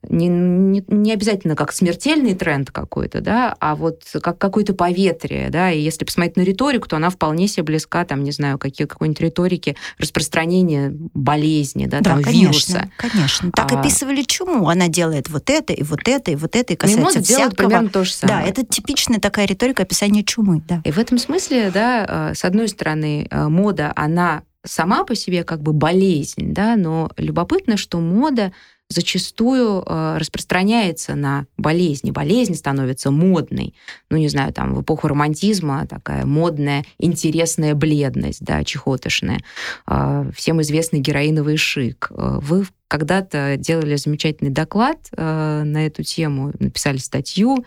не, 0.07 0.27
не, 0.27 0.83
не 0.87 1.11
обязательно 1.11 1.55
как 1.55 1.73
смертельный 1.73 2.33
тренд 2.33 2.71
какой-то, 2.71 3.21
да, 3.21 3.55
а 3.59 3.75
вот 3.75 4.03
как 4.21 4.37
какое-то 4.37 4.73
поветрие, 4.73 5.49
да, 5.49 5.71
и 5.71 5.81
если 5.81 6.05
посмотреть 6.05 6.37
на 6.37 6.41
риторику, 6.41 6.87
то 6.87 6.95
она 6.95 7.09
вполне 7.09 7.47
себе 7.47 7.63
близка, 7.63 8.05
там, 8.05 8.23
не 8.23 8.31
знаю, 8.31 8.57
какие, 8.57 8.87
какой-нибудь 8.87 9.19
риторики 9.19 9.75
распространения 9.97 10.93
болезни, 11.13 11.85
да, 11.85 11.99
да 11.99 12.11
там, 12.11 12.23
конечно, 12.23 12.73
вируса. 12.73 12.91
конечно. 12.97 13.51
Так 13.51 13.71
а, 13.73 13.79
описывали 13.79 14.23
чуму, 14.23 14.69
она 14.69 14.87
делает 14.87 15.29
вот 15.29 15.49
это, 15.49 15.73
и 15.73 15.83
вот 15.83 16.07
это, 16.07 16.31
и 16.31 16.35
вот 16.35 16.55
это, 16.55 16.73
и 16.73 16.75
касается 16.75 17.21
всякого. 17.21 17.55
примерно 17.55 17.89
то 17.89 18.03
же 18.05 18.13
самое. 18.13 18.43
Да, 18.43 18.49
это 18.49 18.65
типичная 18.65 19.19
такая 19.19 19.47
риторика 19.47 19.83
описания 19.83 20.23
чумы, 20.23 20.63
да. 20.67 20.81
И 20.85 20.91
в 20.91 20.97
этом 20.97 21.17
смысле, 21.17 21.71
да, 21.73 22.05
а, 22.07 22.33
с 22.33 22.45
одной 22.45 22.69
стороны, 22.69 23.27
а, 23.29 23.49
мода, 23.49 23.91
она 23.95 24.43
сама 24.65 25.03
по 25.03 25.15
себе 25.15 25.43
как 25.43 25.61
бы 25.61 25.73
болезнь, 25.73 26.53
да, 26.53 26.75
но 26.75 27.11
любопытно, 27.17 27.77
что 27.77 27.99
мода 27.99 28.51
зачастую 28.89 29.83
э, 29.85 30.17
распространяется 30.17 31.13
на 31.15 31.45
болезни. 31.57 32.09
Болезнь 32.09 32.55
становится 32.55 33.11
модной. 33.11 33.75
Ну, 34.09 34.17
не 34.17 34.29
знаю, 34.29 34.51
там 34.51 34.73
в 34.73 34.81
эпоху 34.81 35.07
романтизма 35.07 35.85
такая 35.87 36.25
модная, 36.25 36.83
интересная 36.97 37.75
бледность, 37.75 38.43
да, 38.43 38.63
чехотошная. 38.63 39.41
Э, 39.87 40.31
всем 40.35 40.61
известный 40.61 40.99
героиновый 40.99 41.57
шик. 41.57 42.11
Э, 42.11 42.39
вы 42.41 42.65
когда-то 42.87 43.55
делали 43.57 43.95
замечательный 43.97 44.49
доклад 44.49 44.97
на 45.15 45.85
эту 45.85 46.01
тему, 46.01 46.53
написали 46.57 46.97
статью. 46.97 47.63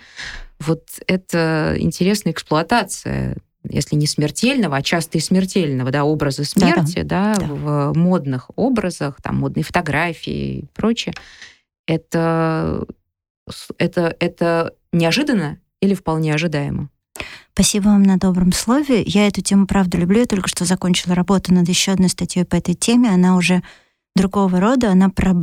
Вот 0.58 0.82
это 1.06 1.76
интересная 1.78 2.32
эксплуатация 2.32 3.36
если 3.68 3.96
не 3.96 4.06
смертельного, 4.06 4.76
а 4.76 4.82
часто 4.82 5.18
и 5.18 5.20
смертельного, 5.20 5.90
да, 5.90 6.04
образа 6.04 6.44
смерти, 6.44 7.02
да, 7.02 7.34
да, 7.34 7.46
да. 7.46 7.46
в 7.46 7.92
модных 7.96 8.50
образах, 8.56 9.20
там, 9.22 9.36
модные 9.36 9.64
фотографии 9.64 10.58
и 10.58 10.64
прочее, 10.74 11.14
это, 11.86 12.86
это, 13.78 14.16
это 14.18 14.74
неожиданно 14.92 15.58
или 15.80 15.94
вполне 15.94 16.34
ожидаемо? 16.34 16.88
Спасибо 17.54 17.84
вам 17.88 18.02
на 18.02 18.16
добром 18.16 18.52
слове. 18.52 19.02
Я 19.02 19.26
эту 19.26 19.42
тему, 19.42 19.66
правда, 19.66 19.98
люблю. 19.98 20.20
Я 20.20 20.26
только 20.26 20.48
что 20.48 20.64
закончила 20.64 21.14
работу 21.14 21.52
над 21.52 21.68
еще 21.68 21.92
одной 21.92 22.08
статьей 22.08 22.44
по 22.44 22.56
этой 22.56 22.74
теме. 22.74 23.10
Она 23.10 23.36
уже 23.36 23.62
другого 24.16 24.58
рода. 24.58 24.90
Она 24.90 25.10
про, 25.10 25.34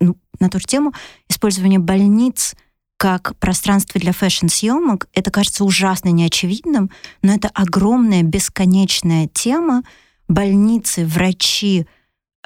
ну, 0.00 0.16
на 0.40 0.48
ту 0.48 0.58
же 0.58 0.64
тему 0.64 0.94
использование 1.28 1.78
больниц 1.78 2.54
как 3.02 3.34
пространство 3.40 4.00
для 4.00 4.12
фэшн-съемок, 4.12 5.08
это 5.12 5.32
кажется 5.32 5.64
ужасно 5.64 6.10
неочевидным, 6.10 6.88
но 7.20 7.34
это 7.34 7.50
огромная 7.52 8.22
бесконечная 8.22 9.26
тема. 9.26 9.82
Больницы, 10.28 11.04
врачи, 11.04 11.88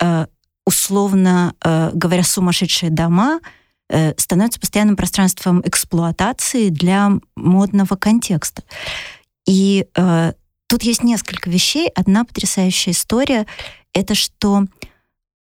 э, 0.01 0.27
условно 0.65 1.55
э, 1.63 1.91
говоря, 1.93 2.23
сумасшедшие 2.23 2.89
дома 2.89 3.41
э, 3.91 4.15
становятся 4.17 4.59
постоянным 4.59 4.97
пространством 4.97 5.61
эксплуатации 5.63 6.71
для 6.71 7.11
модного 7.37 7.95
контекста. 7.97 8.63
И 9.47 9.87
э, 9.95 10.33
тут 10.69 10.83
есть 10.85 11.03
несколько 11.03 11.51
вещей. 11.51 11.91
Одна 11.95 12.25
потрясающая 12.25 12.95
история— 12.95 13.47
это 13.93 14.15
что 14.15 14.65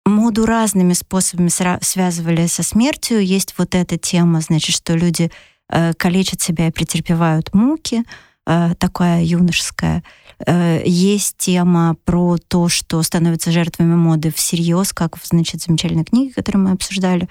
моду 0.05 0.45
разными 0.45 0.93
способами 0.93 1.49
связывали 1.83 2.47
со 2.47 2.63
смертью. 2.63 3.23
Есть 3.23 3.55
вот 3.57 3.75
эта 3.75 3.97
тема, 3.97 4.41
значит, 4.41 4.75
что 4.75 4.95
люди 4.95 5.31
э, 5.69 5.93
калечат 5.93 6.41
себя 6.41 6.67
и 6.67 6.71
претерпевают 6.71 7.53
муки, 7.53 8.03
э, 8.47 8.73
такая 8.77 9.23
юношеская. 9.23 10.03
Э, 10.45 10.81
есть 10.85 11.37
тема 11.37 11.95
про 12.03 12.37
то, 12.37 12.69
что 12.69 13.01
становятся 13.03 13.51
жертвами 13.51 13.95
моды 13.95 14.31
всерьез, 14.31 14.93
как, 14.93 15.17
значит, 15.23 15.61
замечательной 15.61 16.05
книге, 16.05 16.33
которую 16.33 16.65
мы 16.65 16.71
обсуждали. 16.71 17.29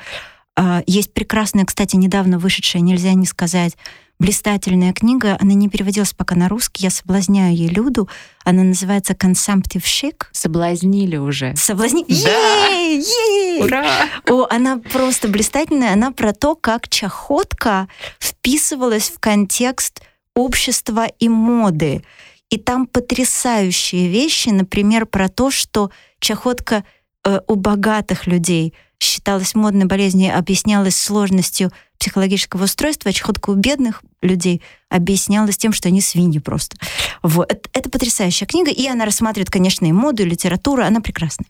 Э, 0.57 0.83
есть 0.87 1.13
прекрасная, 1.13 1.65
кстати, 1.65 1.97
недавно 1.97 2.39
вышедшая, 2.39 2.83
нельзя 2.83 3.15
не 3.15 3.27
сказать, 3.27 3.77
блистательная 4.21 4.93
книга. 4.93 5.37
Она 5.41 5.55
не 5.55 5.69
переводилась 5.69 6.13
пока 6.13 6.37
на 6.37 6.49
русский. 6.49 6.85
Я 6.85 6.91
соблазняю 6.91 7.57
ей 7.57 7.69
Люду. 7.69 8.09
Она 8.45 8.63
называется 8.63 9.15
«Consumptive 9.15 9.83
Chic». 9.83 10.27
Соблазнили 10.31 11.17
уже. 11.17 11.57
Соблазнили? 11.57 12.23
Да! 12.23 12.69
Ей! 12.69 13.63
Ура! 13.63 13.85
О, 14.29 14.47
она 14.49 14.79
просто 14.79 15.27
блистательная. 15.27 15.95
Она 15.95 16.13
про 16.13 16.33
то, 16.33 16.55
как 16.55 16.89
чахотка 16.89 17.89
вписывалась 18.21 19.11
в 19.11 19.19
контекст 19.19 20.03
общества 20.37 21.07
и 21.19 21.29
моды. 21.29 22.05
И 22.51 22.59
там 22.59 22.87
потрясающие 22.87 24.09
вещи, 24.09 24.51
например, 24.51 25.07
про 25.07 25.29
то, 25.29 25.51
что 25.51 25.91
чахотка 26.19 26.85
э, 27.25 27.41
у 27.47 27.55
богатых 27.55 28.27
людей 28.27 28.75
считалась 28.99 29.55
модной 29.55 29.87
болезнью, 29.87 30.37
объяснялась 30.37 30.97
сложностью 30.97 31.71
психологического 32.01 32.65
устройства, 32.65 33.13
чехотка 33.13 33.51
у 33.51 33.55
бедных 33.55 34.03
людей 34.23 34.63
объяснялась 34.89 35.59
тем, 35.59 35.73
что 35.73 35.89
они 35.89 36.01
свиньи 36.01 36.39
просто. 36.39 36.77
Вот. 37.23 37.53
Это, 37.53 37.69
это 37.73 37.91
потрясающая 37.91 38.47
книга, 38.47 38.71
и 38.71 38.87
она 38.89 39.05
рассматривает, 39.05 39.51
конечно, 39.51 39.85
и 39.87 39.93
моду, 39.93 40.23
и 40.23 40.27
литературу, 40.27 40.83
она 40.83 41.01
прекрасная. 41.01 41.47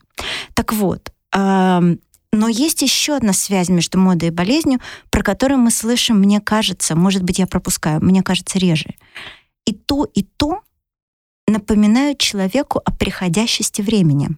Так 0.55 0.73
вот, 0.73 1.13
э, 1.35 1.97
но 2.33 2.49
есть 2.49 2.83
еще 2.83 3.17
одна 3.17 3.33
связь 3.33 3.69
между 3.69 3.99
модой 3.99 4.29
и 4.29 4.33
болезнью, 4.33 4.81
про 5.11 5.23
которую 5.23 5.59
мы 5.59 5.71
слышим, 5.71 6.19
мне 6.19 6.41
кажется, 6.41 6.95
может 6.97 7.23
быть, 7.23 7.39
я 7.39 7.47
пропускаю, 7.47 8.05
мне 8.05 8.23
кажется, 8.23 8.59
реже. 8.59 8.95
И 9.65 9.73
то, 9.73 10.05
и 10.05 10.23
то 10.23 10.61
напоминают 11.47 12.19
человеку 12.19 12.81
о 12.85 12.93
приходящести 12.93 13.83
времени. 13.83 14.31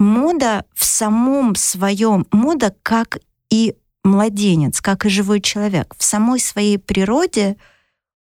Мода 0.00 0.64
в 0.74 0.84
самом 0.84 1.54
своем, 1.54 2.26
мода 2.30 2.74
как 2.82 3.18
и 3.50 3.74
младенец, 4.04 4.80
как 4.80 5.06
и 5.06 5.08
живой 5.08 5.40
человек, 5.40 5.94
в 5.98 6.04
самой 6.04 6.40
своей 6.40 6.78
природе 6.78 7.56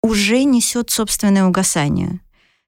уже 0.02 0.44
несет 0.44 0.90
собственное 0.90 1.46
угасание. 1.46 2.20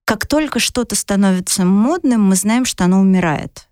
Как 0.05 0.25
только 0.25 0.59
что-то 0.59 0.95
становится 0.95 1.65
модным, 1.65 2.23
мы 2.23 2.35
знаем, 2.35 2.65
что 2.65 2.85
оно 2.85 2.99
умирает. 2.99 3.67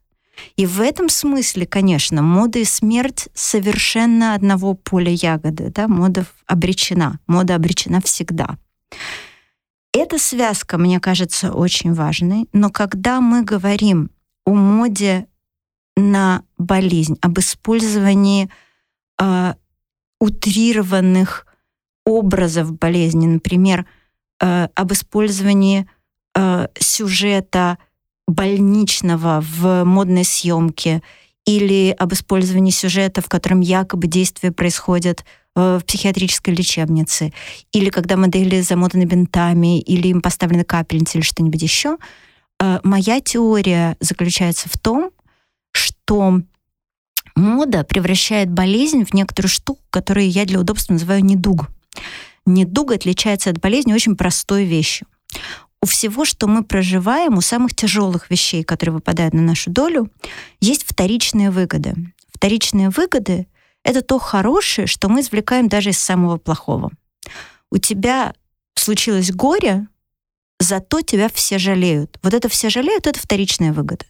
И 0.58 0.66
в 0.66 0.82
этом 0.82 1.10
смысле, 1.10 1.66
конечно, 1.66 2.22
мода 2.22 2.60
и 2.60 2.66
смерть 2.66 3.30
совершенно 3.34 4.36
одного 4.36 4.74
поля 4.74 5.12
ягоды. 5.12 5.70
Да? 5.70 5.88
Мода 5.88 6.26
обречена. 6.46 7.20
Мода 7.28 7.56
обречена 7.56 8.02
всегда. 8.02 8.58
Эта 9.94 10.20
связка, 10.20 10.78
мне 10.78 11.00
кажется, 11.00 11.54
очень 11.54 11.94
важной. 11.94 12.50
Но 12.52 12.70
когда 12.70 13.22
мы 13.22 13.44
говорим 13.44 14.12
о 14.46 14.54
моде 14.54 15.28
на 15.96 16.44
болезнь, 16.58 17.18
об 17.22 17.40
использовании 17.40 18.50
э, 19.20 19.54
утрированных 20.20 21.46
образов 22.06 22.72
болезни, 22.78 23.28
например, 23.28 23.86
э, 24.42 24.68
об 24.76 24.94
использовании 24.94 25.88
э, 26.36 26.68
сюжета 26.80 27.78
больничного 28.28 29.44
в 29.44 29.84
модной 29.84 30.24
съемке 30.24 31.02
или 31.46 31.96
об 31.98 32.14
использовании 32.14 32.72
сюжета, 32.72 33.22
в 33.22 33.30
котором 33.30 33.62
якобы 33.62 34.08
действие 34.08 34.52
происходит 34.52 35.26
э, 35.56 35.80
в 35.82 35.86
психиатрической 35.86 36.54
лечебнице, 36.54 37.34
или 37.72 37.90
когда 37.90 38.18
модели 38.18 38.62
замотаны 38.62 39.04
бинтами, 39.04 39.80
или 39.80 40.08
им 40.08 40.22
поставлены 40.22 40.64
капельницы 40.64 41.18
или 41.18 41.26
что-нибудь 41.26 41.62
еще. 41.62 41.98
Моя 42.84 43.20
теория 43.20 43.98
заключается 44.00 44.70
в 44.70 44.78
том, 44.78 45.12
что 45.74 46.40
мода 47.36 47.84
превращает 47.84 48.50
болезнь 48.50 49.06
в 49.06 49.14
некоторую 49.14 49.50
штуку, 49.50 49.82
которую 49.90 50.30
я 50.30 50.46
для 50.46 50.60
удобства 50.60 50.94
называю 50.94 51.24
недуг. 51.24 51.68
Недуг 52.46 52.92
отличается 52.92 53.50
от 53.50 53.60
болезни 53.60 53.94
очень 53.94 54.16
простой 54.16 54.66
вещью. 54.66 55.08
У 55.82 55.88
всего, 55.88 56.26
что 56.26 56.48
мы 56.48 56.64
проживаем, 56.64 57.38
у 57.38 57.42
самых 57.42 57.76
тяжелых 57.76 58.30
вещей, 58.30 58.64
которые 58.64 58.96
выпадают 58.96 59.34
на 59.34 59.42
нашу 59.42 59.70
долю, 59.70 60.10
есть 60.60 60.84
вторичные 60.88 61.52
выгоды. 61.52 61.94
Вторичные 62.34 62.90
выгоды— 62.90 63.48
это 63.84 64.02
то 64.02 64.18
хорошее, 64.18 64.88
что 64.88 65.10
мы 65.10 65.22
извлекаем 65.22 65.68
даже 65.68 65.92
из 65.92 66.00
самого 66.00 66.38
плохого. 66.38 66.92
У 67.72 67.78
тебя 67.78 68.34
случилось 68.76 69.32
горе, 69.32 69.88
зато 70.60 71.02
тебя 71.02 71.30
все 71.30 71.58
жалеют. 71.58 72.18
Вот 72.24 72.34
это 72.34 72.50
все 72.50 72.70
жалеют— 72.70 73.08
это 73.08 73.20
вторичная 73.20 73.74
выгода. 73.74 74.06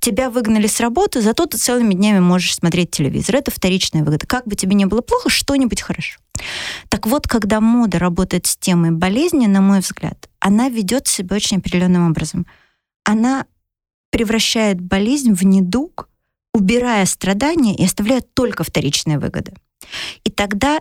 Тебя 0.00 0.30
выгнали 0.30 0.66
с 0.66 0.80
работы, 0.80 1.20
зато 1.20 1.46
ты 1.46 1.58
целыми 1.58 1.94
днями 1.94 2.18
можешь 2.18 2.56
смотреть 2.56 2.90
телевизор. 2.90 3.36
Это 3.36 3.50
вторичная 3.50 4.02
выгода. 4.02 4.26
Как 4.26 4.46
бы 4.46 4.56
тебе 4.56 4.74
ни 4.74 4.84
было 4.84 5.00
плохо, 5.00 5.30
что-нибудь 5.30 5.80
хорошо. 5.80 6.18
Так 6.88 7.06
вот, 7.06 7.28
когда 7.28 7.60
мода 7.60 7.98
работает 7.98 8.46
с 8.46 8.56
темой 8.56 8.90
болезни, 8.90 9.46
на 9.46 9.60
мой 9.60 9.80
взгляд, 9.80 10.28
она 10.40 10.68
ведет 10.68 11.06
себя 11.06 11.36
очень 11.36 11.58
определенным 11.58 12.08
образом. 12.08 12.46
Она 13.04 13.46
превращает 14.10 14.80
болезнь 14.80 15.32
в 15.32 15.44
недуг, 15.44 16.08
убирая 16.52 17.06
страдания 17.06 17.74
и 17.74 17.84
оставляя 17.84 18.20
только 18.20 18.64
вторичные 18.64 19.18
выгоды. 19.18 19.54
И 20.24 20.30
тогда 20.30 20.80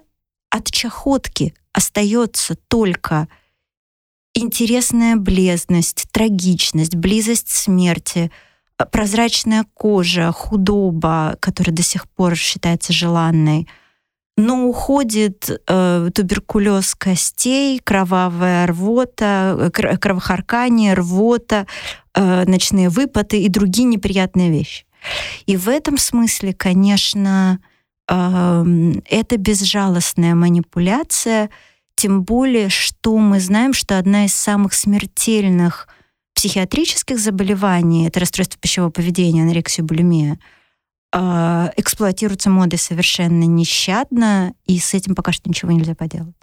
от 0.50 0.70
чахотки 0.72 1.54
остается 1.74 2.56
только 2.68 3.28
интересная 4.34 5.16
бледность, 5.16 6.08
трагичность, 6.12 6.96
близость 6.96 7.50
смерти— 7.50 8.32
прозрачная 8.86 9.66
кожа, 9.74 10.32
худоба, 10.32 11.38
которая 11.40 11.76
до 11.76 11.84
сих 11.84 12.10
пор 12.10 12.36
считается 12.36 12.94
желанной, 12.94 13.68
но 14.38 14.66
уходит 14.68 15.50
э, 15.68 16.10
туберкулез 16.14 16.96
костей, 16.96 17.80
кровавая 17.84 18.66
рвота, 18.68 19.72
э, 19.74 19.98
кровохаркание, 19.98 20.94
рвота, 20.94 21.68
э, 22.14 22.46
ночные 22.46 22.90
выпады 22.90 23.42
и 23.42 23.50
другие 23.50 23.86
неприятные 23.88 24.50
вещи. 24.50 24.86
И 25.46 25.58
в 25.58 25.68
этом 25.68 25.98
смысле, 25.98 26.54
конечно, 26.54 27.60
э, 28.08 28.66
это 29.10 29.38
безжалостная 29.38 30.34
манипуляция, 30.36 31.50
тем 31.96 32.24
более, 32.24 32.70
что 32.70 33.18
мы 33.18 33.40
знаем, 33.40 33.74
что 33.74 34.00
одна 34.00 34.26
из 34.26 34.34
самых 34.34 34.74
смертельных 34.74 35.88
психиатрических 36.36 37.20
заболеваний, 37.20 38.08
это 38.08 38.20
расстройство 38.20 38.60
пищевого 38.60 38.90
поведения, 38.90 39.44
анорексия, 39.44 39.84
булимия, 39.84 40.40
а, 41.14 41.72
эксплуатируются 41.76 42.50
моды 42.50 42.78
совершенно 42.78 43.44
нещадно, 43.44 44.54
и 44.66 44.80
с 44.80 44.94
этим 44.94 45.14
пока 45.14 45.32
что 45.32 45.50
ничего 45.50 45.72
нельзя 45.72 45.94
поделать. 45.94 46.36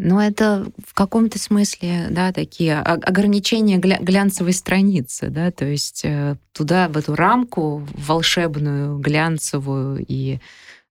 Ну, 0.00 0.20
это 0.20 0.70
в 0.86 0.94
каком-то 0.94 1.40
смысле, 1.40 2.06
да, 2.10 2.32
такие 2.32 2.78
ограничения 2.78 3.78
глянцевой 3.78 4.52
страницы, 4.52 5.28
да, 5.28 5.50
то 5.50 5.64
есть 5.64 6.02
э, 6.04 6.36
туда, 6.52 6.88
в 6.88 6.96
эту 6.96 7.16
рамку 7.16 7.84
волшебную, 7.94 8.98
глянцевую 8.98 10.04
и 10.06 10.38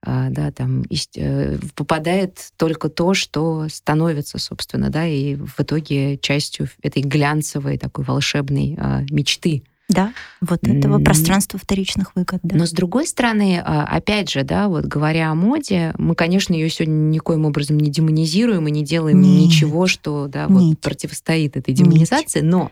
да, 0.03 0.51
там 0.51 0.83
э, 1.15 1.57
попадает 1.75 2.51
только 2.55 2.89
то, 2.89 3.13
что 3.13 3.67
становится, 3.69 4.37
собственно, 4.37 4.89
да, 4.89 5.05
и 5.05 5.35
в 5.35 5.59
итоге 5.59 6.17
частью 6.17 6.69
этой 6.81 7.01
глянцевой 7.01 7.77
такой 7.77 8.05
волшебной 8.05 8.77
а, 8.79 9.01
мечты. 9.09 9.63
Да, 9.89 10.11
вот 10.41 10.67
этого 10.67 10.99
пространства 10.99 11.57
вторичных 11.57 12.13
выгод. 12.13 12.41
Да. 12.43 12.57
Но 12.57 12.65
с 12.65 12.71
другой 12.71 13.07
стороны, 13.07 13.61
а, 13.63 13.85
опять 13.85 14.29
же, 14.29 14.43
да, 14.43 14.67
вот 14.67 14.85
говоря 14.85 15.31
о 15.31 15.35
моде, 15.35 15.93
мы, 15.97 16.13
конечно, 16.13 16.53
ее 16.53 16.69
сегодня 16.69 16.93
никоим 16.93 17.45
образом 17.45 17.77
не 17.77 17.89
демонизируем 17.89 18.67
и 18.67 18.71
не 18.71 18.83
делаем 18.83 19.21
Нет. 19.21 19.45
ничего, 19.45 19.87
что 19.87 20.27
да, 20.27 20.47
вот 20.49 20.79
противостоит 20.79 21.55
этой 21.55 21.73
демонизации, 21.73 22.41
Нет. 22.41 22.51
но 22.51 22.71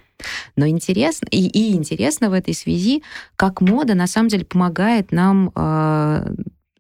но 0.56 0.68
интересно 0.68 1.28
и, 1.30 1.46
и 1.48 1.74
интересно 1.74 2.30
в 2.30 2.34
этой 2.34 2.54
связи, 2.54 3.04
как 3.36 3.60
мода 3.60 3.96
на 3.96 4.08
самом 4.08 4.30
деле 4.30 4.46
помогает 4.46 5.12
нам 5.12 5.52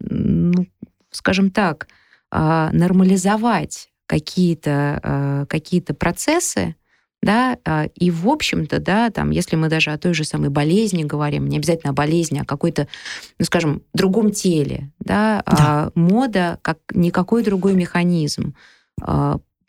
ну, 0.09 0.67
скажем 1.11 1.49
так, 1.49 1.87
а, 2.31 2.69
нормализовать 2.71 3.89
какие-то 4.07 4.99
а, 5.01 5.45
какие 5.45 5.81
процессы, 5.81 6.75
да, 7.21 7.57
а, 7.65 7.85
и 7.95 8.11
в 8.11 8.27
общем-то, 8.27 8.79
да, 8.79 9.09
там, 9.09 9.31
если 9.31 9.55
мы 9.55 9.69
даже 9.69 9.91
о 9.91 9.97
той 9.97 10.13
же 10.13 10.25
самой 10.25 10.49
болезни 10.49 11.03
говорим, 11.03 11.47
не 11.47 11.57
обязательно 11.57 11.91
о 11.91 11.93
болезни, 11.93 12.39
а 12.39 12.45
какой-то, 12.45 12.87
ну, 13.39 13.45
скажем, 13.45 13.81
другом 13.93 14.31
теле, 14.31 14.91
да, 14.99 15.43
да. 15.45 15.91
мода, 15.95 16.59
как 16.61 16.79
никакой 16.93 17.43
другой 17.43 17.73
механизм, 17.73 18.53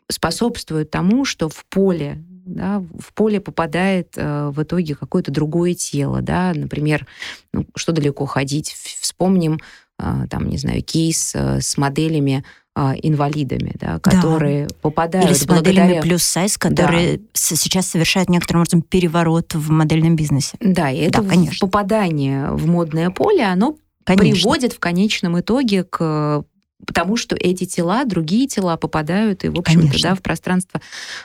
способствует 0.09 0.91
тому, 0.91 1.25
что 1.25 1.49
в 1.49 1.65
поле 1.65 2.23
да, 2.45 2.81
в 2.97 3.13
поле 3.13 3.41
попадает 3.41 4.15
в 4.15 4.63
итоге 4.63 4.95
какое-то 4.95 5.33
другое 5.33 5.73
тело, 5.73 6.21
да, 6.21 6.53
например, 6.55 7.05
ну, 7.51 7.65
что 7.75 7.91
далеко 7.91 8.25
ходить, 8.25 8.71
вспомним 8.71 9.55
а, 9.55 9.59
там, 9.97 10.49
не 10.49 10.57
знаю, 10.57 10.83
кейс 10.83 11.33
э, 11.35 11.59
с 11.61 11.77
моделями 11.77 12.43
а, 12.75 12.93
инвалидами, 13.01 13.73
да, 13.79 13.97
которые 13.97 14.67
да. 14.67 14.75
попадают 14.81 15.27
Или 15.27 15.33
с 15.33 15.45
благодаря... 15.47 15.83
моделями 15.85 16.01
плюс 16.01 16.21
сайз, 16.21 16.59
которые 16.59 17.17
да. 17.17 17.23
сейчас 17.33 17.87
совершают 17.87 18.29
некоторым 18.29 18.61
образом 18.61 18.83
переворот 18.83 19.55
в 19.55 19.71
модельном 19.71 20.15
бизнесе. 20.15 20.57
Да, 20.59 20.91
и 20.91 20.99
это 20.99 21.23
да, 21.23 21.29
конечно. 21.29 21.65
попадание 21.65 22.51
в 22.51 22.67
модное 22.67 23.09
поле, 23.09 23.43
оно 23.45 23.77
конечно. 24.03 24.35
приводит 24.35 24.73
в 24.73 24.79
конечном 24.79 25.39
итоге 25.39 25.85
к 25.85 26.43
потому 26.85 27.17
что 27.17 27.35
эти 27.35 27.65
тела, 27.65 28.05
другие 28.05 28.47
тела 28.47 28.77
попадают 28.77 29.43
и, 29.43 29.49
в 29.49 29.57
общем-то, 29.57 29.99
да, 29.99 30.13
в 30.13 30.21
пространство 30.21 30.79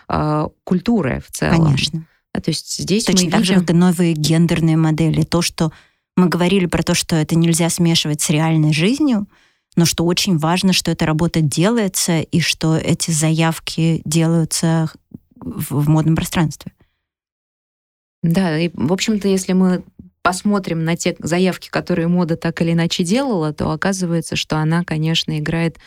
э, 0.09 0.49
культуры 0.65 1.23
в 1.27 1.31
целом. 1.31 1.67
Конечно. 1.67 2.07
Да, 2.35 2.41
то 2.41 2.51
есть 2.51 2.79
здесь 2.79 3.05
Точно 3.05 3.27
мы 3.27 3.31
так 3.31 3.41
видим... 3.43 3.55
же, 3.55 3.61
как 3.61 3.71
и 3.71 3.75
новые 3.75 4.15
гендерные 4.15 4.79
модели. 4.79 5.23
То, 5.23 5.43
что 5.43 5.71
мы 6.17 6.29
говорили 6.29 6.67
про 6.67 6.83
то, 6.83 6.95
что 6.95 7.17
это 7.17 7.37
нельзя 7.37 7.69
смешивать 7.71 8.21
с 8.21 8.31
реальной 8.31 8.73
жизнью, 8.73 9.27
но 9.77 9.85
что 9.85 10.05
очень 10.05 10.37
важно, 10.37 10.73
что 10.73 10.91
эта 10.91 11.07
работа 11.07 11.41
делается 11.41 12.21
и 12.21 12.41
что 12.41 12.77
эти 12.77 13.11
заявки 13.11 14.03
делаются 14.05 14.91
в, 15.37 15.85
в 15.85 15.89
модном 15.89 16.15
пространстве. 16.15 16.73
Да, 18.23 18.59
и, 18.59 18.71
в 18.75 18.93
общем-то, 18.93 19.27
если 19.27 19.53
мы 19.53 19.83
посмотрим 20.23 20.85
на 20.85 20.97
те 20.97 21.17
заявки, 21.19 21.69
которые 21.69 22.09
мода 22.09 22.37
так 22.37 22.63
или 22.63 22.73
иначе 22.73 23.03
делала, 23.05 23.53
то 23.53 23.71
оказывается, 23.71 24.37
что 24.37 24.57
она, 24.57 24.85
конечно, 24.85 25.39
играет 25.39 25.79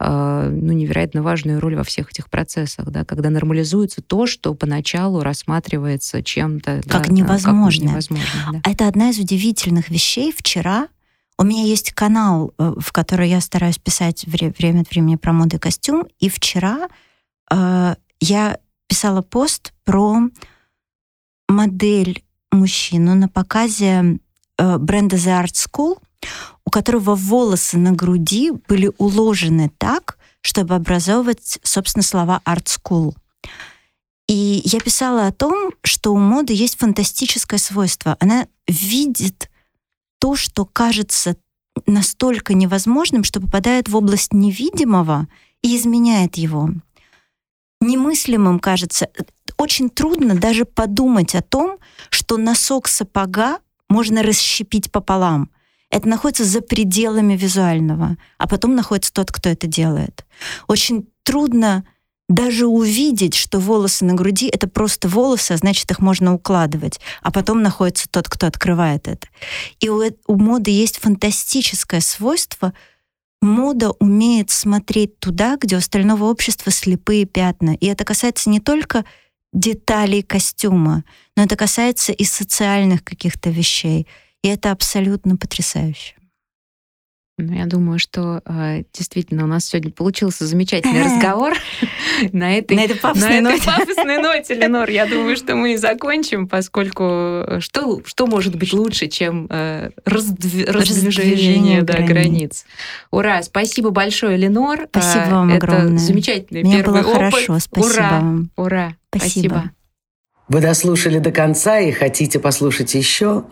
э, 0.00 0.50
ну, 0.52 0.72
невероятно 0.72 1.22
важную 1.22 1.60
роль 1.60 1.76
во 1.76 1.84
всех 1.84 2.10
этих 2.10 2.28
процессах, 2.28 2.90
да, 2.90 3.04
когда 3.04 3.30
нормализуется 3.30 4.02
то, 4.02 4.26
что 4.26 4.54
поначалу 4.54 5.22
рассматривается 5.22 6.22
чем-то 6.22 6.82
как 6.88 7.06
да, 7.06 7.12
невозможно. 7.12 7.84
Как 7.84 7.92
невозможно 7.92 8.26
да. 8.52 8.70
Это 8.70 8.88
одна 8.88 9.10
из 9.10 9.18
удивительных 9.18 9.88
вещей. 9.88 10.34
Вчера 10.36 10.88
у 11.38 11.44
меня 11.44 11.62
есть 11.62 11.92
канал, 11.92 12.52
э, 12.58 12.74
в 12.78 12.92
который 12.92 13.28
я 13.28 13.40
стараюсь 13.40 13.78
писать 13.78 14.24
время 14.26 14.80
от 14.80 14.90
времени 14.90 15.16
про 15.16 15.32
моду 15.32 15.56
и 15.56 15.60
костюм, 15.60 16.06
и 16.18 16.28
вчера 16.28 16.88
э, 17.52 17.94
я 18.20 18.58
писала 18.88 19.22
пост 19.22 19.72
про 19.84 20.22
модель 21.48 22.24
мужчину 22.56 23.14
на 23.14 23.28
показе 23.28 24.18
э, 24.58 24.78
бренда 24.78 25.16
The 25.16 25.44
Art 25.44 25.54
School, 25.54 25.98
у 26.64 26.70
которого 26.70 27.14
волосы 27.14 27.78
на 27.78 27.92
груди 27.92 28.50
были 28.68 28.90
уложены 28.98 29.70
так, 29.78 30.18
чтобы 30.40 30.74
образовывать, 30.74 31.58
собственно, 31.62 32.02
слова 32.02 32.40
Art 32.44 32.66
School. 32.66 33.14
И 34.28 34.62
я 34.64 34.80
писала 34.80 35.26
о 35.26 35.32
том, 35.32 35.72
что 35.82 36.12
у 36.12 36.18
моды 36.18 36.52
есть 36.52 36.78
фантастическое 36.78 37.58
свойство. 37.58 38.16
Она 38.18 38.48
видит 38.66 39.50
то, 40.18 40.34
что 40.34 40.64
кажется 40.64 41.36
настолько 41.86 42.54
невозможным, 42.54 43.22
что 43.22 43.40
попадает 43.40 43.88
в 43.88 43.96
область 43.96 44.32
невидимого 44.32 45.28
и 45.62 45.76
изменяет 45.76 46.36
его. 46.36 46.70
Немыслимым 47.80 48.58
кажется, 48.58 49.08
очень 49.56 49.90
трудно 49.90 50.34
даже 50.34 50.64
подумать 50.64 51.34
о 51.34 51.42
том, 51.42 51.78
что 52.10 52.36
носок 52.36 52.88
сапога 52.88 53.58
можно 53.88 54.22
расщепить 54.22 54.90
пополам. 54.90 55.50
Это 55.90 56.08
находится 56.08 56.44
за 56.44 56.62
пределами 56.62 57.36
визуального, 57.36 58.16
а 58.38 58.48
потом 58.48 58.74
находится 58.74 59.12
тот, 59.12 59.30
кто 59.30 59.48
это 59.48 59.66
делает. 59.66 60.26
Очень 60.66 61.08
трудно 61.22 61.86
даже 62.28 62.66
увидеть, 62.66 63.36
что 63.36 63.60
волосы 63.60 64.04
на 64.04 64.14
груди— 64.14 64.48
это 64.52 64.66
просто 64.66 65.06
волосы, 65.08 65.52
а 65.52 65.56
значит, 65.58 65.88
их 65.92 66.00
можно 66.00 66.34
укладывать, 66.34 66.98
а 67.22 67.30
потом 67.30 67.62
находится 67.62 68.08
тот, 68.10 68.28
кто 68.28 68.48
открывает 68.48 69.06
это. 69.06 69.28
И 69.78 69.88
у, 69.88 70.02
у 70.26 70.36
моды 70.36 70.72
есть 70.72 70.98
фантастическое 70.98 72.00
свойство— 72.00 72.72
мода 73.40 73.90
умеет 73.92 74.50
смотреть 74.50 75.18
туда, 75.18 75.56
где 75.60 75.76
у 75.76 75.78
остального 75.78 76.24
общества 76.24 76.72
слепые 76.72 77.24
пятна. 77.24 77.74
И 77.74 77.86
это 77.86 78.04
касается 78.04 78.50
не 78.50 78.60
только 78.60 79.04
деталей 79.52 80.22
костюма, 80.22 81.04
но 81.36 81.44
это 81.44 81.56
касается 81.56 82.12
и 82.12 82.24
социальных 82.24 83.04
каких-то 83.04 83.50
вещей. 83.50 84.06
И 84.42 84.48
это 84.48 84.70
абсолютно 84.70 85.36
потрясающе. 85.36 86.15
Ну, 87.38 87.52
я 87.52 87.66
думаю, 87.66 87.98
что 87.98 88.40
э, 88.46 88.84
действительно 88.94 89.44
у 89.44 89.46
нас 89.46 89.66
сегодня 89.66 89.90
получился 89.90 90.46
замечательный 90.46 91.02
разговор 91.04 91.52
на 92.32 92.56
этой, 92.56 92.78
на 92.78 92.84
этой 92.84 92.96
пафосной, 92.96 93.40
на 93.42 93.50
ноте. 93.50 93.62
этой 93.62 93.66
пафосной 93.66 94.18
ноте, 94.22 94.54
Ленор. 94.54 94.88
Я 94.88 95.04
думаю, 95.04 95.36
что 95.36 95.54
мы 95.54 95.74
и 95.74 95.76
закончим, 95.76 96.48
поскольку 96.48 97.04
э, 97.04 97.60
что, 97.60 98.00
что 98.06 98.26
может 98.26 98.56
быть 98.56 98.72
лучше, 98.72 99.08
чем 99.08 99.48
э, 99.50 99.90
раздв... 100.06 100.38
раздвижение 100.66 101.82
да, 101.82 101.98
границ. 101.98 102.08
границ. 102.08 102.66
Ура! 103.10 103.42
Спасибо 103.42 103.90
большое, 103.90 104.38
Ленор. 104.38 104.86
Спасибо 104.88 105.26
вам 105.28 105.50
Это 105.50 105.66
огромное. 105.66 105.98
замечательный 105.98 106.62
Мне 106.62 106.78
первый 106.78 107.02
было 107.02 107.10
опыт. 107.10 107.32
хорошо. 107.34 107.58
Спасибо 107.58 107.92
Ура! 107.92 108.10
вам. 108.12 108.50
Ура! 108.56 108.96
Спасибо. 109.10 109.28
Спасибо. 109.48 109.70
Вы 110.48 110.60
дослушали 110.62 111.18
до 111.18 111.32
конца 111.32 111.80
и 111.80 111.92
хотите 111.92 112.38
послушать 112.38 112.94
еще? 112.94 113.44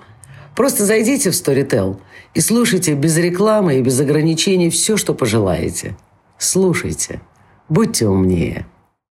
Просто 0.54 0.84
зайдите 0.84 1.30
в 1.30 1.34
Storytel 1.34 2.00
и 2.34 2.40
слушайте 2.40 2.94
без 2.94 3.16
рекламы 3.16 3.78
и 3.78 3.82
без 3.82 3.98
ограничений 4.00 4.70
все, 4.70 4.96
что 4.96 5.14
пожелаете. 5.14 5.96
Слушайте. 6.38 7.20
Будьте 7.68 8.06
умнее. 8.06 8.66